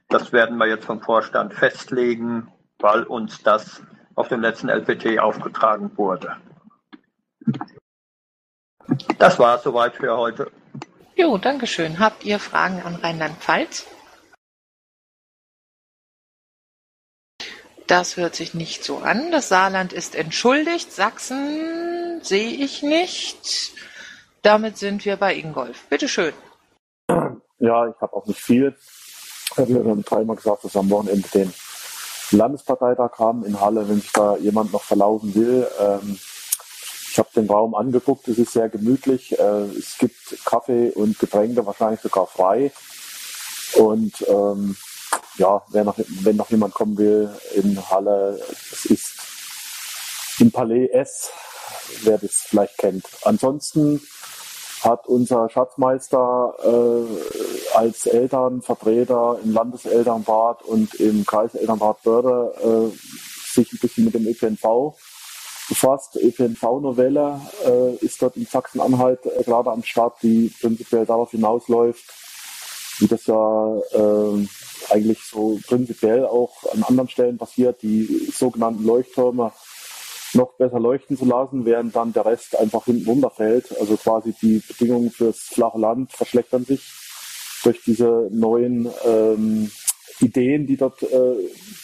das 0.08 0.32
werden 0.32 0.58
wir 0.58 0.66
jetzt 0.66 0.84
vom 0.84 1.00
Vorstand 1.00 1.54
festlegen, 1.54 2.52
weil 2.78 3.04
uns 3.04 3.42
das 3.42 3.82
auf 4.14 4.28
dem 4.28 4.40
letzten 4.40 4.68
LPT 4.68 5.18
aufgetragen 5.18 5.90
wurde. 5.96 6.36
Das 9.18 9.38
war 9.38 9.56
es 9.56 9.62
soweit 9.62 9.94
für 9.94 10.16
heute. 10.16 10.50
Jo, 11.14 11.38
Dankeschön. 11.38 11.98
Habt 11.98 12.24
ihr 12.24 12.38
Fragen 12.38 12.82
an 12.82 12.96
Rheinland-Pfalz? 12.96 13.86
Das 17.86 18.16
hört 18.16 18.34
sich 18.34 18.54
nicht 18.54 18.84
so 18.84 18.98
an. 18.98 19.30
Das 19.30 19.48
Saarland 19.48 19.92
ist 19.92 20.14
entschuldigt. 20.14 20.92
Sachsen 20.92 21.81
sehe 22.22 22.50
ich 22.50 22.82
nicht. 22.82 23.72
Damit 24.42 24.76
sind 24.76 25.04
wir 25.04 25.16
bei 25.16 25.34
Ingolf. 25.34 25.86
Bitte 25.88 26.08
schön. 26.08 26.34
Ja, 27.58 27.86
ich 27.86 28.00
habe 28.00 28.12
auch 28.12 28.26
nicht 28.26 28.40
viel. 28.40 28.76
wir 29.56 29.84
haben 29.84 30.04
dreimal 30.04 30.36
gesagt, 30.36 30.64
dass 30.64 30.76
am 30.76 30.90
Wochenende 30.90 31.28
den 31.28 31.52
Landesparteitag 32.32 33.18
haben 33.18 33.44
in 33.44 33.60
Halle, 33.60 33.88
wenn 33.88 34.00
sich 34.00 34.12
da 34.12 34.36
jemand 34.36 34.72
noch 34.72 34.82
verlaufen 34.82 35.34
will. 35.34 35.66
Ähm, 35.78 36.18
ich 37.10 37.18
habe 37.18 37.28
den 37.36 37.46
Raum 37.46 37.74
angeguckt, 37.74 38.26
es 38.28 38.38
ist 38.38 38.52
sehr 38.52 38.68
gemütlich. 38.68 39.38
Äh, 39.38 39.64
es 39.78 39.98
gibt 39.98 40.16
Kaffee 40.44 40.90
und 40.90 41.18
Getränke, 41.18 41.64
wahrscheinlich 41.66 42.00
sogar 42.00 42.26
frei. 42.26 42.72
Und 43.74 44.26
ähm, 44.28 44.76
ja, 45.36 45.62
noch, 45.72 45.96
wenn 45.98 46.36
noch 46.36 46.50
jemand 46.50 46.74
kommen 46.74 46.96
will 46.96 47.30
in 47.54 47.78
Halle, 47.90 48.40
es 48.72 48.86
ist 48.86 49.12
im 50.38 50.50
Palais 50.50 50.88
S, 50.88 51.30
wer 52.04 52.18
das 52.18 52.44
vielleicht 52.48 52.78
kennt. 52.78 53.04
Ansonsten 53.22 54.00
hat 54.82 55.06
unser 55.06 55.48
Schatzmeister 55.48 56.54
äh, 56.64 57.76
als 57.76 58.06
Elternvertreter 58.06 59.38
im 59.44 59.52
Landeselternbad 59.52 60.62
und 60.62 60.94
im 60.94 61.24
Kreiselternbad 61.24 62.02
Börde 62.02 62.52
äh, 62.92 62.98
sich 63.54 63.72
ein 63.72 63.78
bisschen 63.78 64.04
mit 64.04 64.14
dem 64.14 64.26
ÖPNV 64.26 64.96
befasst. 65.68 66.16
ÖPNV-Novelle 66.16 67.40
äh, 67.64 68.04
ist 68.04 68.20
dort 68.20 68.36
in 68.36 68.46
Sachsen-Anhalt 68.46 69.24
äh, 69.26 69.42
gerade 69.44 69.70
am 69.70 69.84
Start, 69.84 70.16
die 70.22 70.52
prinzipiell 70.60 71.06
darauf 71.06 71.30
hinausläuft, 71.30 72.04
wie 72.98 73.06
das 73.06 73.26
ja 73.26 73.76
äh, 73.92 74.46
eigentlich 74.90 75.20
so 75.22 75.60
prinzipiell 75.66 76.26
auch 76.26 76.52
an 76.72 76.82
anderen 76.82 77.08
Stellen 77.08 77.38
passiert, 77.38 77.82
die 77.82 78.32
sogenannten 78.34 78.84
Leuchttürme 78.84 79.52
noch 80.34 80.54
besser 80.54 80.80
leuchten 80.80 81.16
zu 81.16 81.24
lassen, 81.24 81.64
während 81.64 81.94
dann 81.94 82.12
der 82.12 82.26
Rest 82.26 82.58
einfach 82.58 82.84
hinten 82.84 83.08
runterfällt. 83.08 83.78
Also 83.78 83.96
quasi 83.96 84.34
die 84.40 84.62
Bedingungen 84.66 85.10
fürs 85.10 85.38
flache 85.38 85.78
Land 85.78 86.12
verschlechtern 86.12 86.64
sich 86.64 86.82
durch 87.62 87.80
diese 87.84 88.28
neuen 88.30 88.90
ähm, 89.04 89.70
Ideen, 90.20 90.66
die 90.66 90.76
dort, 90.76 91.02
äh, 91.02 91.34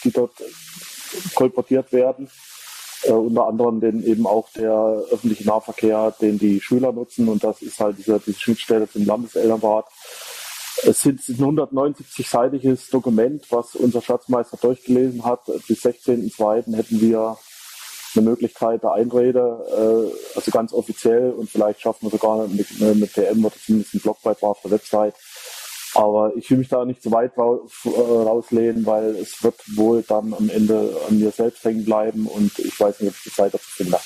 die 0.04 0.10
dort 0.10 0.32
kolportiert 1.34 1.92
werden. 1.92 2.28
Äh, 3.04 3.12
unter 3.12 3.46
anderem 3.46 3.80
den 3.80 4.04
eben 4.04 4.26
auch 4.26 4.50
der 4.50 4.72
öffentliche 5.10 5.46
Nahverkehr, 5.46 6.14
den 6.20 6.38
die 6.38 6.60
Schüler 6.60 6.92
nutzen 6.92 7.28
und 7.28 7.44
das 7.44 7.62
ist 7.62 7.78
halt 7.78 7.98
diese, 7.98 8.18
diese 8.18 8.40
Schnittstelle 8.40 8.90
zum 8.90 9.04
Landeselternbad. 9.04 9.86
Es 10.84 11.00
sind 11.00 11.20
ein 11.28 11.36
179-seitiges 11.36 12.90
Dokument, 12.90 13.44
was 13.50 13.74
unser 13.74 14.00
Schatzmeister 14.00 14.56
durchgelesen 14.58 15.24
hat. 15.24 15.44
Bis 15.66 15.84
16.02. 15.84 16.76
hätten 16.76 17.00
wir 17.00 17.36
eine 18.16 18.28
Möglichkeit 18.28 18.82
der 18.82 18.92
Einrede, 18.92 19.38
äh, 19.70 20.36
also 20.36 20.50
ganz 20.50 20.72
offiziell 20.72 21.30
und 21.30 21.50
vielleicht 21.50 21.80
schaffen 21.80 22.06
wir 22.06 22.10
sogar 22.10 22.46
mit, 22.48 22.80
mit 22.80 23.12
PM 23.12 23.44
oder 23.44 23.54
zumindest 23.56 23.94
einen 23.94 24.02
Blogbeitrag 24.02 24.50
auf 24.50 24.62
der 24.62 24.70
Website. 24.72 25.14
Aber 25.94 26.32
ich 26.36 26.50
will 26.50 26.58
mich 26.58 26.68
da 26.68 26.84
nicht 26.84 27.02
zu 27.02 27.10
weit 27.10 27.32
äh, 27.36 27.88
rauslehnen, 27.88 28.84
weil 28.84 29.16
es 29.16 29.42
wird 29.42 29.56
wohl 29.76 30.02
dann 30.02 30.34
am 30.34 30.50
Ende 30.50 31.00
an 31.08 31.18
mir 31.18 31.30
selbst 31.30 31.64
hängen 31.64 31.84
bleiben 31.84 32.26
und 32.26 32.58
ich 32.58 32.78
weiß 32.78 33.00
nicht, 33.00 33.10
ob 33.10 33.16
ich 33.16 33.22
die 33.24 33.32
Zeit 33.32 33.54
dazu 33.54 33.70
finde. 33.70 33.98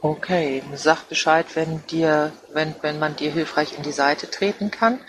Okay, 0.00 0.62
sag 0.74 1.08
Bescheid, 1.08 1.46
wenn 1.54 1.84
dir, 1.86 2.32
wenn, 2.52 2.74
wenn 2.82 3.00
man 3.00 3.16
dir 3.16 3.32
hilfreich 3.32 3.76
in 3.76 3.82
die 3.82 3.92
Seite 3.92 4.30
treten 4.30 4.70
kann. 4.70 5.00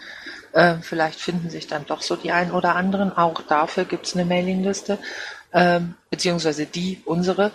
Äh, 0.52 0.78
vielleicht 0.82 1.20
finden 1.20 1.52
sich 1.52 1.68
dann 1.68 1.86
doch 1.86 2.02
so 2.02 2.16
die 2.16 2.32
ein 2.32 2.52
oder 2.52 2.76
anderen. 2.76 3.16
Auch 3.16 3.42
dafür 3.44 3.86
gibt's 3.86 4.16
eine 4.16 4.26
Mailingliste 4.26 4.98
ähm, 5.54 5.96
beziehungsweise 6.10 6.66
die, 6.66 7.02
unsere. 7.06 7.52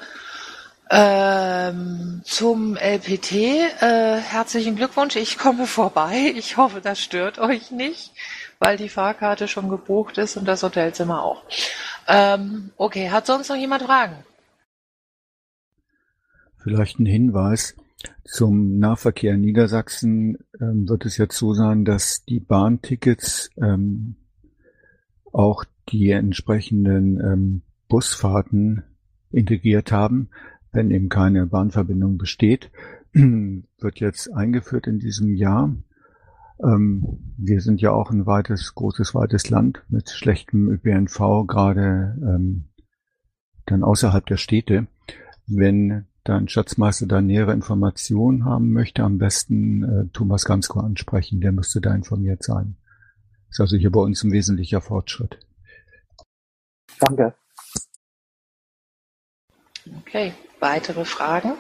Ähm, 0.90 2.20
zum 2.24 2.76
LPT, 2.76 3.32
äh, 3.32 4.18
herzlichen 4.20 4.76
Glückwunsch, 4.76 5.16
ich 5.16 5.38
komme 5.38 5.66
vorbei. 5.66 6.32
Ich 6.36 6.57
hoffe, 6.57 6.80
das 6.82 7.01
stört 7.01 7.38
euch 7.38 7.70
nicht, 7.70 8.12
weil 8.59 8.76
die 8.76 8.90
Fahrkarte 8.90 9.49
schon 9.49 9.70
gebucht 9.70 10.18
ist 10.18 10.36
und 10.36 10.47
das 10.47 10.62
Hotelzimmer 10.62 11.22
auch. 11.22 11.42
Ähm, 12.07 12.70
okay, 12.76 13.11
hat 13.11 13.26
sonst 13.26 13.49
noch 13.49 13.57
jemand 13.57 13.82
Fragen? 13.82 14.16
Vielleicht 16.62 16.99
ein 16.99 17.07
Hinweis. 17.07 17.74
Zum 18.24 18.78
Nahverkehr 18.78 19.34
in 19.34 19.40
Niedersachsen 19.40 20.38
ähm, 20.61 20.88
wird 20.88 21.07
es 21.07 21.16
jetzt 21.16 21.36
so 21.36 21.55
sein, 21.55 21.84
dass 21.84 22.24
die 22.24 22.40
Bahntickets 22.40 23.51
ähm, 23.57 24.16
auch 25.32 25.64
die 25.88 26.11
entsprechenden 26.11 27.20
ähm, 27.20 27.62
Busfahrten 27.95 28.82
integriert 29.30 29.92
haben, 29.92 30.30
wenn 30.72 30.90
eben 30.90 31.09
keine 31.09 31.47
Bahnverbindung 31.47 32.18
besteht, 32.18 32.72
wird 33.12 34.01
jetzt 34.01 34.34
eingeführt 34.34 34.88
in 34.88 34.99
diesem 34.99 35.32
Jahr. 35.36 35.76
Ähm, 36.61 37.34
wir 37.38 37.61
sind 37.61 37.80
ja 37.80 37.92
auch 37.92 38.11
ein 38.11 38.26
weites, 38.26 38.74
großes, 38.74 39.14
weites 39.14 39.49
Land 39.49 39.84
mit 39.88 40.11
schlechtem 40.11 40.68
ÖPNV, 40.68 41.47
gerade 41.47 42.18
ähm, 42.20 42.64
dann 43.66 43.84
außerhalb 43.84 44.26
der 44.26 44.38
Städte. 44.38 44.88
Wenn 45.47 46.07
dein 46.24 46.49
Schatzmeister 46.49 47.07
da 47.07 47.20
nähere 47.20 47.53
Informationen 47.53 48.45
haben 48.45 48.72
möchte, 48.72 49.05
am 49.05 49.18
besten 49.18 49.84
äh, 49.84 50.07
Thomas 50.12 50.47
Gansko 50.47 50.80
ansprechen, 50.80 51.40
der 51.40 51.53
müsste 51.53 51.80
da 51.80 51.95
informiert 51.95 52.42
sein. 52.42 52.74
Ist 53.51 53.61
also 53.61 53.76
hier 53.76 53.92
bei 53.92 54.01
uns 54.01 54.24
ein 54.24 54.32
wesentlicher 54.32 54.80
Fortschritt. 54.80 55.38
Danke. 56.99 57.34
Okay, 59.87 60.35
weitere 60.61 61.05
Fragen, 61.05 61.59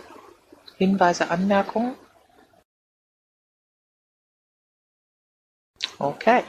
Hinweise, 0.78 1.30
Anmerkungen? 1.30 1.94
Okay. 5.98 6.42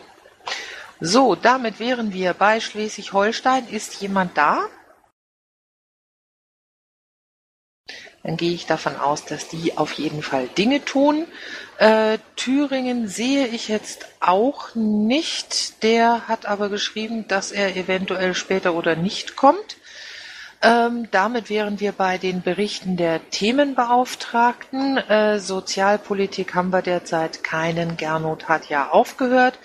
So, 1.02 1.36
damit 1.36 1.80
wären 1.80 2.14
wir 2.14 2.34
bei 2.34 2.60
Schleswig-Holstein. 2.60 3.68
Ist 3.68 4.02
jemand 4.02 4.38
da? 4.38 4.70
Dann 8.24 8.38
gehe 8.38 8.54
ich 8.54 8.66
davon 8.66 8.96
aus, 8.96 9.26
dass 9.26 9.50
die 9.50 9.78
auf 9.78 9.92
jeden 9.94 10.24
Fall 10.24 10.48
Dinge 10.48 10.84
tun. 10.84 11.28
Äh, 11.78 12.18
Thüringen 12.36 13.08
sehe 13.08 13.48
ich 13.48 13.68
jetzt 13.68 14.08
auch 14.20 14.74
nicht. 14.74 15.84
Der 15.84 16.28
hat 16.28 16.46
aber 16.48 16.70
geschrieben, 16.70 17.28
dass 17.28 17.52
er 17.52 17.76
eventuell 17.76 18.34
später 18.34 18.74
oder 18.74 18.96
nicht 18.96 19.36
kommt. 19.36 19.78
Ähm, 20.66 21.08
damit 21.12 21.50
wären 21.52 21.80
wir 21.80 21.92
bei 21.92 22.18
den 22.18 22.42
Berichten 22.42 22.98
der 22.98 23.30
Themenbeauftragten. 23.30 24.98
Äh, 24.98 25.40
Sozialpolitik 25.40 26.56
haben 26.56 26.72
wir 26.72 26.82
derzeit 26.82 27.44
keinen. 27.44 27.98
Gernot 27.98 28.50
hat 28.50 28.68
ja 28.70 28.90
aufgehört. 28.90 29.60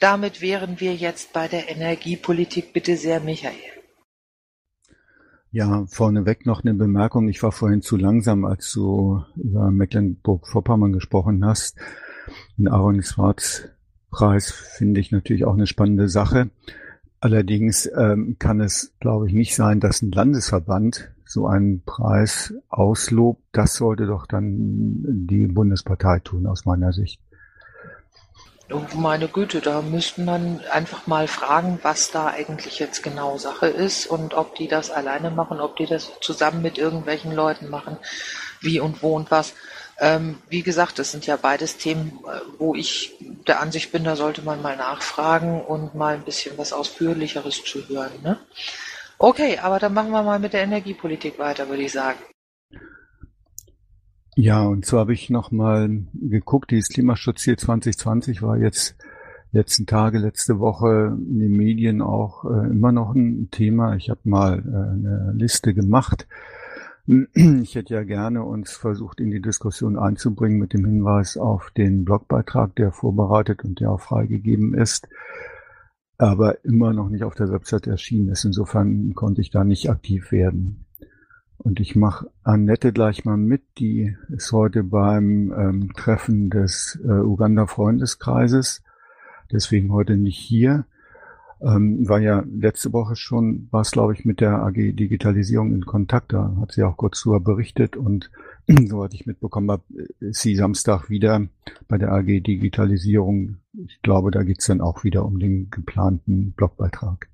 Damit 0.00 0.40
wären 0.40 0.80
wir 0.80 0.94
jetzt 0.94 1.34
bei 1.34 1.48
der 1.48 1.68
Energiepolitik. 1.68 2.72
Bitte 2.72 2.96
sehr, 2.96 3.20
Michael. 3.20 3.54
Ja, 5.50 5.84
vorneweg 5.86 6.46
noch 6.46 6.62
eine 6.62 6.74
Bemerkung. 6.74 7.28
Ich 7.28 7.42
war 7.42 7.52
vorhin 7.52 7.82
zu 7.82 7.96
langsam, 7.96 8.44
als 8.46 8.72
du 8.72 9.22
über 9.36 9.70
Mecklenburg-Vorpommern 9.70 10.92
gesprochen 10.92 11.44
hast. 11.44 11.76
Den 12.56 12.68
Aaron 12.68 13.02
Schwarz 13.02 13.68
Preis 14.10 14.50
finde 14.50 15.00
ich 15.00 15.10
natürlich 15.10 15.44
auch 15.44 15.54
eine 15.54 15.66
spannende 15.66 16.08
Sache. 16.08 16.50
Allerdings 17.20 17.90
ähm, 17.96 18.36
kann 18.38 18.60
es, 18.60 18.92
glaube 19.00 19.26
ich, 19.26 19.32
nicht 19.32 19.56
sein, 19.56 19.80
dass 19.80 20.02
ein 20.02 20.12
Landesverband 20.12 21.10
so 21.24 21.46
einen 21.46 21.82
Preis 21.84 22.54
auslobt. 22.68 23.42
Das 23.52 23.74
sollte 23.74 24.06
doch 24.06 24.26
dann 24.26 25.02
die 25.26 25.46
Bundespartei 25.46 26.20
tun, 26.20 26.46
aus 26.46 26.64
meiner 26.64 26.92
Sicht. 26.92 27.20
Oh, 28.70 28.82
meine 28.96 29.28
Güte, 29.28 29.62
da 29.62 29.80
müsste 29.80 30.20
man 30.20 30.60
einfach 30.70 31.06
mal 31.06 31.26
fragen, 31.26 31.78
was 31.82 32.10
da 32.10 32.26
eigentlich 32.26 32.78
jetzt 32.78 33.02
genau 33.02 33.38
Sache 33.38 33.66
ist 33.66 34.06
und 34.06 34.34
ob 34.34 34.56
die 34.56 34.68
das 34.68 34.90
alleine 34.90 35.30
machen, 35.30 35.58
ob 35.60 35.76
die 35.76 35.86
das 35.86 36.12
zusammen 36.20 36.60
mit 36.60 36.76
irgendwelchen 36.76 37.32
Leuten 37.32 37.70
machen, 37.70 37.96
wie 38.60 38.78
und 38.78 39.02
wo 39.02 39.16
und 39.16 39.30
was. 39.30 39.54
Ähm, 40.00 40.36
wie 40.48 40.62
gesagt, 40.62 40.98
das 41.00 41.10
sind 41.10 41.26
ja 41.26 41.36
beides 41.36 41.76
Themen, 41.76 42.20
äh, 42.24 42.40
wo 42.58 42.74
ich 42.74 43.16
der 43.48 43.60
Ansicht 43.60 43.90
bin, 43.90 44.04
da 44.04 44.14
sollte 44.14 44.42
man 44.42 44.62
mal 44.62 44.76
nachfragen 44.76 45.60
und 45.60 45.94
mal 45.96 46.14
ein 46.14 46.22
bisschen 46.22 46.56
was 46.56 46.72
Ausführlicheres 46.72 47.64
zu 47.64 47.88
hören. 47.88 48.12
Ne? 48.22 48.38
Okay, 49.18 49.58
aber 49.58 49.80
dann 49.80 49.94
machen 49.94 50.10
wir 50.10 50.22
mal 50.22 50.38
mit 50.38 50.52
der 50.52 50.62
Energiepolitik 50.62 51.38
weiter, 51.40 51.68
würde 51.68 51.82
ich 51.82 51.92
sagen. 51.92 52.18
Ja, 54.36 54.62
und 54.62 54.86
so 54.86 54.98
habe 54.98 55.12
ich 55.12 55.30
nochmal 55.30 56.04
geguckt, 56.12 56.70
dieses 56.70 56.90
Klimaschutzziel 56.90 57.56
2020 57.56 58.40
war 58.40 58.56
jetzt 58.56 58.94
letzten 59.50 59.86
Tage, 59.86 60.18
letzte 60.18 60.60
Woche 60.60 61.16
in 61.16 61.40
den 61.40 61.56
Medien 61.56 62.02
auch 62.02 62.44
äh, 62.44 62.68
immer 62.68 62.92
noch 62.92 63.16
ein 63.16 63.50
Thema. 63.50 63.96
Ich 63.96 64.10
habe 64.10 64.20
mal 64.22 64.58
äh, 64.58 64.68
eine 64.68 65.32
Liste 65.34 65.74
gemacht 65.74 66.28
ich 67.34 67.74
hätte 67.74 67.94
ja 67.94 68.04
gerne 68.04 68.44
uns 68.44 68.72
versucht, 68.72 69.20
in 69.20 69.30
die 69.30 69.40
Diskussion 69.40 69.98
einzubringen 69.98 70.58
mit 70.58 70.74
dem 70.74 70.84
Hinweis 70.84 71.36
auf 71.36 71.70
den 71.76 72.04
Blogbeitrag, 72.04 72.76
der 72.76 72.92
vorbereitet 72.92 73.64
und 73.64 73.80
der 73.80 73.90
auch 73.90 74.00
freigegeben 74.00 74.74
ist, 74.74 75.08
aber 76.18 76.64
immer 76.64 76.92
noch 76.92 77.08
nicht 77.08 77.24
auf 77.24 77.34
der 77.34 77.50
Website 77.50 77.86
erschienen 77.86 78.28
ist. 78.28 78.44
Insofern 78.44 79.14
konnte 79.14 79.40
ich 79.40 79.50
da 79.50 79.64
nicht 79.64 79.90
aktiv 79.90 80.32
werden. 80.32 80.84
Und 81.56 81.80
ich 81.80 81.96
mache 81.96 82.30
Annette 82.44 82.92
gleich 82.92 83.24
mal 83.24 83.36
mit, 83.36 83.62
die 83.78 84.16
ist 84.28 84.52
heute 84.52 84.84
beim 84.84 85.52
ähm, 85.52 85.92
Treffen 85.96 86.50
des 86.50 87.00
äh, 87.02 87.08
Uganda-Freundeskreises 87.08 88.82
deswegen 89.52 89.92
heute 89.92 90.16
nicht 90.16 90.38
hier. 90.38 90.86
Ähm, 91.60 92.08
war 92.08 92.20
ja 92.20 92.44
letzte 92.48 92.92
Woche 92.92 93.16
schon, 93.16 93.66
war 93.72 93.80
es 93.80 93.90
glaube 93.90 94.12
ich 94.14 94.24
mit 94.24 94.40
der 94.40 94.62
AG 94.62 94.74
Digitalisierung 94.74 95.72
in 95.74 95.84
Kontakt, 95.84 96.32
da 96.32 96.56
hat 96.60 96.72
sie 96.72 96.84
auch 96.84 96.96
kurz 96.96 97.24
darüber 97.24 97.40
berichtet 97.40 97.96
und 97.96 98.30
soweit 98.86 99.12
ich 99.14 99.26
mitbekommen 99.26 99.70
habe, 99.70 99.82
ist 100.20 100.40
sie 100.40 100.54
Samstag 100.54 101.10
wieder 101.10 101.48
bei 101.88 101.98
der 101.98 102.12
AG 102.12 102.26
Digitalisierung. 102.26 103.56
Ich 103.72 104.00
glaube, 104.02 104.30
da 104.30 104.44
geht's 104.44 104.66
dann 104.66 104.80
auch 104.80 105.02
wieder 105.02 105.24
um 105.24 105.40
den 105.40 105.68
geplanten 105.70 106.52
Blogbeitrag. 106.52 107.28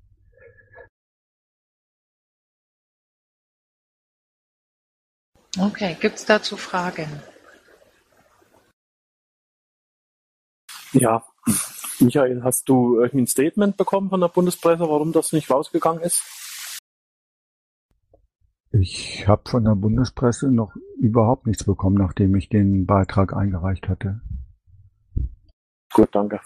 Okay, 5.57 5.95
gibt's 6.01 6.25
dazu 6.25 6.57
Fragen? 6.57 7.07
Ja, 10.93 11.23
Michael, 11.99 12.43
hast 12.43 12.67
du 12.69 12.99
irgendwie 12.99 13.23
ein 13.23 13.27
Statement 13.27 13.77
bekommen 13.77 14.09
von 14.09 14.21
der 14.21 14.27
Bundespresse, 14.27 14.81
warum 14.81 15.11
das 15.11 15.31
nicht 15.31 15.49
rausgegangen 15.49 16.01
ist? 16.01 16.23
Ich 18.71 19.25
habe 19.27 19.49
von 19.49 19.63
der 19.63 19.75
Bundespresse 19.75 20.51
noch 20.51 20.75
überhaupt 20.99 21.47
nichts 21.47 21.63
bekommen, 21.63 21.95
nachdem 21.95 22.35
ich 22.35 22.49
den 22.49 22.85
Beitrag 22.85 23.33
eingereicht 23.33 23.87
hatte. 23.87 24.19
Gut, 25.93 26.09
danke. 26.11 26.41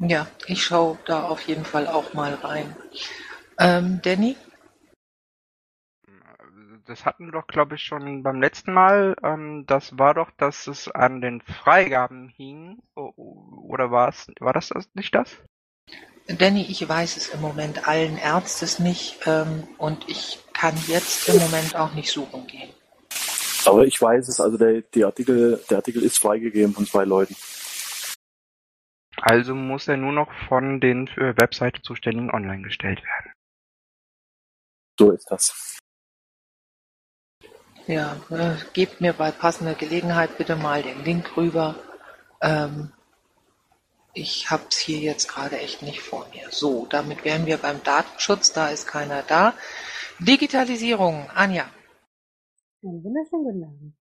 Ja, 0.00 0.26
ich 0.46 0.64
schaue 0.64 0.98
da 1.04 1.24
auf 1.24 1.42
jeden 1.42 1.64
Fall 1.64 1.86
auch 1.86 2.14
mal 2.14 2.32
rein. 2.34 2.74
Ähm, 3.58 4.00
Danny? 4.02 4.36
Das 6.86 7.04
hatten 7.04 7.26
wir 7.26 7.32
doch, 7.32 7.46
glaube 7.46 7.76
ich, 7.76 7.82
schon 7.82 8.22
beim 8.22 8.40
letzten 8.40 8.72
Mal. 8.72 9.14
Ähm, 9.22 9.64
das 9.66 9.98
war 9.98 10.14
doch, 10.14 10.30
dass 10.38 10.66
es 10.66 10.88
an 10.88 11.20
den 11.20 11.42
Freigaben 11.42 12.30
hing. 12.30 12.78
Oder 12.94 13.90
war 13.90 14.08
es, 14.08 14.26
war 14.40 14.54
das 14.54 14.72
nicht 14.94 15.14
das? 15.14 15.36
Danny, 16.26 16.62
ich 16.62 16.88
weiß 16.88 17.16
es 17.18 17.28
im 17.28 17.40
Moment 17.42 17.86
allen 17.86 18.16
Ärztes 18.16 18.78
nicht 18.78 19.18
ähm, 19.26 19.68
und 19.78 20.08
ich 20.08 20.38
kann 20.54 20.74
jetzt 20.86 21.28
im 21.28 21.38
Moment 21.38 21.76
auch 21.76 21.92
nicht 21.92 22.10
suchen 22.10 22.46
gehen. 22.46 22.70
Aber 23.66 23.84
ich 23.84 24.00
weiß 24.00 24.28
es, 24.28 24.40
also 24.40 24.56
der, 24.56 24.80
der, 24.80 25.06
Artikel, 25.06 25.62
der 25.68 25.78
Artikel 25.78 26.02
ist 26.02 26.18
freigegeben 26.18 26.72
von 26.72 26.86
zwei 26.86 27.04
Leuten. 27.04 27.36
Also 29.20 29.54
muss 29.54 29.86
er 29.86 29.96
nur 29.96 30.12
noch 30.12 30.32
von 30.48 30.80
den 30.80 31.06
für 31.06 31.36
Webseite 31.38 31.82
zuständigen 31.82 32.30
online 32.30 32.62
gestellt 32.62 33.02
werden. 33.02 33.32
So 34.98 35.12
ist 35.12 35.30
das. 35.30 35.78
Ja, 37.86 38.16
äh, 38.30 38.56
gebt 38.72 39.00
mir 39.00 39.12
bei 39.12 39.30
passender 39.30 39.74
Gelegenheit 39.74 40.38
bitte 40.38 40.56
mal 40.56 40.82
den 40.82 41.04
Link 41.04 41.36
rüber. 41.36 41.76
Ähm, 42.40 42.92
ich 44.14 44.50
hab's 44.50 44.78
hier 44.78 44.98
jetzt 44.98 45.28
gerade 45.28 45.58
echt 45.58 45.82
nicht 45.82 46.00
vor 46.00 46.26
mir. 46.34 46.50
So, 46.50 46.86
damit 46.86 47.24
wären 47.24 47.46
wir 47.46 47.58
beim 47.58 47.82
Datenschutz, 47.82 48.52
da 48.52 48.68
ist 48.68 48.86
keiner 48.86 49.22
da. 49.22 49.54
Digitalisierung, 50.18 51.28
Anja. 51.34 51.64
Einen 52.82 53.04
wunderschönen 53.04 53.44
guten 53.44 53.64
Abend. 53.64 53.99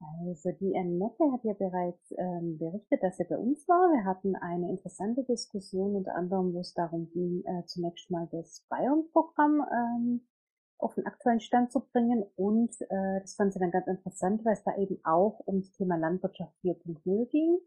Also 0.00 0.50
die 0.60 0.76
Annette 0.76 1.32
hat 1.32 1.42
ja 1.42 1.54
bereits 1.54 2.14
ähm, 2.16 2.56
berichtet, 2.56 3.02
dass 3.02 3.16
sie 3.16 3.24
bei 3.24 3.36
uns 3.36 3.66
war. 3.66 3.90
Wir 3.90 4.04
hatten 4.04 4.36
eine 4.36 4.70
interessante 4.70 5.24
Diskussion, 5.24 5.96
unter 5.96 6.14
anderem, 6.14 6.54
wo 6.54 6.60
es 6.60 6.72
darum 6.72 7.10
ging, 7.10 7.42
äh, 7.44 7.64
zunächst 7.66 8.10
mal 8.10 8.28
das 8.30 8.64
Bayern-Programm 8.68 9.66
ähm, 9.72 10.28
auf 10.78 10.94
den 10.94 11.06
aktuellen 11.06 11.40
Stand 11.40 11.72
zu 11.72 11.80
bringen. 11.80 12.24
Und 12.36 12.80
äh, 12.80 13.20
das 13.20 13.34
fand 13.34 13.52
sie 13.52 13.58
dann 13.58 13.72
ganz 13.72 13.88
interessant, 13.88 14.44
weil 14.44 14.52
es 14.52 14.62
da 14.62 14.76
eben 14.76 15.00
auch 15.04 15.44
ums 15.48 15.72
Thema 15.72 15.96
Landwirtschaft 15.96 16.54
4.0 16.62 17.30
ging. 17.30 17.58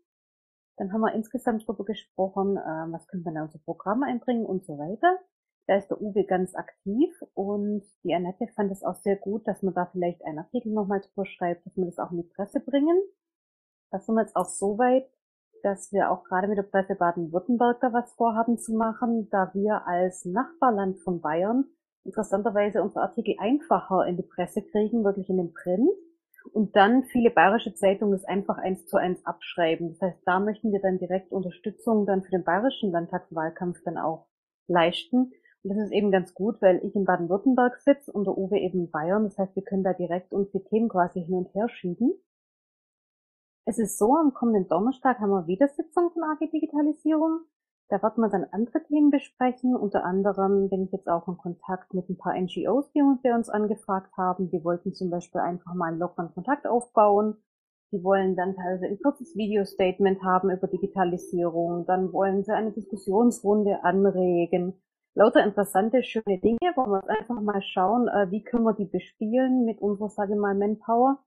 Dann 0.78 0.94
haben 0.94 1.02
wir 1.02 1.14
insgesamt 1.14 1.64
darüber 1.68 1.84
gesprochen, 1.84 2.56
äh, 2.56 2.92
was 2.92 3.08
können 3.08 3.26
wir 3.26 3.32
in 3.34 3.42
unser 3.42 3.60
Programm 3.60 4.04
einbringen 4.04 4.46
und 4.46 4.66
so 4.66 4.78
weiter. 4.78 5.20
Da 5.68 5.78
ist 5.78 5.90
der 5.90 6.02
Uwe 6.02 6.26
ganz 6.26 6.56
aktiv 6.56 7.14
und 7.34 7.84
die 8.04 8.14
Annette 8.14 8.48
fand 8.56 8.72
es 8.72 8.84
auch 8.84 8.96
sehr 8.96 9.16
gut, 9.16 9.48
dass 9.48 9.62
man 9.62 9.74
da 9.74 9.86
vielleicht 9.86 10.24
einen 10.26 10.40
Artikel 10.40 10.72
nochmal 10.72 11.02
drüber 11.02 11.26
schreibt, 11.26 11.66
dass 11.66 11.78
wir 11.78 11.86
das 11.86 12.00
auch 12.00 12.12
in 12.12 12.18
die 12.18 12.30
Presse 12.36 12.60
bringen. 12.60 13.00
Da 13.92 14.00
sind 14.00 14.16
wir 14.16 14.22
jetzt 14.22 14.36
auch 14.36 14.46
so 14.46 14.78
weit, 14.78 15.10
dass 15.64 15.92
wir 15.92 16.10
auch 16.10 16.24
gerade 16.24 16.48
mit 16.48 16.58
der 16.58 16.64
Presse 16.64 16.96
Baden-Württemberg 16.96 17.80
da 17.82 17.94
was 17.94 18.12
vorhaben 18.14 18.58
zu 18.58 18.74
machen, 18.74 19.30
da 19.30 19.52
wir 19.54 19.88
als 19.88 20.26
Nachbarland 20.26 21.00
von 21.00 21.22
Bayern 21.22 21.66
interessanterweise 22.04 22.82
unsere 22.82 23.04
Artikel 23.04 23.36
einfacher 23.40 24.06
in 24.08 24.18
die 24.18 24.24
Presse 24.24 24.64
kriegen, 24.64 25.04
wirklich 25.04 25.30
in 25.30 25.38
den 25.38 25.54
Print. 25.54 25.90
Und 26.54 26.76
dann 26.76 27.04
viele 27.04 27.30
bayerische 27.30 27.76
Zeitungen 27.76 28.14
das 28.14 28.26
einfach 28.26 28.58
eins 28.58 28.88
zu 28.88 28.98
eins 28.98 29.24
abschreiben. 29.26 29.90
Das 29.90 30.02
heißt, 30.02 30.22
da 30.26 30.40
möchten 30.40 30.72
wir 30.72 30.82
dann 30.82 30.98
direkt 30.98 31.32
Unterstützung 31.32 32.08
dann 32.08 32.24
für 32.24 32.32
den 32.32 32.44
bayerischen 32.44 32.92
Landtagswahlkampf 32.92 33.84
dann 33.86 34.00
auch 34.00 34.26
leisten. 34.68 35.32
Das 35.64 35.78
ist 35.78 35.92
eben 35.92 36.10
ganz 36.10 36.34
gut, 36.34 36.60
weil 36.62 36.84
ich 36.84 36.96
in 36.96 37.06
Baden-Württemberg 37.06 37.80
sitze 37.82 38.12
und 38.12 38.26
der 38.26 38.36
Uwe 38.36 38.58
eben 38.58 38.80
in 38.80 38.92
Bayern. 38.92 39.26
Das 39.26 39.38
heißt, 39.38 39.56
wir 39.56 39.64
können 39.64 39.84
da 39.84 39.94
direkt 39.94 40.34
unsere 40.34 40.64
Themen 40.64 40.90
quasi 40.90 41.24
hin 41.24 41.36
und 41.36 41.54
her 41.54 41.70
schieben. 41.70 42.14
Es 43.66 43.78
ist 43.78 44.00
so, 44.00 44.16
am 44.16 44.34
kommenden 44.34 44.68
Donnerstag 44.68 45.20
haben 45.20 45.30
wir 45.30 45.46
wieder 45.46 45.68
Sitzung 45.68 46.10
von 46.12 46.24
AG 46.24 46.50
Digitalisierung. 46.52 47.42
Da 47.90 48.02
wird 48.02 48.18
man 48.18 48.32
dann 48.32 48.46
andere 48.52 48.84
Themen 48.86 49.12
besprechen. 49.12 49.76
Unter 49.76 50.04
anderem 50.04 50.70
bin 50.70 50.86
ich 50.86 50.92
jetzt 50.92 51.08
auch 51.08 51.28
in 51.28 51.38
Kontakt 51.38 51.94
mit 51.94 52.10
ein 52.10 52.18
paar 52.18 52.34
NGOs, 52.34 52.92
die 52.94 53.02
uns, 53.04 53.22
die 53.22 53.30
uns 53.30 53.50
angefragt 53.50 54.18
haben. 54.18 54.50
Die 54.50 54.64
wollten 54.64 54.96
zum 54.96 55.12
Beispiel 55.12 55.42
einfach 55.42 55.76
mal 55.76 55.90
einen 55.90 56.00
lockeren 56.00 56.34
Kontakt 56.34 56.66
aufbauen. 56.66 57.36
Die 57.92 58.04
wollen 58.04 58.36
dann 58.36 58.56
teilweise 58.56 58.88
ein 58.88 59.00
kurzes 59.00 59.36
Video-Statement 59.36 60.24
haben 60.24 60.50
über 60.50 60.68
Digitalisierung. 60.68 61.86
Dann 61.86 62.12
wollen 62.14 62.44
sie 62.44 62.54
eine 62.54 62.72
Diskussionsrunde 62.72 63.84
anregen 63.84 64.82
lauter 65.14 65.44
interessante, 65.44 66.04
schöne 66.04 66.40
Dinge, 66.40 66.74
wo 66.76 66.88
wir 66.88 67.10
einfach 67.10 67.40
mal 67.42 67.62
schauen, 67.62 68.08
äh, 68.08 68.32
wie 68.32 68.44
können 68.44 68.64
wir 68.64 68.74
die 68.74 68.86
bespielen 68.86 69.66
mit 69.66 69.82
unserer, 69.82 70.10
sage 70.10 70.34
ich 70.34 70.40
mal, 70.40 70.56
Manpower. 70.56 71.20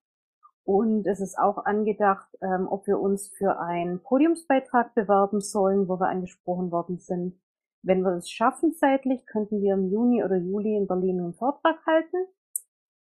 Und 0.65 1.07
es 1.07 1.21
ist 1.21 1.39
auch 1.39 1.67
angedacht, 1.67 2.27
ähm, 2.41 2.67
ob 2.71 2.87
wir 2.87 2.99
uns 2.99 3.29
für 3.37 3.61
einen 3.61 4.03
Podiumsbeitrag 4.03 4.95
bewerben 4.95 5.41
sollen, 5.41 5.89
wo 5.89 6.01
wir 6.01 6.09
angesprochen 6.09 6.71
worden 6.71 6.99
sind. 6.99 7.39
Wenn 7.83 8.01
wir 8.01 8.17
es 8.17 8.31
schaffen 8.31 8.73
zeitlich, 8.73 9.27
könnten 9.27 9.61
wir 9.61 9.75
im 9.75 9.91
Juni 9.91 10.25
oder 10.25 10.37
Juli 10.37 10.75
in 10.75 10.87
Berlin 10.87 11.21
einen 11.21 11.35
Vortrag 11.35 11.85
halten. 11.87 12.17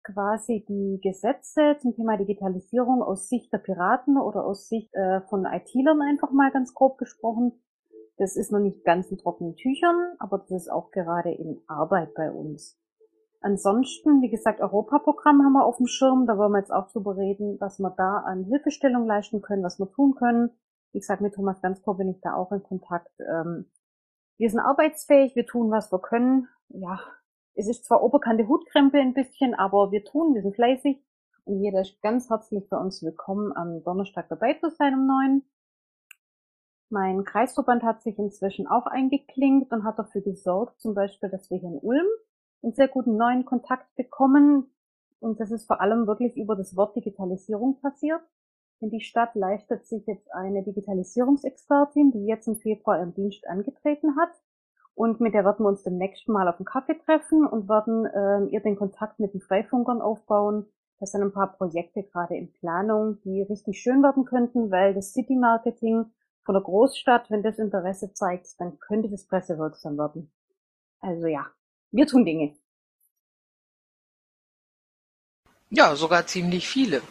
Quasi 0.02 0.64
die 0.66 1.00
Gesetze 1.02 1.76
zum 1.82 1.94
Thema 1.94 2.16
Digitalisierung 2.16 3.02
aus 3.02 3.28
Sicht 3.28 3.52
der 3.52 3.58
Piraten 3.58 4.16
oder 4.16 4.46
aus 4.46 4.68
Sicht 4.68 4.94
äh, 4.94 5.20
von 5.28 5.44
IT-Lern 5.44 6.00
einfach 6.00 6.32
mal 6.32 6.50
ganz 6.50 6.72
grob 6.72 6.96
gesprochen 6.96 7.60
das 8.20 8.36
ist 8.36 8.52
noch 8.52 8.60
nicht 8.60 8.84
ganz 8.84 9.10
in 9.10 9.16
trockenen 9.16 9.56
Tüchern, 9.56 10.14
aber 10.18 10.38
das 10.38 10.50
ist 10.50 10.70
auch 10.70 10.90
gerade 10.90 11.30
in 11.30 11.58
Arbeit 11.66 12.12
bei 12.14 12.30
uns. 12.30 12.78
Ansonsten, 13.40 14.20
wie 14.20 14.28
gesagt, 14.28 14.60
Europaprogramm 14.60 15.42
haben 15.42 15.54
wir 15.54 15.64
auf 15.64 15.78
dem 15.78 15.86
Schirm. 15.86 16.26
Da 16.26 16.36
wollen 16.36 16.52
wir 16.52 16.58
jetzt 16.58 16.70
auch 16.70 16.92
drüber 16.92 17.16
reden, 17.16 17.56
was 17.60 17.78
wir 17.78 17.88
da 17.96 18.18
an 18.18 18.44
Hilfestellung 18.44 19.06
leisten 19.06 19.40
können, 19.40 19.62
was 19.62 19.78
wir 19.78 19.90
tun 19.90 20.14
können. 20.14 20.50
Wie 20.92 20.98
gesagt, 20.98 21.22
mit 21.22 21.34
Thomas 21.34 21.62
Ganzko 21.62 21.94
bin 21.94 22.10
ich 22.10 22.20
da 22.20 22.34
auch 22.34 22.52
in 22.52 22.62
Kontakt. 22.62 23.10
Ähm, 23.20 23.70
wir 24.36 24.50
sind 24.50 24.60
arbeitsfähig, 24.60 25.34
wir 25.34 25.46
tun, 25.46 25.70
was 25.70 25.90
wir 25.90 26.00
können. 26.00 26.46
Ja, 26.68 27.00
es 27.54 27.68
ist 27.68 27.86
zwar 27.86 28.02
oberkante 28.02 28.46
Hutkrempel 28.46 29.00
ein 29.00 29.14
bisschen, 29.14 29.54
aber 29.54 29.92
wir 29.92 30.04
tun, 30.04 30.34
wir 30.34 30.42
sind 30.42 30.54
fleißig. 30.54 31.02
Und 31.44 31.62
jeder 31.62 31.80
ist 31.80 32.02
ganz 32.02 32.28
herzlich 32.28 32.68
bei 32.68 32.76
uns 32.76 33.02
willkommen, 33.02 33.56
am 33.56 33.82
Donnerstag 33.82 34.28
dabei 34.28 34.52
zu 34.60 34.68
sein 34.68 34.92
um 34.92 35.06
neun. 35.06 35.42
Mein 36.92 37.24
Kreisverband 37.24 37.84
hat 37.84 38.02
sich 38.02 38.18
inzwischen 38.18 38.66
auch 38.66 38.86
eingeklinkt 38.86 39.72
und 39.72 39.84
hat 39.84 39.98
dafür 39.98 40.22
gesorgt, 40.22 40.80
zum 40.80 40.92
Beispiel, 40.92 41.30
dass 41.30 41.48
wir 41.48 41.58
hier 41.58 41.68
in 41.68 41.78
Ulm 41.78 42.06
einen 42.62 42.74
sehr 42.74 42.88
guten 42.88 43.16
neuen 43.16 43.44
Kontakt 43.44 43.94
bekommen. 43.94 44.72
Und 45.20 45.38
das 45.38 45.52
ist 45.52 45.68
vor 45.68 45.80
allem 45.80 46.08
wirklich 46.08 46.36
über 46.36 46.56
das 46.56 46.76
Wort 46.76 46.96
Digitalisierung 46.96 47.80
passiert. 47.80 48.20
Denn 48.80 48.90
die 48.90 49.02
Stadt 49.02 49.36
leistet 49.36 49.86
sich 49.86 50.04
jetzt 50.06 50.34
eine 50.34 50.64
Digitalisierungsexpertin, 50.64 52.10
die 52.10 52.26
jetzt 52.26 52.48
im 52.48 52.56
Februar 52.56 52.98
ihren 52.98 53.14
Dienst 53.14 53.46
angetreten 53.46 54.16
hat. 54.16 54.32
Und 54.94 55.20
mit 55.20 55.32
der 55.32 55.44
werden 55.44 55.64
wir 55.64 55.68
uns 55.68 55.84
demnächst 55.84 56.28
mal 56.28 56.48
auf 56.48 56.56
einen 56.56 56.64
Kaffee 56.64 56.98
treffen 56.98 57.46
und 57.46 57.68
werden 57.68 58.06
äh, 58.06 58.52
ihr 58.52 58.60
den 58.60 58.76
Kontakt 58.76 59.20
mit 59.20 59.32
den 59.32 59.40
Freifunkern 59.40 60.00
aufbauen. 60.00 60.66
Das 60.98 61.12
sind 61.12 61.22
ein 61.22 61.32
paar 61.32 61.52
Projekte 61.52 62.02
gerade 62.02 62.36
in 62.36 62.52
Planung, 62.52 63.20
die 63.22 63.42
richtig 63.42 63.80
schön 63.80 64.02
werden 64.02 64.24
könnten, 64.24 64.72
weil 64.72 64.92
das 64.92 65.12
City 65.12 65.36
Marketing 65.36 66.06
von 66.44 66.54
der 66.54 66.62
Großstadt, 66.62 67.30
wenn 67.30 67.42
das 67.42 67.58
Interesse 67.58 68.12
zeigt, 68.12 68.60
dann 68.60 68.78
könnte 68.78 69.08
das 69.08 69.26
pressewirksam 69.26 69.98
werden. 69.98 70.32
Also 71.00 71.26
ja, 71.26 71.46
wir 71.90 72.06
tun 72.06 72.24
Dinge. 72.24 72.56
Ja, 75.70 75.94
sogar 75.94 76.26
ziemlich 76.26 76.68
viele. 76.68 77.02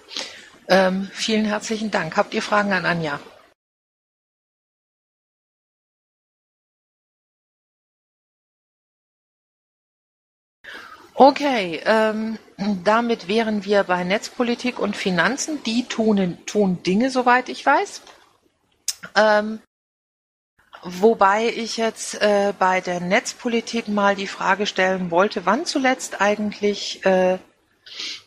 Ähm, 0.67 1.09
vielen 1.13 1.45
herzlichen 1.45 1.91
Dank. 1.91 2.17
Habt 2.17 2.33
ihr 2.33 2.41
Fragen 2.41 2.73
an 2.73 2.85
Anja? 2.85 3.19
Okay, 11.21 11.81
ähm, 11.85 12.37
damit 12.85 13.27
wären 13.27 13.65
wir 13.65 13.83
bei 13.83 14.05
Netzpolitik 14.05 14.79
und 14.79 14.95
Finanzen. 14.95 15.61
Die 15.63 15.83
tun, 15.83 16.37
tun 16.45 16.81
Dinge, 16.83 17.09
soweit 17.09 17.49
ich 17.49 17.65
weiß. 17.65 18.01
Ähm, 19.15 19.59
wobei 20.83 21.47
ich 21.47 21.77
jetzt 21.77 22.21
äh, 22.21 22.53
bei 22.57 22.81
der 22.81 22.99
Netzpolitik 22.99 23.87
mal 23.87 24.15
die 24.15 24.27
Frage 24.27 24.65
stellen 24.65 25.11
wollte, 25.11 25.45
wann 25.45 25.65
zuletzt 25.65 26.21
eigentlich 26.21 27.05
äh, 27.05 27.39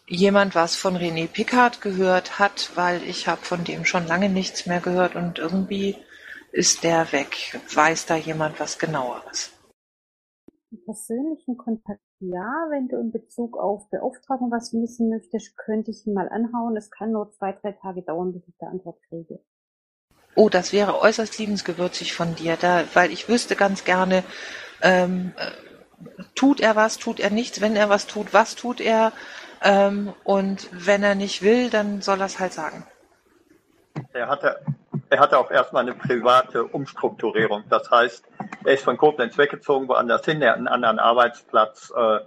jemand 0.07 0.55
was 0.55 0.77
von 0.77 0.97
René 0.97 1.29
Pickard 1.29 1.81
gehört 1.81 2.39
hat, 2.39 2.73
weil 2.75 3.03
ich 3.03 3.29
habe 3.29 3.43
von 3.43 3.65
dem 3.65 3.85
schon 3.85 4.07
lange 4.07 4.29
nichts 4.29 4.67
mehr 4.67 4.81
gehört 4.81 5.15
und 5.15 5.39
irgendwie 5.39 5.97
ist 6.53 6.85
der 6.85 7.13
weg. 7.13 7.59
Weiß 7.75 8.07
da 8.07 8.17
jemand 8.17 8.61
was 8.61 8.79
genaueres? 8.79 9.53
Persönlichen 10.85 11.57
Kontakt 11.57 12.01
ja, 12.25 12.67
wenn 12.71 12.87
du 12.87 12.99
in 12.99 13.11
Bezug 13.11 13.59
auf 13.59 13.91
Beauftragung 13.91 14.53
was 14.53 14.73
wissen 14.73 15.09
möchtest, 15.09 15.57
könnte 15.57 15.91
ich 15.91 16.07
ihn 16.07 16.15
mal 16.15 16.29
anhauen. 16.29 16.77
Es 16.77 16.89
kann 16.89 17.11
nur 17.11 17.33
zwei, 17.33 17.53
drei 17.53 17.73
Tage 17.73 18.03
dauern, 18.03 18.33
bis 18.33 18.47
ich 18.47 18.55
da 18.59 18.69
Antwort 18.69 19.03
kriege. 19.09 19.41
Oh, 20.35 20.49
das 20.49 20.73
wäre 20.73 21.01
äußerst 21.01 21.39
liebensgewürzig 21.39 22.15
von 22.15 22.35
dir, 22.35 22.57
da, 22.57 22.85
weil 22.95 23.11
ich 23.13 23.29
wüsste 23.29 23.57
ganz 23.57 23.85
gerne, 23.85 24.25
ähm, 24.81 25.33
äh, 25.37 26.23
tut 26.35 26.61
er 26.61 26.75
was, 26.75 26.99
tut 26.99 27.21
er 27.21 27.31
nichts, 27.31 27.61
wenn 27.61 27.77
er 27.77 27.89
was 27.91 28.07
tut, 28.07 28.33
was 28.33 28.55
tut 28.55 28.81
er, 28.81 29.13
ähm, 29.63 30.13
und 30.25 30.69
wenn 30.73 31.03
er 31.03 31.15
nicht 31.15 31.43
will, 31.43 31.71
dann 31.71 32.01
soll 32.01 32.21
er 32.21 32.27
es 32.27 32.41
halt 32.41 32.53
sagen. 32.53 32.85
Er 34.13 34.29
hatte, 34.29 34.61
er 35.11 35.21
hatte 35.21 35.39
auch 35.39 35.51
erstmal 35.51 35.83
eine 35.83 35.95
private 35.95 36.65
Umstrukturierung. 36.65 37.65
Das 37.69 37.91
heißt, 37.91 38.25
er 38.65 38.75
ist 38.75 38.85
von 38.85 38.97
Koblenz 38.97 39.39
weggezogen, 39.39 39.89
woanders 39.89 40.25
hin, 40.25 40.43
er 40.43 40.51
hat 40.51 40.57
einen 40.57 40.69
anderen 40.69 40.99
Arbeitsplatz. 40.99 41.93
Äh, 41.97 42.21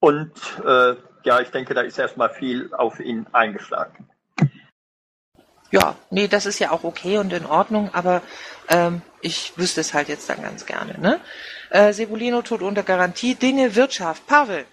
und 0.00 0.32
äh, 0.64 0.94
ja, 1.24 1.40
ich 1.40 1.50
denke, 1.50 1.74
da 1.74 1.82
ist 1.82 1.98
erstmal 1.98 2.30
viel 2.30 2.72
auf 2.74 3.00
ihn 3.00 3.26
eingeschlagen. 3.32 4.08
Ja, 5.72 5.96
nee, 6.10 6.28
das 6.28 6.44
ist 6.44 6.58
ja 6.58 6.70
auch 6.70 6.84
okay 6.84 7.16
und 7.16 7.32
in 7.32 7.46
Ordnung, 7.46 7.90
aber 7.94 8.20
ähm, 8.68 9.00
ich 9.22 9.54
wüsste 9.56 9.80
es 9.80 9.94
halt 9.94 10.08
jetzt 10.08 10.28
dann 10.28 10.42
ganz 10.42 10.66
gerne. 10.66 10.98
Ne? 11.00 11.18
Äh, 11.70 11.94
Sebulino 11.94 12.42
tut 12.42 12.60
unter 12.60 12.82
Garantie 12.82 13.34
Dinge 13.34 13.74
Wirtschaft. 13.74 14.26
Pavel. 14.26 14.66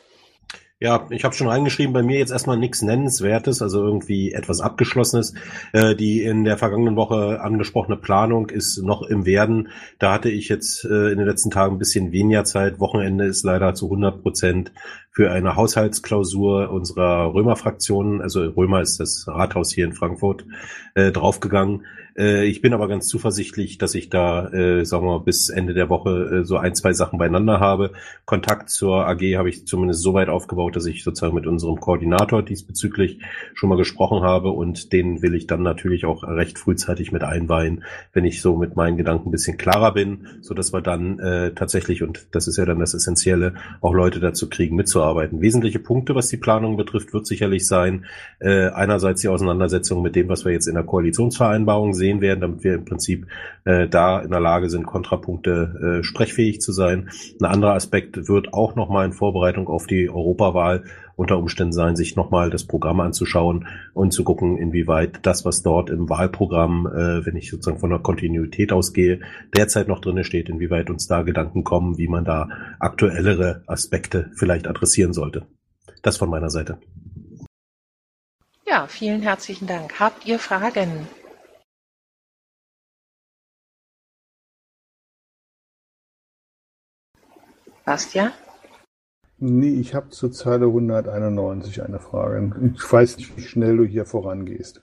Ja, 0.81 1.07
ich 1.09 1.25
habe 1.25 1.35
schon 1.35 1.49
reingeschrieben, 1.49 1.91
bei 1.91 2.03
mir 2.03 2.19
jetzt 2.19 2.31
erstmal 2.31 2.55
nichts 2.55 2.81
Nennenswertes, 2.81 3.61
also 3.61 3.83
irgendwie 3.83 4.31
etwas 4.31 4.61
Abgeschlossenes. 4.61 5.33
Äh, 5.73 5.93
die 5.93 6.23
in 6.23 6.45
der 6.45 6.57
vergangenen 6.57 6.95
Woche 6.95 7.41
angesprochene 7.41 7.97
Planung 7.97 8.49
ist 8.49 8.81
noch 8.81 9.01
im 9.01 9.25
Werden. 9.25 9.67
Da 9.99 10.13
hatte 10.13 10.29
ich 10.29 10.47
jetzt 10.47 10.85
äh, 10.85 11.11
in 11.11 11.17
den 11.17 11.27
letzten 11.27 11.51
Tagen 11.51 11.75
ein 11.75 11.79
bisschen 11.79 12.13
weniger 12.13 12.45
Zeit. 12.45 12.79
Wochenende 12.79 13.25
ist 13.25 13.43
leider 13.43 13.73
zu 13.73 13.87
100 13.87 14.21
Prozent 14.21 14.71
für 15.11 15.31
eine 15.31 15.57
Haushaltsklausur 15.57 16.69
unserer 16.69 17.33
Römer-Fraktion, 17.33 18.21
also 18.21 18.41
Römer 18.41 18.79
ist 18.79 19.01
das 19.01 19.25
Rathaus 19.27 19.73
hier 19.73 19.83
in 19.83 19.91
Frankfurt, 19.91 20.45
äh, 20.95 21.11
draufgegangen. 21.11 21.85
Äh, 22.17 22.45
ich 22.45 22.61
bin 22.61 22.73
aber 22.73 22.87
ganz 22.87 23.07
zuversichtlich, 23.07 23.77
dass 23.77 23.95
ich 23.95 24.09
da, 24.09 24.49
äh, 24.49 24.85
sagen 24.85 25.05
wir 25.05 25.19
mal, 25.19 25.23
bis 25.23 25.49
Ende 25.49 25.73
der 25.73 25.89
Woche 25.89 26.41
äh, 26.41 26.45
so 26.45 26.57
ein, 26.57 26.75
zwei 26.75 26.93
Sachen 26.93 27.19
beieinander 27.19 27.59
habe. 27.59 27.91
Kontakt 28.25 28.69
zur 28.69 29.07
AG 29.07 29.21
habe 29.35 29.49
ich 29.49 29.65
zumindest 29.65 30.01
so 30.01 30.13
weit 30.13 30.29
aufgebaut, 30.29 30.75
dass 30.75 30.85
ich 30.85 31.03
sozusagen 31.03 31.35
mit 31.35 31.47
unserem 31.47 31.79
Koordinator 31.79 32.43
diesbezüglich 32.43 33.19
schon 33.53 33.69
mal 33.69 33.77
gesprochen 33.77 34.23
habe 34.23 34.51
und 34.51 34.93
den 34.93 35.21
will 35.21 35.35
ich 35.35 35.47
dann 35.47 35.63
natürlich 35.63 36.05
auch 36.05 36.23
recht 36.23 36.59
frühzeitig 36.59 37.11
mit 37.11 37.23
einweihen, 37.23 37.83
wenn 38.13 38.25
ich 38.25 38.41
so 38.41 38.55
mit 38.57 38.75
meinen 38.75 38.97
Gedanken 38.97 39.29
ein 39.29 39.31
bisschen 39.31 39.57
klarer 39.57 39.93
bin, 39.93 40.27
so 40.41 40.53
dass 40.53 40.73
wir 40.73 40.81
dann 40.81 41.19
äh, 41.19 41.53
tatsächlich, 41.53 42.03
und 42.03 42.27
das 42.31 42.47
ist 42.47 42.57
ja 42.57 42.65
dann 42.65 42.79
das 42.79 42.93
Essentielle, 42.93 43.53
auch 43.81 43.93
Leute 43.93 44.19
dazu 44.19 44.49
kriegen, 44.49 44.75
mitzuarbeiten. 44.75 45.41
Wesentliche 45.41 45.79
Punkte, 45.79 46.15
was 46.15 46.27
die 46.27 46.37
Planung 46.37 46.77
betrifft, 46.77 47.13
wird 47.13 47.25
sicherlich 47.25 47.67
sein, 47.67 48.05
äh, 48.39 48.67
einerseits 48.69 49.21
die 49.21 49.27
Auseinandersetzung 49.27 50.01
mit 50.01 50.15
dem, 50.15 50.29
was 50.29 50.45
wir 50.45 50.51
jetzt 50.51 50.67
in 50.67 50.75
der 50.75 50.83
Koalitionsvereinbarung 50.83 51.93
sehen 51.93 52.08
werden, 52.19 52.41
damit 52.41 52.63
wir 52.63 52.73
im 52.73 52.85
Prinzip 52.85 53.27
äh, 53.65 53.87
da 53.87 54.19
in 54.19 54.31
der 54.31 54.39
Lage 54.39 54.69
sind, 54.69 54.85
Kontrapunkte 54.85 55.99
äh, 55.99 56.03
sprechfähig 56.03 56.59
zu 56.61 56.71
sein. 56.71 57.09
Ein 57.39 57.45
anderer 57.45 57.75
Aspekt 57.75 58.27
wird 58.27 58.53
auch 58.53 58.75
nochmal 58.75 59.05
in 59.05 59.13
Vorbereitung 59.13 59.67
auf 59.67 59.87
die 59.87 60.09
Europawahl 60.09 60.83
unter 61.15 61.37
Umständen 61.37 61.73
sein, 61.73 61.95
sich 61.95 62.15
nochmal 62.15 62.49
das 62.49 62.63
Programm 62.63 63.01
anzuschauen 63.01 63.67
und 63.93 64.11
zu 64.11 64.23
gucken, 64.23 64.57
inwieweit 64.57 65.19
das, 65.23 65.45
was 65.45 65.61
dort 65.61 65.89
im 65.89 66.09
Wahlprogramm, 66.09 66.87
äh, 66.87 67.25
wenn 67.25 67.35
ich 67.35 67.51
sozusagen 67.51 67.79
von 67.79 67.89
der 67.89 67.99
Kontinuität 67.99 68.71
ausgehe, 68.71 69.19
derzeit 69.55 69.87
noch 69.87 69.99
drinne 69.99 70.23
steht, 70.23 70.49
inwieweit 70.49 70.89
uns 70.89 71.07
da 71.07 71.21
Gedanken 71.23 71.63
kommen, 71.63 71.97
wie 71.97 72.07
man 72.07 72.25
da 72.25 72.47
aktuellere 72.79 73.63
Aspekte 73.67 74.31
vielleicht 74.33 74.67
adressieren 74.67 75.13
sollte. 75.13 75.45
Das 76.01 76.17
von 76.17 76.29
meiner 76.29 76.49
Seite. 76.49 76.79
Ja, 78.65 78.87
vielen 78.87 79.21
herzlichen 79.21 79.67
Dank. 79.67 79.99
Habt 79.99 80.25
ihr 80.25 80.39
Fragen? 80.39 81.07
Bastian? 87.89 88.31
Nee, 89.39 89.79
ich 89.81 89.95
habe 89.95 90.09
zur 90.09 90.31
Zeile 90.31 90.67
191 90.67 91.81
eine 91.81 91.99
Frage. 91.99 92.71
Ich 92.75 92.93
weiß 92.93 93.17
nicht, 93.17 93.35
wie 93.35 93.41
schnell 93.41 93.77
du 93.77 93.83
hier 93.83 94.05
vorangehst. 94.05 94.79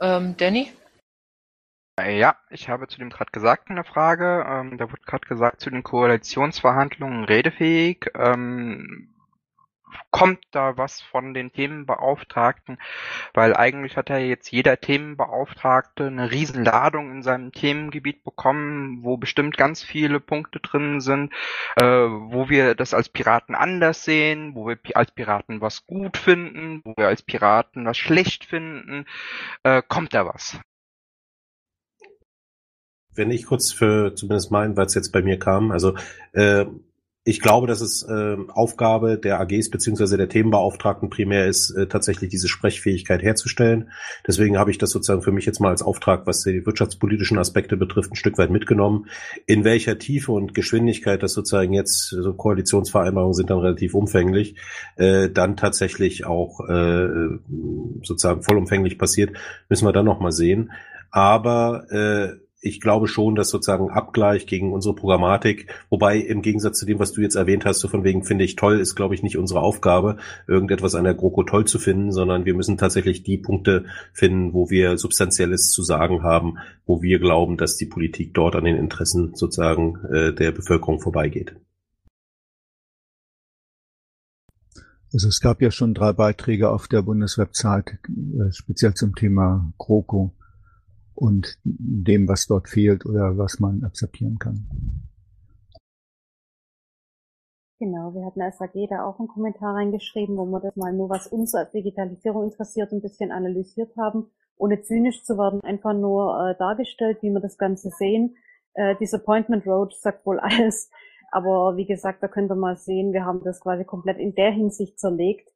Ähm, 0.00 0.36
Danny? 0.36 0.70
Ja, 1.98 2.36
ich 2.50 2.68
habe 2.68 2.86
zu 2.86 2.98
dem 3.00 3.10
gerade 3.10 3.32
gesagt 3.32 3.68
eine 3.68 3.82
Frage. 3.82 4.46
Ähm, 4.48 4.78
da 4.78 4.92
wurde 4.92 5.02
gerade 5.02 5.26
gesagt, 5.26 5.60
zu 5.60 5.70
den 5.70 5.82
Koalitionsverhandlungen 5.82 7.24
redefähig. 7.24 8.12
Ähm, 8.14 9.12
kommt 10.10 10.40
da 10.52 10.76
was 10.76 11.00
von 11.00 11.34
den 11.34 11.52
Themenbeauftragten? 11.52 12.78
Weil 13.34 13.54
eigentlich 13.54 13.96
hat 13.96 14.10
ja 14.10 14.18
jetzt 14.18 14.50
jeder 14.50 14.80
Themenbeauftragte 14.80 16.06
eine 16.06 16.30
Riesenladung 16.30 17.10
in 17.10 17.22
seinem 17.22 17.52
Themengebiet 17.52 18.24
bekommen, 18.24 19.02
wo 19.02 19.16
bestimmt 19.16 19.56
ganz 19.56 19.82
viele 19.82 20.20
Punkte 20.20 20.60
drin 20.60 21.00
sind, 21.00 21.32
äh, 21.76 21.84
wo 21.84 22.48
wir 22.48 22.74
das 22.74 22.94
als 22.94 23.08
Piraten 23.08 23.54
anders 23.54 24.04
sehen, 24.04 24.54
wo 24.54 24.66
wir 24.66 24.78
als 24.94 25.10
Piraten 25.12 25.60
was 25.60 25.86
gut 25.86 26.16
finden, 26.16 26.80
wo 26.84 26.94
wir 26.96 27.08
als 27.08 27.22
Piraten 27.22 27.86
was 27.86 27.98
schlecht 27.98 28.44
finden. 28.44 29.06
Äh, 29.62 29.82
kommt 29.86 30.14
da 30.14 30.26
was? 30.26 30.58
Wenn 33.14 33.30
ich 33.30 33.46
kurz 33.46 33.72
für 33.72 34.14
zumindest 34.14 34.50
meinen, 34.50 34.76
weil 34.76 34.86
es 34.86 34.94
jetzt 34.94 35.10
bei 35.10 35.20
mir 35.20 35.38
kam, 35.38 35.72
also 35.72 35.96
äh, 36.32 36.64
ich 37.22 37.40
glaube, 37.40 37.66
dass 37.66 37.82
es 37.82 38.02
äh, 38.02 38.36
Aufgabe 38.48 39.18
der 39.18 39.40
AGs 39.40 39.68
beziehungsweise 39.68 40.16
der 40.16 40.30
Themenbeauftragten 40.30 41.10
primär 41.10 41.46
ist, 41.46 41.70
äh, 41.70 41.86
tatsächlich 41.86 42.30
diese 42.30 42.48
Sprechfähigkeit 42.48 43.22
herzustellen. 43.22 43.90
Deswegen 44.26 44.58
habe 44.58 44.70
ich 44.70 44.78
das 44.78 44.90
sozusagen 44.90 45.20
für 45.20 45.32
mich 45.32 45.44
jetzt 45.44 45.60
mal 45.60 45.68
als 45.68 45.82
Auftrag, 45.82 46.26
was 46.26 46.42
die 46.42 46.64
wirtschaftspolitischen 46.64 47.38
Aspekte 47.38 47.76
betrifft, 47.76 48.12
ein 48.12 48.16
Stück 48.16 48.38
weit 48.38 48.50
mitgenommen. 48.50 49.06
In 49.46 49.64
welcher 49.64 49.98
Tiefe 49.98 50.32
und 50.32 50.54
Geschwindigkeit 50.54 51.22
das 51.22 51.34
sozusagen 51.34 51.74
jetzt, 51.74 52.08
so 52.08 52.32
Koalitionsvereinbarungen 52.32 53.34
sind 53.34 53.50
dann 53.50 53.58
relativ 53.58 53.94
umfänglich, 53.94 54.56
äh, 54.96 55.28
dann 55.28 55.58
tatsächlich 55.58 56.24
auch 56.24 56.66
äh, 56.68 57.08
sozusagen 58.02 58.42
vollumfänglich 58.42 58.96
passiert, 58.96 59.36
müssen 59.68 59.86
wir 59.86 59.92
dann 59.92 60.06
nochmal 60.06 60.32
sehen. 60.32 60.72
Aber 61.10 61.84
äh, 61.90 62.49
ich 62.60 62.80
glaube 62.80 63.08
schon, 63.08 63.34
dass 63.34 63.48
sozusagen 63.48 63.90
Abgleich 63.90 64.46
gegen 64.46 64.72
unsere 64.72 64.94
Programmatik, 64.94 65.72
wobei 65.88 66.18
im 66.18 66.42
Gegensatz 66.42 66.78
zu 66.78 66.86
dem, 66.86 66.98
was 66.98 67.12
du 67.12 67.22
jetzt 67.22 67.34
erwähnt 67.34 67.64
hast, 67.64 67.80
so 67.80 67.88
von 67.88 68.04
wegen 68.04 68.22
finde 68.22 68.44
ich 68.44 68.56
toll, 68.56 68.78
ist 68.78 68.94
glaube 68.94 69.14
ich 69.14 69.22
nicht 69.22 69.38
unsere 69.38 69.60
Aufgabe, 69.60 70.18
irgendetwas 70.46 70.94
an 70.94 71.04
der 71.04 71.14
GroKo 71.14 71.44
toll 71.44 71.64
zu 71.64 71.78
finden, 71.78 72.12
sondern 72.12 72.44
wir 72.44 72.54
müssen 72.54 72.76
tatsächlich 72.76 73.22
die 73.22 73.38
Punkte 73.38 73.86
finden, 74.12 74.52
wo 74.52 74.68
wir 74.68 74.98
Substanzielles 74.98 75.70
zu 75.70 75.82
sagen 75.82 76.22
haben, 76.22 76.58
wo 76.84 77.02
wir 77.02 77.18
glauben, 77.18 77.56
dass 77.56 77.76
die 77.76 77.86
Politik 77.86 78.34
dort 78.34 78.54
an 78.56 78.64
den 78.64 78.76
Interessen 78.76 79.34
sozusagen 79.34 79.96
äh, 80.12 80.34
der 80.34 80.52
Bevölkerung 80.52 81.00
vorbeigeht. 81.00 81.56
Also 85.12 85.28
es 85.28 85.40
gab 85.40 85.60
ja 85.60 85.70
schon 85.70 85.94
drei 85.94 86.12
Beiträge 86.12 86.70
auf 86.70 86.86
der 86.86 87.02
Bundeswebsite, 87.02 87.98
äh, 88.06 88.52
speziell 88.52 88.94
zum 88.94 89.14
Thema 89.14 89.72
GroKo 89.78 90.32
und 91.20 91.58
dem, 91.64 92.28
was 92.28 92.46
dort 92.46 92.68
fehlt 92.68 93.04
oder 93.04 93.36
was 93.36 93.60
man 93.60 93.84
akzeptieren 93.84 94.38
kann. 94.38 94.66
Genau, 97.78 98.14
wir 98.14 98.26
hatten 98.26 98.42
als 98.42 98.60
AG 98.60 98.74
da 98.88 99.04
auch 99.04 99.18
einen 99.18 99.28
Kommentar 99.28 99.74
reingeschrieben, 99.74 100.36
wo 100.36 100.44
wir 100.46 100.60
das 100.60 100.76
mal 100.76 100.92
nur, 100.92 101.08
was 101.08 101.26
uns 101.26 101.54
als 101.54 101.72
Digitalisierung 101.72 102.44
interessiert, 102.44 102.92
ein 102.92 103.00
bisschen 103.00 103.32
analysiert 103.32 103.96
haben, 103.96 104.30
ohne 104.56 104.82
zynisch 104.82 105.22
zu 105.24 105.38
werden, 105.38 105.62
einfach 105.62 105.94
nur 105.94 106.50
äh, 106.50 106.58
dargestellt, 106.58 107.18
wie 107.22 107.30
wir 107.30 107.40
das 107.40 107.56
Ganze 107.56 107.90
sehen. 107.90 108.36
Äh, 108.74 108.96
Disappointment 108.96 109.66
Road 109.66 109.94
sagt 109.94 110.26
wohl 110.26 110.40
alles, 110.40 110.90
aber 111.32 111.76
wie 111.76 111.86
gesagt, 111.86 112.22
da 112.22 112.28
könnt 112.28 112.50
ihr 112.50 112.56
mal 112.56 112.76
sehen, 112.76 113.12
wir 113.12 113.24
haben 113.24 113.42
das 113.44 113.60
quasi 113.60 113.84
komplett 113.84 114.18
in 114.18 114.34
der 114.34 114.52
Hinsicht 114.52 114.98
zerlegt. 114.98 115.48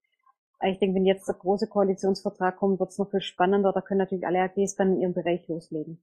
Ich 0.62 0.78
denke, 0.78 0.94
wenn 0.94 1.04
jetzt 1.04 1.28
der 1.28 1.34
große 1.34 1.66
Koalitionsvertrag 1.66 2.56
kommt, 2.56 2.80
wird 2.80 2.90
es 2.90 2.98
noch 2.98 3.10
viel 3.10 3.20
spannender. 3.20 3.72
Da 3.72 3.80
können 3.80 3.98
natürlich 3.98 4.26
alle 4.26 4.40
AGs 4.40 4.76
dann 4.76 4.94
in 4.94 5.00
ihrem 5.00 5.14
Bereich 5.14 5.46
loslegen. 5.48 6.02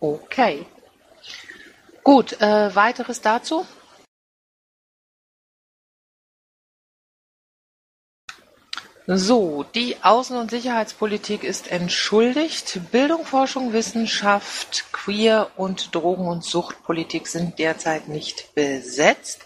Okay. 0.00 0.66
Gut, 2.02 2.38
äh, 2.42 2.74
weiteres 2.74 3.22
dazu? 3.22 3.64
So, 9.06 9.64
die 9.74 9.96
Außen- 9.96 10.38
und 10.38 10.50
Sicherheitspolitik 10.50 11.44
ist 11.44 11.70
entschuldigt. 11.70 12.80
Bildung, 12.90 13.26
Forschung, 13.26 13.74
Wissenschaft, 13.74 14.86
Queer 14.92 15.50
und 15.56 15.94
Drogen- 15.94 16.26
und 16.26 16.42
Suchtpolitik 16.42 17.26
sind 17.26 17.58
derzeit 17.58 18.08
nicht 18.08 18.54
besetzt. 18.54 19.44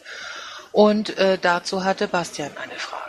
Und 0.73 1.17
äh, 1.19 1.39
dazu 1.41 1.85
hatte 1.85 2.09
Bastian 2.09 2.51
eine 2.63 2.79
Frage. 2.79 3.09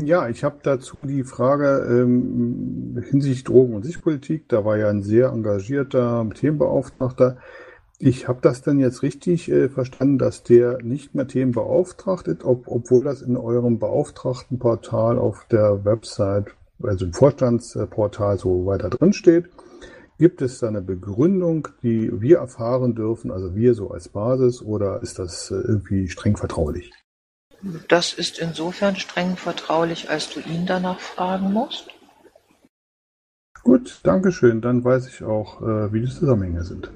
Ja, 0.00 0.28
ich 0.28 0.42
habe 0.42 0.58
dazu 0.62 0.96
die 1.02 1.22
Frage 1.22 1.86
ähm, 1.86 3.04
hinsichtlich 3.10 3.44
Drogen- 3.44 3.74
und 3.74 3.84
Sichtpolitik. 3.84 4.48
Da 4.48 4.64
war 4.64 4.78
ja 4.78 4.88
ein 4.88 5.02
sehr 5.02 5.28
engagierter 5.28 6.26
Themenbeauftragter. 6.34 7.36
Ich 7.98 8.26
habe 8.26 8.40
das 8.40 8.62
dann 8.62 8.78
jetzt 8.78 9.02
richtig 9.02 9.50
äh, 9.50 9.68
verstanden, 9.68 10.18
dass 10.18 10.42
der 10.42 10.78
nicht 10.82 11.14
mehr 11.14 11.28
Themenbeauftragter 11.28 12.32
ist, 12.32 12.44
ob, 12.44 12.66
obwohl 12.68 13.04
das 13.04 13.20
in 13.22 13.36
eurem 13.36 13.78
Beauftragtenportal 13.78 15.18
auf 15.18 15.46
der 15.50 15.84
Website, 15.84 16.46
also 16.82 17.04
im 17.04 17.12
Vorstandsportal 17.12 18.38
so 18.38 18.64
weiter 18.66 18.88
drin 18.88 19.12
steht. 19.12 19.50
Gibt 20.22 20.40
es 20.40 20.60
da 20.60 20.68
eine 20.68 20.82
Begründung, 20.82 21.66
die 21.82 22.20
wir 22.20 22.38
erfahren 22.38 22.94
dürfen, 22.94 23.32
also 23.32 23.56
wir 23.56 23.74
so 23.74 23.90
als 23.90 24.08
Basis, 24.08 24.62
oder 24.62 25.02
ist 25.02 25.18
das 25.18 25.50
äh, 25.50 25.56
irgendwie 25.56 26.08
streng 26.08 26.36
vertraulich? 26.36 26.92
Das 27.88 28.12
ist 28.12 28.38
insofern 28.38 28.94
streng 28.94 29.36
vertraulich, 29.36 30.10
als 30.10 30.30
du 30.30 30.38
ihn 30.38 30.64
danach 30.64 31.00
fragen 31.00 31.52
musst. 31.52 31.88
Gut, 33.64 33.98
Dankeschön. 34.04 34.60
Dann 34.60 34.84
weiß 34.84 35.08
ich 35.08 35.24
auch, 35.24 35.60
äh, 35.60 35.92
wie 35.92 36.02
die 36.02 36.08
Zusammenhänge 36.08 36.62
sind. 36.62 36.92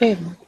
Eben. 0.00 0.38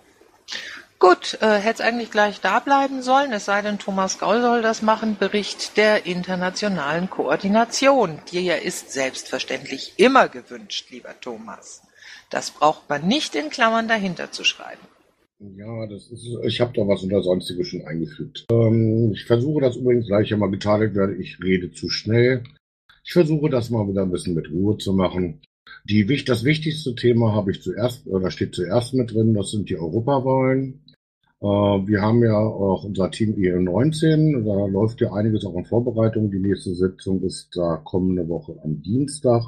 Gut, 0.98 1.38
äh, 1.40 1.58
hätte 1.58 1.82
es 1.82 1.88
eigentlich 1.88 2.10
gleich 2.10 2.40
da 2.40 2.60
bleiben 2.60 3.02
sollen, 3.02 3.32
es 3.32 3.44
sei 3.44 3.60
denn, 3.62 3.78
Thomas 3.78 4.18
Gaul 4.18 4.40
soll 4.40 4.62
das 4.62 4.80
machen. 4.80 5.16
Bericht 5.18 5.76
der 5.76 6.06
internationalen 6.06 7.10
Koordination. 7.10 8.20
Dir 8.30 8.40
ja 8.40 8.54
ist 8.54 8.92
selbstverständlich 8.92 9.94
immer 9.96 10.28
gewünscht, 10.28 10.90
lieber 10.90 11.14
Thomas. 11.20 11.82
Das 12.30 12.50
braucht 12.50 12.88
man 12.88 13.06
nicht 13.06 13.34
in 13.34 13.50
Klammern 13.50 13.88
dahinter 13.88 14.32
zu 14.32 14.44
schreiben. 14.44 14.80
Ja, 15.56 15.86
das 15.86 16.08
ist, 16.10 16.26
ich 16.44 16.60
habe 16.60 16.72
da 16.74 16.86
was 16.86 17.02
unter 17.02 17.22
Sonstige 17.22 17.64
schon 17.64 17.84
eingefügt. 17.84 18.46
Ähm, 18.50 19.12
ich 19.12 19.24
versuche 19.24 19.60
das 19.60 19.76
übrigens, 19.76 20.06
gleich 20.06 20.30
ich 20.30 20.36
mal 20.36 20.50
getadelt 20.50 20.94
werde, 20.94 21.16
ich 21.16 21.38
rede 21.42 21.72
zu 21.72 21.90
schnell. 21.90 22.44
Ich 23.04 23.12
versuche 23.12 23.50
das 23.50 23.68
mal 23.68 23.86
wieder 23.88 24.02
ein 24.02 24.10
bisschen 24.10 24.34
mit 24.34 24.50
Ruhe 24.50 24.78
zu 24.78 24.94
machen. 24.94 25.42
Die, 25.84 26.06
das 26.24 26.44
wichtigste 26.44 26.94
Thema 26.94 27.34
habe 27.34 27.50
ich 27.50 27.62
zuerst, 27.62 28.06
oder 28.06 28.30
steht 28.30 28.54
zuerst 28.54 28.94
mit 28.94 29.12
drin, 29.12 29.34
das 29.34 29.50
sind 29.50 29.68
die 29.68 29.76
Europawahlen. 29.76 30.80
Äh, 31.44 31.46
wir 31.46 32.00
haben 32.00 32.22
ja 32.22 32.38
auch 32.38 32.84
unser 32.84 33.10
Team 33.10 33.34
IE19, 33.34 34.44
da 34.44 34.66
läuft 34.66 35.02
ja 35.02 35.12
einiges 35.12 35.44
auch 35.44 35.54
in 35.56 35.66
Vorbereitung. 35.66 36.30
Die 36.30 36.38
nächste 36.38 36.74
Sitzung 36.74 37.22
ist 37.22 37.54
da 37.54 37.76
kommende 37.84 38.26
Woche 38.28 38.58
am 38.64 38.80
Dienstag, 38.80 39.42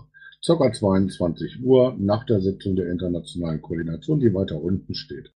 ca. 0.45 0.73
22 0.73 1.65
Uhr, 1.65 1.97
nach 1.99 2.27
der 2.27 2.43
Sitzung 2.43 2.77
der 2.77 2.91
internationalen 2.91 3.63
Koordination, 3.63 4.21
die 4.21 4.35
weiter 4.35 4.61
unten 4.61 4.95
steht. 4.95 5.33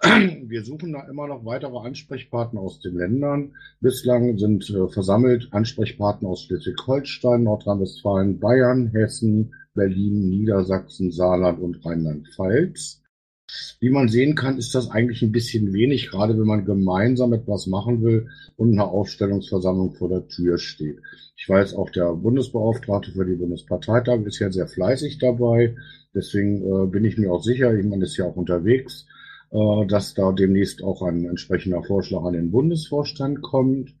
Wir 0.02 0.64
suchen 0.64 0.92
da 0.92 1.08
immer 1.08 1.28
noch 1.28 1.44
weitere 1.44 1.78
Ansprechpartner 1.78 2.60
aus 2.60 2.80
den 2.80 2.96
Ländern. 2.96 3.52
Bislang 3.80 4.36
sind 4.38 4.68
äh, 4.70 4.88
versammelt 4.88 5.50
Ansprechpartner 5.52 6.30
aus 6.30 6.42
Schleswig-Holstein, 6.42 7.44
Nordrhein-Westfalen, 7.44 8.40
Bayern, 8.40 8.88
Hessen, 8.88 9.54
Berlin, 9.74 10.30
Niedersachsen, 10.30 11.12
Saarland 11.12 11.60
und 11.60 11.86
Rheinland-Pfalz. 11.86 13.01
Wie 13.80 13.90
man 13.90 14.08
sehen 14.08 14.34
kann, 14.34 14.58
ist 14.58 14.74
das 14.74 14.90
eigentlich 14.90 15.22
ein 15.22 15.32
bisschen 15.32 15.72
wenig, 15.72 16.10
gerade 16.10 16.38
wenn 16.38 16.46
man 16.46 16.64
gemeinsam 16.64 17.32
etwas 17.32 17.66
machen 17.66 18.02
will 18.02 18.28
und 18.56 18.72
eine 18.72 18.84
Aufstellungsversammlung 18.84 19.92
vor 19.92 20.08
der 20.08 20.28
Tür 20.28 20.58
steht. 20.58 21.00
Ich 21.36 21.48
weiß, 21.48 21.74
auch 21.74 21.90
der 21.90 22.12
Bundesbeauftragte 22.14 23.12
für 23.12 23.24
die 23.24 23.34
Bundesparteitage 23.34 24.26
ist 24.26 24.38
ja 24.38 24.50
sehr 24.50 24.68
fleißig 24.68 25.18
dabei. 25.18 25.74
Deswegen 26.14 26.62
äh, 26.62 26.86
bin 26.86 27.04
ich 27.04 27.18
mir 27.18 27.32
auch 27.32 27.42
sicher, 27.42 27.74
ich 27.74 27.84
meine, 27.84 28.04
ist 28.04 28.16
ja 28.16 28.26
auch 28.26 28.36
unterwegs, 28.36 29.06
äh, 29.50 29.86
dass 29.86 30.14
da 30.14 30.32
demnächst 30.32 30.82
auch 30.82 31.02
ein 31.02 31.24
entsprechender 31.24 31.82
Vorschlag 31.82 32.22
an 32.22 32.34
den 32.34 32.50
Bundesvorstand 32.50 33.42
kommt, 33.42 33.94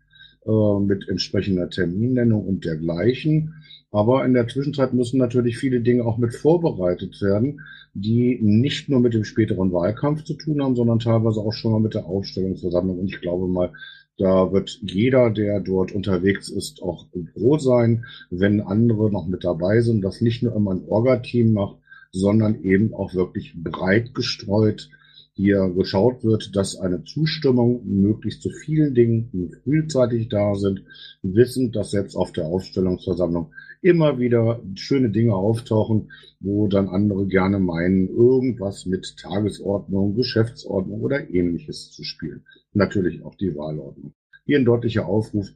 äh, 0.46 0.80
mit 0.80 1.08
entsprechender 1.08 1.68
Terminnennung 1.70 2.46
und 2.46 2.64
dergleichen. 2.64 3.54
Aber 3.92 4.24
in 4.24 4.32
der 4.32 4.48
Zwischenzeit 4.48 4.94
müssen 4.94 5.18
natürlich 5.18 5.58
viele 5.58 5.82
Dinge 5.82 6.06
auch 6.06 6.16
mit 6.16 6.34
vorbereitet 6.34 7.20
werden, 7.20 7.60
die 7.92 8.38
nicht 8.40 8.88
nur 8.88 9.00
mit 9.00 9.12
dem 9.12 9.24
späteren 9.24 9.70
Wahlkampf 9.70 10.24
zu 10.24 10.32
tun 10.32 10.62
haben, 10.62 10.74
sondern 10.74 10.98
teilweise 10.98 11.40
auch 11.40 11.52
schon 11.52 11.72
mal 11.72 11.80
mit 11.80 11.92
der 11.92 12.06
Aufstellungsversammlung. 12.06 12.98
Und 12.98 13.06
ich 13.06 13.20
glaube 13.20 13.46
mal, 13.46 13.72
da 14.16 14.50
wird 14.50 14.80
jeder, 14.82 15.30
der 15.30 15.60
dort 15.60 15.92
unterwegs 15.92 16.48
ist, 16.48 16.82
auch 16.82 17.06
froh 17.34 17.58
sein, 17.58 18.06
wenn 18.30 18.62
andere 18.62 19.12
noch 19.12 19.26
mit 19.26 19.44
dabei 19.44 19.82
sind, 19.82 20.02
das 20.02 20.22
nicht 20.22 20.42
nur 20.42 20.56
immer 20.56 20.72
ein 20.72 20.84
Orga-Team 20.88 21.52
macht, 21.52 21.76
sondern 22.12 22.62
eben 22.62 22.94
auch 22.94 23.14
wirklich 23.14 23.54
breit 23.54 24.14
gestreut 24.14 24.88
hier 25.34 25.70
geschaut 25.74 26.24
wird, 26.24 26.54
dass 26.56 26.76
eine 26.76 27.04
Zustimmung 27.04 27.82
möglichst 27.84 28.42
zu 28.42 28.50
vielen 28.50 28.94
Dingen 28.94 29.52
frühzeitig 29.64 30.28
da 30.28 30.54
sind, 30.54 30.82
wissend, 31.22 31.74
dass 31.74 31.90
selbst 31.90 32.16
auf 32.16 32.32
der 32.32 32.44
Aufstellungsversammlung 32.44 33.52
immer 33.82 34.18
wieder 34.18 34.62
schöne 34.76 35.10
Dinge 35.10 35.34
auftauchen, 35.34 36.12
wo 36.40 36.68
dann 36.68 36.88
andere 36.88 37.26
gerne 37.26 37.58
meinen, 37.58 38.08
irgendwas 38.08 38.86
mit 38.86 39.16
Tagesordnung, 39.18 40.14
Geschäftsordnung 40.14 41.00
oder 41.00 41.28
ähnliches 41.28 41.90
zu 41.90 42.04
spielen. 42.04 42.44
Natürlich 42.72 43.24
auch 43.24 43.34
die 43.34 43.54
Wahlordnung. 43.56 44.14
Hier 44.46 44.58
ein 44.58 44.64
deutlicher 44.64 45.06
Aufruf. 45.06 45.48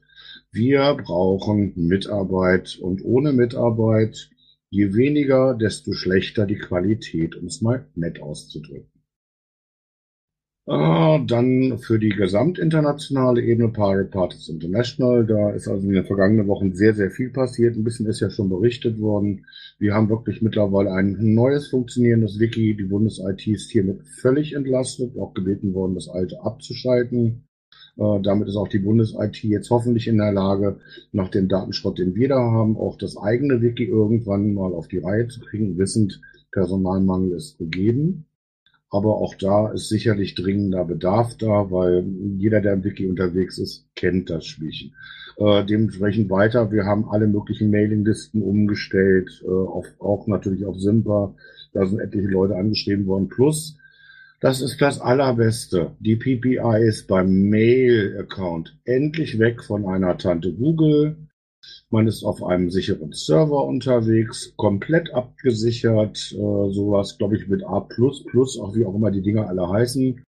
Wir 0.53 0.95
brauchen 0.95 1.72
Mitarbeit 1.77 2.79
und 2.81 3.05
ohne 3.05 3.33
Mitarbeit, 3.33 4.31
je 4.70 4.95
weniger, 4.95 5.55
desto 5.55 5.93
schlechter 5.93 6.47
die 6.47 6.59
Qualität, 6.59 7.37
um 7.37 7.47
es 7.47 7.62
mal 7.62 7.87
nett 7.95 8.20
auszudrücken. 8.20 8.95
Äh, 10.69 11.25
dann 11.27 11.79
für 11.79 12.01
die 12.01 12.09
gesamtinternationale 12.09 13.41
Ebene 13.41 13.69
Pirate 13.69 14.11
Parties 14.11 14.49
International. 14.49 15.25
Da 15.25 15.51
ist 15.51 15.69
also 15.69 15.87
in 15.87 15.95
den 15.95 16.05
vergangenen 16.05 16.49
Wochen 16.49 16.75
sehr, 16.75 16.93
sehr 16.93 17.12
viel 17.12 17.31
passiert. 17.31 17.77
Ein 17.77 17.85
bisschen 17.85 18.07
ist 18.07 18.19
ja 18.21 18.31
schon 18.31 18.49
berichtet 18.49 19.01
worden. 19.01 19.47
Wir 19.79 19.95
haben 19.95 20.09
wirklich 20.09 20.43
mittlerweile 20.43 20.91
ein 20.93 21.17
neues 21.35 21.69
funktionierendes 21.69 22.41
Wiki. 22.41 22.77
Die 22.77 22.85
Bundes-IT 22.85 23.47
ist 23.47 23.71
hiermit 23.71 24.03
völlig 24.21 24.55
entlastet, 24.55 25.17
auch 25.17 25.35
gebeten 25.35 25.73
worden, 25.73 25.95
das 25.95 26.09
alte 26.09 26.43
abzuschalten. 26.43 27.47
Äh, 27.97 28.21
damit 28.23 28.49
ist 28.49 28.57
auch 28.57 28.69
die 28.69 28.81
Bundes-IT 28.81 29.45
jetzt 29.45 29.71
hoffentlich 29.71 30.09
in 30.09 30.19
der 30.19 30.33
Lage, 30.33 30.81
nach 31.12 31.29
dem 31.29 31.47
Datenschrott, 31.47 32.01
den 32.01 32.17
wir 32.17 32.29
da 32.29 32.41
haben, 32.41 32.77
auch 32.77 32.99
das 32.99 33.17
eigene 33.17 33.62
Wiki 33.62 33.85
irgendwann 33.85 34.53
mal 34.55 34.75
auf 34.75 34.89
die 34.89 34.99
Reihe 34.99 35.29
zu 35.29 35.39
kriegen, 35.41 35.79
wissend, 35.79 36.21
Personalmangel 36.51 37.33
ist 37.33 37.59
gegeben. 37.59 38.27
Aber 38.91 39.16
auch 39.16 39.34
da 39.34 39.72
ist 39.72 39.89
sicherlich 39.89 40.34
dringender 40.34 40.84
Bedarf 40.84 41.37
da, 41.37 41.70
weil 41.70 42.05
jeder, 42.39 42.61
der 42.61 42.74
im 42.74 42.84
Wiki 42.84 43.09
unterwegs 43.09 43.59
ist, 43.59 43.84
kennt 43.97 44.30
das 44.30 44.47
Spielchen. 44.47 44.95
Äh, 45.39 45.64
dementsprechend 45.64 46.30
weiter. 46.30 46.70
Wir 46.70 46.84
haben 46.84 47.09
alle 47.11 47.26
möglichen 47.26 47.70
Mailinglisten 47.70 48.43
umgestellt, 48.43 49.43
äh, 49.45 49.49
auf, 49.49 49.87
auch 49.99 50.26
natürlich 50.28 50.64
auf 50.64 50.78
Simpa. 50.78 51.34
Da 51.72 51.84
sind 51.84 52.01
etliche 52.01 52.28
Leute 52.28 52.57
angeschrieben 52.57 53.07
worden. 53.07 53.28
Plus, 53.28 53.76
das 54.41 54.61
ist 54.61 54.80
das 54.80 55.01
Allerbeste. 55.01 55.93
Die 55.99 56.16
PPI 56.16 56.87
ist 56.87 57.07
beim 57.09 57.49
Mail-Account 57.49 58.78
endlich 58.84 59.39
weg 59.39 59.62
von 59.62 59.87
einer 59.87 60.16
Tante 60.16 60.53
Google 60.53 61.16
man 61.91 62.07
ist 62.07 62.24
auf 62.24 62.43
einem 62.43 62.70
sicheren 62.70 63.12
Server 63.12 63.64
unterwegs, 63.64 64.55
komplett 64.57 65.14
abgesichert, 65.14 66.32
äh, 66.32 66.72
sowas, 66.72 67.16
glaube 67.18 67.37
ich, 67.37 67.49
mit 67.49 67.64
A++, 67.64 67.76
auch 67.76 68.74
wie 68.74 68.84
auch 68.84 68.95
immer 68.95 69.11
die 69.11 69.22
Dinger 69.22 69.49
alle 69.49 69.68
heißen. 69.68 70.24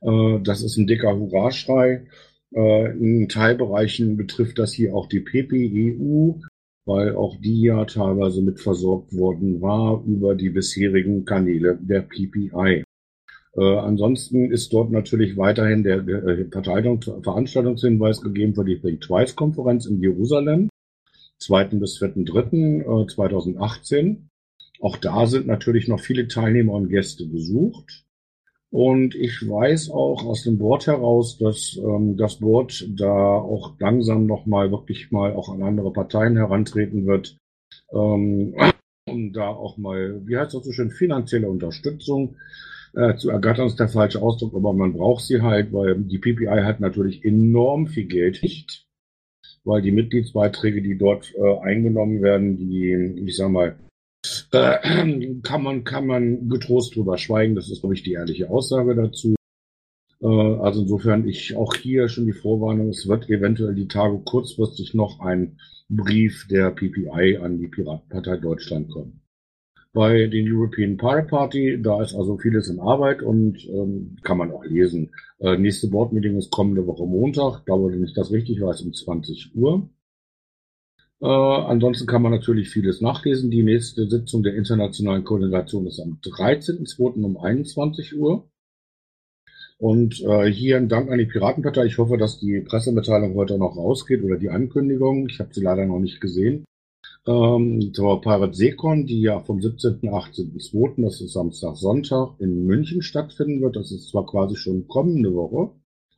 Äh, 0.00 0.40
das 0.42 0.62
ist 0.62 0.76
ein 0.76 0.86
dicker 0.86 1.16
Hurraschrei. 1.16 2.06
Äh, 2.54 2.96
in 2.98 3.28
Teilbereichen 3.28 4.16
betrifft 4.16 4.58
das 4.58 4.72
hier 4.72 4.94
auch 4.94 5.08
die 5.08 5.20
PPEU, 5.20 6.40
weil 6.84 7.16
auch 7.16 7.36
die 7.40 7.62
ja 7.62 7.84
teilweise 7.84 8.42
mit 8.42 8.60
versorgt 8.60 9.12
worden 9.16 9.60
war 9.60 10.02
über 10.06 10.34
die 10.34 10.50
bisherigen 10.50 11.24
Kanäle 11.24 11.78
der 11.80 12.02
PPI. 12.02 12.84
Äh, 13.54 13.76
ansonsten 13.78 14.50
ist 14.50 14.72
dort 14.72 14.90
natürlich 14.90 15.36
weiterhin 15.36 15.82
der 15.82 16.06
äh, 16.06 16.46
Veranstaltungshinweis 16.50 18.20
gegeben 18.20 18.54
für 18.54 18.64
die 18.64 18.80
Think 18.80 19.00
Twice 19.02 19.36
Konferenz 19.36 19.86
in 19.86 20.00
Jerusalem. 20.00 20.68
2. 21.44 21.64
bis 21.76 22.00
4.3. 22.00 23.08
2018. 23.08 24.06
Äh, 24.08 24.18
Auch 24.80 24.96
da 24.96 25.26
sind 25.26 25.46
natürlich 25.46 25.88
noch 25.88 26.00
viele 26.00 26.28
Teilnehmer 26.28 26.72
und 26.72 26.88
Gäste 26.88 27.28
gesucht. 27.28 28.04
Und 28.72 29.14
ich 29.14 29.46
weiß 29.46 29.90
auch 29.90 30.24
aus 30.24 30.44
dem 30.44 30.56
Board 30.56 30.86
heraus, 30.86 31.36
dass 31.36 31.76
ähm, 31.76 32.16
das 32.16 32.36
Board 32.36 32.88
da 32.96 33.12
auch 33.36 33.74
langsam 33.78 34.24
nochmal 34.24 34.70
wirklich 34.70 35.10
mal 35.10 35.34
auch 35.34 35.50
an 35.50 35.62
andere 35.62 35.92
Parteien 35.92 36.36
herantreten 36.36 37.06
wird, 37.06 37.36
ähm, 37.92 38.54
um 39.06 39.32
da 39.34 39.48
auch 39.48 39.76
mal, 39.76 40.26
wie 40.26 40.38
heißt 40.38 40.54
das 40.54 40.64
so 40.64 40.72
schön, 40.72 40.90
finanzielle 40.90 41.50
Unterstützung 41.50 42.36
äh, 42.94 43.14
zu 43.16 43.28
ergattern, 43.28 43.66
ist 43.66 43.78
der 43.78 43.88
falsche 43.88 44.22
Ausdruck, 44.22 44.54
aber 44.54 44.72
man 44.72 44.94
braucht 44.94 45.24
sie 45.24 45.42
halt, 45.42 45.70
weil 45.74 45.96
die 45.96 46.18
PPI 46.18 46.62
hat 46.62 46.80
natürlich 46.80 47.26
enorm 47.26 47.88
viel 47.88 48.06
Geld 48.06 48.42
nicht, 48.42 48.86
weil 49.64 49.82
die 49.82 49.92
Mitgliedsbeiträge, 49.92 50.82
die 50.82 50.98
dort 50.98 51.34
äh, 51.34 51.58
eingenommen 51.60 52.22
werden, 52.22 52.56
die, 52.56 52.92
ich 53.26 53.36
sag 53.36 53.50
mal, 53.50 53.76
äh, 54.52 55.34
kann 55.42 55.62
man, 55.62 55.84
kann 55.84 56.06
man 56.06 56.48
getrost 56.48 56.94
drüber 56.94 57.18
schweigen. 57.18 57.54
Das 57.54 57.70
ist, 57.70 57.80
glaube 57.80 57.94
ich, 57.94 58.02
die 58.02 58.12
ehrliche 58.12 58.50
Aussage 58.50 58.94
dazu. 58.94 59.34
Äh, 60.20 60.26
also 60.26 60.82
insofern 60.82 61.28
ich 61.28 61.56
auch 61.56 61.74
hier 61.74 62.08
schon 62.08 62.26
die 62.26 62.32
Vorwarnung, 62.32 62.88
es 62.88 63.08
wird 63.08 63.28
eventuell 63.30 63.74
die 63.74 63.88
Tage 63.88 64.18
kurzfristig 64.18 64.94
noch 64.94 65.20
ein 65.20 65.58
Brief 65.88 66.46
der 66.48 66.70
PPI 66.70 67.38
an 67.38 67.58
die 67.58 67.68
Piratenpartei 67.68 68.36
Deutschland 68.38 68.90
kommen. 68.90 69.21
Bei 69.94 70.26
den 70.26 70.50
European 70.50 70.96
Pirate 70.96 71.28
Party, 71.28 71.82
da 71.82 72.00
ist 72.02 72.14
also 72.14 72.38
vieles 72.38 72.68
in 72.68 72.80
Arbeit 72.80 73.22
und 73.22 73.62
ähm, 73.68 74.16
kann 74.22 74.38
man 74.38 74.50
auch 74.50 74.64
lesen. 74.64 75.10
Äh, 75.38 75.58
nächste 75.58 75.88
Boardmeeting 75.88 76.38
ist 76.38 76.50
kommende 76.50 76.86
Woche 76.86 77.04
Montag, 77.04 77.66
dauert 77.66 77.94
nicht 77.96 78.16
das 78.16 78.30
richtig 78.32 78.62
weiß, 78.62 78.80
um 78.82 78.94
20 78.94 79.54
Uhr. 79.54 79.90
Äh, 81.20 81.26
ansonsten 81.26 82.06
kann 82.06 82.22
man 82.22 82.32
natürlich 82.32 82.70
vieles 82.70 83.02
nachlesen. 83.02 83.50
Die 83.50 83.62
nächste 83.62 84.08
Sitzung 84.08 84.42
der 84.42 84.54
internationalen 84.54 85.24
Koordination 85.24 85.86
ist 85.86 86.00
am 86.00 86.18
13.02. 86.22 87.22
um 87.22 87.36
21 87.36 88.18
Uhr. 88.18 88.48
Und 89.76 90.22
äh, 90.22 90.46
hier 90.50 90.78
ein 90.78 90.88
Dank 90.88 91.10
an 91.10 91.18
die 91.18 91.26
Piratenpartei. 91.26 91.84
Ich 91.84 91.98
hoffe, 91.98 92.16
dass 92.16 92.38
die 92.38 92.60
Pressemitteilung 92.60 93.34
heute 93.34 93.58
noch 93.58 93.76
rausgeht 93.76 94.22
oder 94.22 94.38
die 94.38 94.48
Ankündigung. 94.48 95.28
Ich 95.28 95.38
habe 95.38 95.52
sie 95.52 95.60
leider 95.60 95.84
noch 95.84 95.98
nicht 95.98 96.20
gesehen. 96.20 96.64
Ähm, 97.24 97.92
zur 97.94 98.20
Pirate 98.20 98.54
Seekon, 98.54 99.06
die 99.06 99.20
ja 99.20 99.40
vom 99.40 99.62
17. 99.62 100.00
18.02., 100.00 101.02
das 101.02 101.20
ist 101.20 101.32
Samstag, 101.32 101.76
Sonntag, 101.76 102.34
in 102.40 102.66
München 102.66 103.02
stattfinden 103.02 103.60
wird. 103.62 103.76
Das 103.76 103.92
ist 103.92 104.08
zwar 104.08 104.26
quasi 104.26 104.56
schon 104.56 104.88
kommende 104.88 105.32
Woche, 105.32 105.70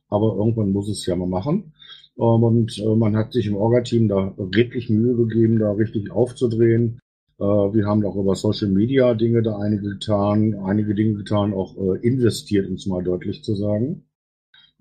aber 0.09 0.35
irgendwann 0.35 0.71
muss 0.71 0.89
es 0.89 1.05
ja 1.05 1.15
mal 1.15 1.27
machen. 1.27 1.73
Und 2.15 2.79
äh, 2.79 2.95
man 2.95 3.15
hat 3.15 3.33
sich 3.33 3.45
im 3.47 3.55
Orga-Team 3.55 4.07
da 4.07 4.33
redlich 4.37 4.89
Mühe 4.89 5.15
gegeben, 5.15 5.59
da 5.59 5.73
richtig 5.73 6.11
aufzudrehen. 6.11 6.99
Äh, 7.39 7.43
wir 7.43 7.85
haben 7.85 8.03
auch 8.05 8.15
über 8.15 8.35
Social 8.35 8.69
Media 8.69 9.13
Dinge 9.13 9.43
da 9.43 9.57
einige 9.57 9.89
getan, 9.89 10.55
einige 10.55 10.95
Dinge 10.95 11.15
getan, 11.15 11.53
auch 11.53 11.75
äh, 11.77 11.99
investiert, 12.07 12.67
um 12.67 12.75
es 12.75 12.87
mal 12.87 13.03
deutlich 13.03 13.43
zu 13.43 13.53
sagen. 13.53 14.04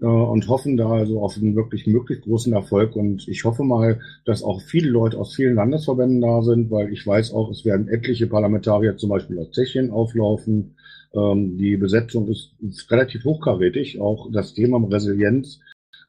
Und 0.06 0.48
hoffen 0.48 0.76
da 0.76 0.90
also 0.90 1.20
auf 1.20 1.36
einen 1.36 1.56
wirklich 1.56 1.86
möglichst 1.86 2.24
großen 2.24 2.52
Erfolg. 2.52 2.96
Und 2.96 3.26
ich 3.28 3.44
hoffe 3.44 3.64
mal, 3.64 4.00
dass 4.24 4.42
auch 4.42 4.60
viele 4.60 4.90
Leute 4.90 5.18
aus 5.18 5.34
vielen 5.34 5.54
Landesverbänden 5.54 6.20
da 6.20 6.42
sind, 6.42 6.70
weil 6.70 6.92
ich 6.92 7.06
weiß 7.06 7.32
auch, 7.32 7.50
es 7.50 7.64
werden 7.64 7.88
etliche 7.88 8.26
Parlamentarier 8.26 8.96
zum 8.96 9.10
Beispiel 9.10 9.38
aus 9.38 9.50
Tschechien 9.50 9.90
auflaufen. 9.90 10.76
Ähm, 11.14 11.56
die 11.58 11.76
Besetzung 11.76 12.28
ist, 12.28 12.52
ist 12.60 12.90
relativ 12.90 13.24
hochkarätig. 13.24 14.00
Auch 14.00 14.30
das 14.32 14.54
Thema 14.54 14.78
Resilienz 14.78 15.60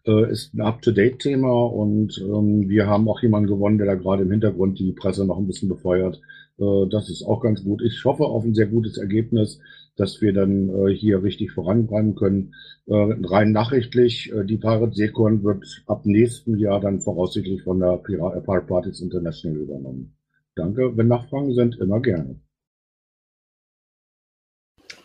äh, 0.06 0.32
ist 0.32 0.54
ein 0.54 0.62
Up-to-Date-Thema 0.62 1.52
und 1.52 2.18
ähm, 2.20 2.70
wir 2.70 2.88
haben 2.88 3.08
auch 3.08 3.22
jemanden 3.22 3.50
gewonnen, 3.50 3.78
der 3.78 3.88
da 3.88 3.96
gerade 3.96 4.24
im 4.24 4.32
Hintergrund 4.32 4.80
die 4.80 4.92
Presse 4.92 5.26
noch 5.26 5.38
ein 5.38 5.48
bisschen 5.48 5.70
befeuert. 5.70 6.22
Äh, 6.58 6.88
das 6.90 7.10
ist 7.10 7.24
auch 7.24 7.42
ganz 7.42 7.64
gut. 7.64 7.82
Ich 7.82 8.04
hoffe 8.06 8.24
auf 8.24 8.44
ein 8.44 8.56
sehr 8.56 8.68
gutes 8.68 8.98
Ergebnis, 8.98 9.60
dass 9.96 10.22
wir 10.22 10.34
dann 10.34 10.70
äh, 10.70 10.94
hier 10.94 11.24
richtig 11.24 11.52
voranbleiben 11.52 12.16
können. 12.16 12.54
Äh, 12.86 12.94
rein 13.24 13.52
nachrichtlich, 13.52 14.32
äh, 14.34 14.44
die 14.46 14.58
Pirate 14.58 14.94
Seekon 14.94 15.44
wird 15.44 15.84
ab 15.88 16.06
nächsten 16.06 16.58
Jahr 16.58 16.80
dann 16.80 17.02
voraussichtlich 17.02 17.64
von 17.64 17.80
der 17.80 17.98
Pirate 17.98 18.66
Parties 18.68 19.02
International 19.02 19.60
übernommen. 19.60 20.18
Danke. 20.56 20.96
Wenn 20.96 21.08
Nachfragen 21.08 21.54
sind, 21.54 21.78
immer 21.80 22.02
gerne. 22.02 22.40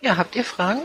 Ja, 0.03 0.17
habt 0.17 0.35
ihr 0.37 0.45
Fragen? 0.45 0.81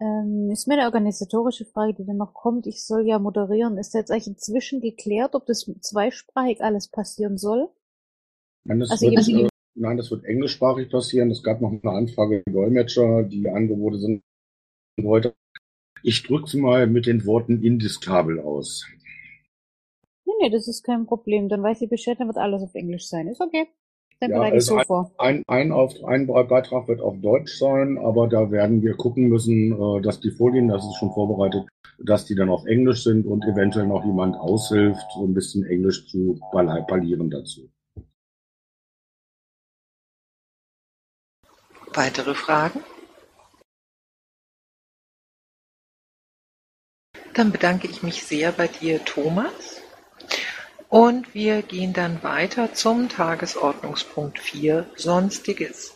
Ähm, 0.00 0.50
ist 0.50 0.66
mir 0.66 0.74
eine 0.74 0.86
organisatorische 0.86 1.64
Frage, 1.64 1.94
die 1.94 2.04
dann 2.04 2.16
noch 2.16 2.34
kommt. 2.34 2.66
Ich 2.66 2.84
soll 2.84 3.06
ja 3.06 3.18
moderieren. 3.20 3.78
Ist 3.78 3.94
jetzt 3.94 4.10
eigentlich 4.10 4.26
inzwischen 4.26 4.80
geklärt, 4.80 5.34
ob 5.34 5.46
das 5.46 5.70
zweisprachig 5.80 6.60
alles 6.60 6.88
passieren 6.88 7.38
soll? 7.38 7.68
Nein, 8.64 8.80
das, 8.80 8.90
Also 8.90 9.06
wird, 9.06 9.28
äh, 9.28 9.51
nein, 9.74 9.96
das 9.96 10.10
wird 10.10 10.24
englischsprachig 10.24 10.90
passieren. 10.90 11.30
Es 11.30 11.42
gab 11.42 11.60
noch 11.60 11.70
eine 11.70 11.92
Anfrage 11.92 12.42
der 12.46 12.52
Dolmetscher. 12.52 13.24
Die 13.24 13.48
Angebote 13.48 13.98
sind 13.98 14.22
heute. 15.02 15.34
Ich 16.02 16.22
drücke 16.24 16.46
es 16.46 16.54
mal 16.54 16.86
mit 16.86 17.06
den 17.06 17.26
Worten 17.26 17.62
indiskutabel 17.62 18.40
aus. 18.40 18.86
Nee, 20.26 20.34
nee, 20.42 20.50
das 20.50 20.68
ist 20.68 20.84
kein 20.84 21.06
Problem. 21.06 21.48
Dann 21.48 21.62
weiß 21.62 21.82
ich 21.82 21.90
Bescheid, 21.90 22.18
dann 22.20 22.28
wird 22.28 22.38
alles 22.38 22.62
auf 22.62 22.74
Englisch 22.74 23.08
sein. 23.08 23.28
Ist 23.28 23.40
okay. 23.40 23.68
Dann 24.20 24.30
Ja, 24.30 24.38
bereite 24.38 24.58
ich 24.58 24.64
so 24.64 24.76
ein, 24.76 24.84
vor. 24.86 25.12
ein, 25.18 25.42
ein, 25.48 25.72
auf, 25.72 25.94
ein 26.04 26.26
Beitrag 26.28 26.88
wird 26.88 27.00
auf 27.00 27.20
Deutsch 27.20 27.58
sein, 27.58 27.98
aber 27.98 28.28
da 28.28 28.50
werden 28.52 28.82
wir 28.82 28.94
gucken 28.94 29.28
müssen, 29.28 29.72
äh, 29.72 30.02
dass 30.02 30.20
die 30.20 30.30
Folien, 30.30 30.68
das 30.68 30.84
ist 30.84 30.96
schon 30.96 31.12
vorbereitet, 31.12 31.66
dass 31.98 32.26
die 32.26 32.36
dann 32.36 32.50
auf 32.50 32.66
Englisch 32.66 33.04
sind 33.04 33.26
und 33.26 33.44
eventuell 33.44 33.86
noch 33.88 34.04
jemand 34.04 34.36
aushilft, 34.36 35.02
so 35.14 35.24
ein 35.26 35.34
bisschen 35.34 35.64
Englisch 35.66 36.08
zu 36.08 36.38
parlieren 36.52 37.30
dazu. 37.30 37.71
Weitere 41.94 42.34
Fragen? 42.34 42.82
Dann 47.34 47.52
bedanke 47.52 47.86
ich 47.86 48.02
mich 48.02 48.24
sehr 48.24 48.52
bei 48.52 48.68
dir, 48.68 49.04
Thomas. 49.04 49.82
Und 50.88 51.34
wir 51.34 51.62
gehen 51.62 51.92
dann 51.92 52.22
weiter 52.22 52.74
zum 52.74 53.08
Tagesordnungspunkt 53.08 54.38
4, 54.38 54.86
Sonstiges. 54.96 55.94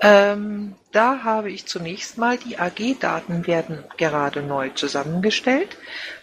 Ähm, 0.00 0.74
da 0.92 1.22
habe 1.22 1.50
ich 1.50 1.66
zunächst 1.66 2.18
mal, 2.18 2.36
die 2.36 2.58
AG-Daten 2.58 3.46
werden 3.46 3.84
gerade 3.96 4.42
neu 4.42 4.70
zusammengestellt. 4.70 5.76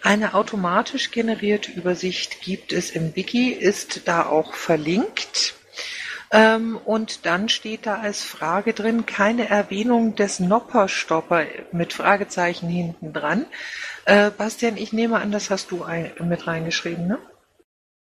Eine 0.04 0.34
automatisch 0.34 1.12
generierte 1.12 1.72
Übersicht 1.72 2.42
gibt 2.42 2.74
es 2.74 2.92
im 2.92 3.16
Wiki, 3.16 3.52
ist 3.52 4.08
da 4.08 4.26
auch 4.26 4.54
verlinkt. 4.54 5.56
Ähm, 6.32 6.78
und 6.86 7.26
dann 7.26 7.50
steht 7.50 7.86
da 7.86 7.96
als 7.96 8.24
Frage 8.24 8.74
drin, 8.74 9.06
keine 9.06 9.50
Erwähnung 9.50 10.16
des 10.16 10.40
Nopperstopper 10.40 11.44
mit 11.74 11.92
Fragezeichen 11.92 12.70
hinten 12.70 13.12
dran. 13.12 13.46
Äh, 14.06 14.32
Bastian, 14.38 14.78
ich 14.78 14.94
nehme 14.94 15.20
an, 15.20 15.32
das 15.32 15.50
hast 15.50 15.72
du 15.72 15.84
ein, 15.84 16.12
mit 16.24 16.48
reingeschrieben, 16.48 17.08
ne? 17.08 17.18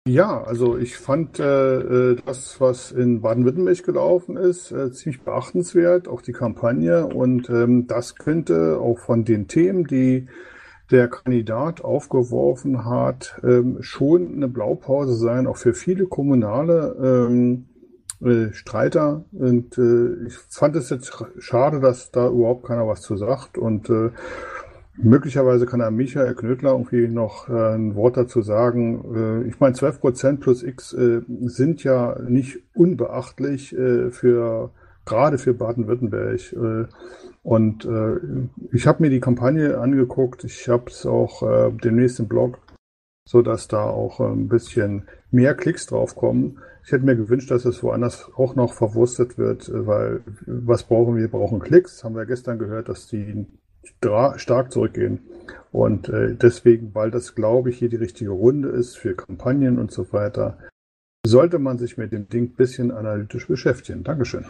Ja, 0.08 0.42
also 0.42 0.78
ich 0.78 0.98
fand 0.98 1.40
äh, 1.40 1.76
äh, 2.14 2.18
das, 2.26 2.62
was 2.62 2.92
in 2.94 3.22
Baden-Württemberg 3.22 3.84
gelaufen 3.84 4.38
ist, 4.38 4.72
äh, 4.72 4.92
ziemlich 4.92 5.22
beachtenswert, 5.22 6.08
auch 6.08 6.22
die 6.22 6.32
Kampagne. 6.32 7.06
Und 7.08 7.50
ähm, 7.50 7.88
das 7.88 8.16
könnte 8.16 8.80
auch 8.80 9.00
von 9.00 9.26
den 9.26 9.50
Themen, 9.50 9.86
die 9.86 10.28
der 10.92 11.10
Kandidat 11.10 11.82
aufgeworfen 11.82 12.86
hat, 12.86 13.38
ähm, 13.44 13.78
schon 13.82 14.36
eine 14.36 14.48
Blaupause 14.48 15.14
sein, 15.14 15.46
auch 15.46 15.58
für 15.58 15.74
viele 15.74 16.06
kommunale 16.06 16.96
ähm, 17.30 17.66
äh, 18.22 18.54
Streiter. 18.54 19.26
Und 19.32 19.78
äh, 19.78 20.28
ich 20.28 20.34
fand 20.50 20.76
es 20.76 20.90
jetzt 20.90 21.12
schade, 21.40 21.80
dass 21.80 22.12
da 22.12 22.28
überhaupt 22.28 22.66
keiner 22.66 22.88
was 22.88 23.02
zu 23.02 23.16
sagt. 23.18 23.58
Und 23.58 23.90
äh, 23.90 24.12
Möglicherweise 25.00 25.68
kann 25.68 25.80
Herr 25.80 25.92
Michael 25.92 26.34
Knödler 26.34 26.72
irgendwie 26.72 27.08
noch 27.08 27.48
äh, 27.50 27.76
ein 27.76 27.94
Wort 27.94 28.18
dazu 28.18 28.42
sagen. 28.42 29.44
Äh, 29.44 29.48
ich 29.48 29.60
meine, 29.60 29.76
12 29.76 30.02
Prozent 30.02 30.40
plus 30.40 30.64
X 30.64 30.90
sind 30.90 31.84
ja 31.84 32.18
nicht 32.28 32.60
unbeachtlich 32.74 33.76
für 34.10 34.72
gerade 35.06 35.38
für 35.38 35.54
Baden-Württemberg. 35.54 36.56
Und 37.44 37.88
ich 38.72 38.88
habe 38.88 39.04
mir 39.04 39.10
die 39.10 39.20
Kampagne 39.20 39.78
angeguckt. 39.78 40.44
Ich 40.44 40.68
habe 40.68 40.90
es 40.90 41.06
auch 41.06 41.72
demnächst 41.84 42.20
im 42.20 42.28
Blog, 42.28 42.60
so 43.28 43.42
dass 43.42 43.68
da 43.68 43.84
auch 43.84 44.22
äh, 44.22 44.24
ein 44.24 44.48
bisschen 44.48 45.04
mehr 45.32 45.54
Klicks 45.54 45.86
drauf 45.86 46.16
kommen. 46.16 46.60
Ich 46.86 46.94
hätte 46.94 47.04
mir 47.04 47.18
gewünscht, 47.18 47.52
dass 47.52 47.66
es 47.66 47.84
woanders 47.84 48.32
auch 48.38 48.56
noch 48.56 48.74
verwurstet 48.74 49.38
wird, 49.38 49.68
äh, 49.68 49.86
weil 49.86 50.22
was 50.46 50.84
brauchen 50.84 51.16
wir? 51.16 51.24
Wir 51.24 51.32
brauchen 51.32 51.60
Klicks. 51.60 52.06
Haben 52.06 52.16
wir 52.16 52.26
gestern 52.26 52.58
gehört, 52.58 52.88
dass 52.88 53.08
die 53.08 53.46
stark 54.38 54.72
zurückgehen. 54.72 55.20
Und 55.74 56.08
äh, 56.08 56.36
deswegen, 56.36 56.96
weil 56.96 57.12
das, 57.12 57.36
glaube 57.36 57.70
ich, 57.70 57.78
hier 57.78 57.90
die 57.90 57.98
richtige 57.98 58.32
Runde 58.32 58.70
ist 58.70 58.98
für 58.98 59.14
Kampagnen 59.14 59.78
und 59.78 59.92
so 59.92 60.12
weiter, 60.14 60.58
sollte 61.26 61.60
man 61.60 61.78
sich 61.78 61.98
mit 61.98 62.14
dem 62.14 62.30
Ding 62.30 62.46
ein 62.46 62.56
bisschen 62.56 62.92
analytisch 62.92 63.48
beschäftigen. 63.48 64.06
Dankeschön. 64.06 64.48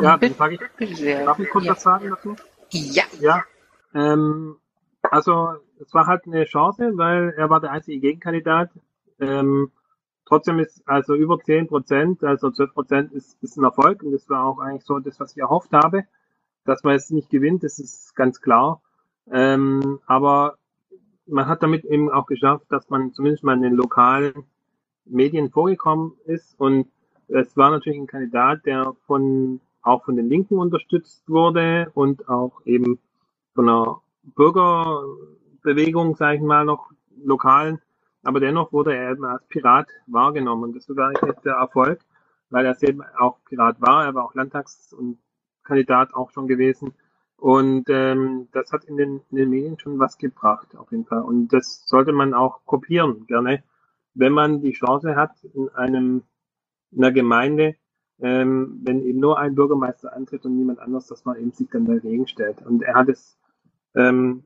Ja, 0.00 0.16
dann 0.16 0.34
frage 0.34 0.58
ich, 0.80 0.96
Sehr, 0.96 1.24
darf 1.24 1.38
ich 1.38 1.48
kurz 1.48 1.64
ja. 1.64 1.72
was 1.72 1.82
sagen 1.82 2.10
dazu? 2.10 2.34
Ja. 2.70 3.04
Ja. 3.20 3.44
Ähm, 3.94 4.56
also 5.02 5.58
es 5.82 5.94
war 5.94 6.06
halt 6.06 6.26
eine 6.26 6.44
Chance, 6.44 6.92
weil 6.96 7.34
er 7.36 7.50
war 7.50 7.60
der 7.60 7.72
einzige 7.72 8.00
Gegenkandidat. 8.00 8.70
Ähm, 9.20 9.70
trotzdem 10.24 10.58
ist 10.58 10.82
also 10.86 11.14
über 11.14 11.38
10 11.38 11.68
Prozent, 11.68 12.24
also 12.24 12.50
12 12.50 12.74
Prozent 12.74 13.12
ist, 13.12 13.42
ist 13.42 13.56
ein 13.56 13.64
Erfolg 13.64 14.02
und 14.02 14.12
das 14.12 14.28
war 14.28 14.44
auch 14.44 14.58
eigentlich 14.58 14.84
so 14.84 14.98
das, 14.98 15.18
was 15.20 15.32
ich 15.32 15.38
erhofft 15.38 15.72
habe. 15.72 16.04
Dass 16.64 16.84
man 16.84 16.94
es 16.94 17.10
nicht 17.10 17.30
gewinnt, 17.30 17.64
das 17.64 17.78
ist 17.78 18.14
ganz 18.14 18.40
klar. 18.40 18.80
Ähm, 19.30 19.98
aber 20.06 20.58
man 21.26 21.46
hat 21.46 21.62
damit 21.62 21.84
eben 21.84 22.10
auch 22.10 22.26
geschafft, 22.26 22.66
dass 22.70 22.88
man 22.88 23.12
zumindest 23.12 23.44
mal 23.44 23.56
in 23.56 23.62
den 23.62 23.74
lokalen 23.74 24.44
Medien 25.04 25.50
vorgekommen 25.50 26.12
ist 26.24 26.58
und 26.58 26.88
es 27.28 27.56
war 27.56 27.70
natürlich 27.70 27.98
ein 27.98 28.06
Kandidat, 28.06 28.66
der 28.66 28.94
von 29.06 29.60
auch 29.80 30.04
von 30.04 30.16
den 30.16 30.28
Linken 30.28 30.58
unterstützt 30.58 31.28
wurde 31.28 31.90
und 31.94 32.28
auch 32.28 32.60
eben 32.64 33.00
von 33.54 33.68
einer 33.68 34.00
Bürgerbewegung, 35.62 36.16
sage 36.16 36.36
ich 36.36 36.42
mal, 36.42 36.64
noch 36.64 36.90
lokalen. 37.24 37.80
Aber 38.22 38.40
dennoch 38.40 38.72
wurde 38.72 38.94
er 38.94 39.16
als 39.24 39.44
Pirat 39.48 39.88
wahrgenommen. 40.06 40.64
Und 40.64 40.76
das 40.76 40.88
war 40.88 41.08
eigentlich 41.08 41.38
der 41.44 41.54
Erfolg, 41.54 42.00
weil 42.50 42.66
er 42.66 42.80
eben 42.82 43.02
auch 43.18 43.38
Pirat 43.44 43.80
war. 43.80 44.04
Er 44.04 44.14
war 44.14 44.24
auch 44.24 44.34
Landtags- 44.34 44.92
und 44.92 45.18
Kandidat 45.64 46.14
auch 46.14 46.30
schon 46.30 46.46
gewesen. 46.46 46.94
Und 47.36 47.88
ähm, 47.88 48.48
das 48.52 48.70
hat 48.72 48.84
in 48.84 48.96
den, 48.96 49.20
in 49.30 49.36
den 49.36 49.50
Medien 49.50 49.78
schon 49.78 49.98
was 49.98 50.16
gebracht, 50.16 50.76
auf 50.76 50.92
jeden 50.92 51.06
Fall. 51.06 51.22
Und 51.22 51.48
das 51.48 51.82
sollte 51.86 52.12
man 52.12 52.34
auch 52.34 52.64
kopieren, 52.64 53.26
gerne, 53.26 53.64
wenn 54.14 54.32
man 54.32 54.60
die 54.60 54.72
Chance 54.72 55.16
hat, 55.16 55.32
in 55.52 55.68
einem 55.70 56.22
in 56.92 57.02
einer 57.02 57.12
Gemeinde, 57.12 57.74
ähm, 58.20 58.80
wenn 58.84 59.02
eben 59.02 59.18
nur 59.18 59.38
ein 59.38 59.54
Bürgermeister 59.54 60.14
antritt 60.14 60.44
und 60.44 60.56
niemand 60.56 60.78
anders, 60.78 61.06
dass 61.06 61.24
man 61.24 61.36
eben 61.38 61.50
sich 61.52 61.68
dann 61.70 61.86
dagegen 61.86 62.26
stellt. 62.28 62.64
Und 62.64 62.82
er 62.82 62.94
hat 62.94 63.08
es 63.08 63.38
ähm, 63.94 64.44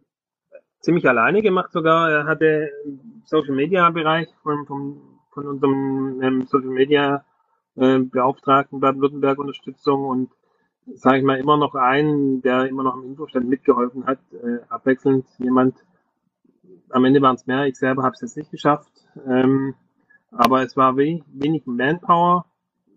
ziemlich 0.86 1.08
alleine 1.08 1.42
gemacht 1.42 1.72
sogar. 1.72 2.10
Er 2.10 2.24
hatte 2.26 2.70
im 2.84 3.22
Social 3.24 3.54
Media 3.54 3.90
Bereich 3.90 4.28
von, 4.44 4.66
von, 4.66 4.96
von 5.32 5.46
unserem 5.48 6.22
ähm, 6.22 6.46
Social 6.46 6.70
Media 6.70 7.24
äh, 7.74 7.98
Beauftragten 7.98 8.78
Baden-Württemberg 8.78 9.36
Unterstützung 9.38 10.04
und 10.04 10.30
sage 10.94 11.18
ich 11.18 11.24
mal 11.24 11.40
immer 11.40 11.56
noch 11.56 11.74
einen, 11.74 12.40
der 12.40 12.68
immer 12.68 12.84
noch 12.84 12.96
im 12.96 13.02
Infostand 13.02 13.48
mitgeholfen 13.48 14.06
hat, 14.06 14.20
äh, 14.32 14.58
abwechselnd 14.68 15.26
jemand. 15.38 15.74
Am 16.90 17.04
Ende 17.04 17.20
waren 17.20 17.34
es 17.34 17.48
mehr. 17.48 17.66
Ich 17.66 17.76
selber 17.76 18.04
habe 18.04 18.14
es 18.14 18.20
jetzt 18.20 18.36
nicht 18.36 18.52
geschafft. 18.52 18.92
Ähm, 19.26 19.74
aber 20.30 20.62
es 20.62 20.76
war 20.76 20.96
wenig, 20.96 21.24
wenig 21.32 21.66
Manpower. 21.66 22.46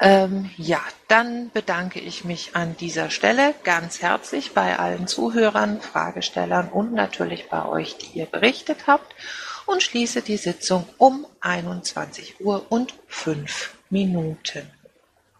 Ähm, 0.00 0.50
ja, 0.56 0.80
dann 1.08 1.50
bedanke 1.52 2.00
ich 2.00 2.24
mich 2.24 2.56
an 2.56 2.76
dieser 2.76 3.10
Stelle 3.10 3.54
ganz 3.62 4.02
herzlich 4.02 4.52
bei 4.52 4.78
allen 4.78 5.06
Zuhörern, 5.06 5.80
Fragestellern 5.80 6.68
und 6.68 6.92
natürlich 6.92 7.48
bei 7.48 7.64
euch, 7.64 7.96
die 7.96 8.18
ihr 8.18 8.26
berichtet 8.26 8.86
habt 8.86 9.14
und 9.66 9.82
schließe 9.82 10.22
die 10.22 10.36
Sitzung 10.36 10.86
um 10.98 11.26
21 11.40 12.40
Uhr 12.40 12.66
und 12.68 12.94
5 13.06 13.74
Minuten. 13.90 14.73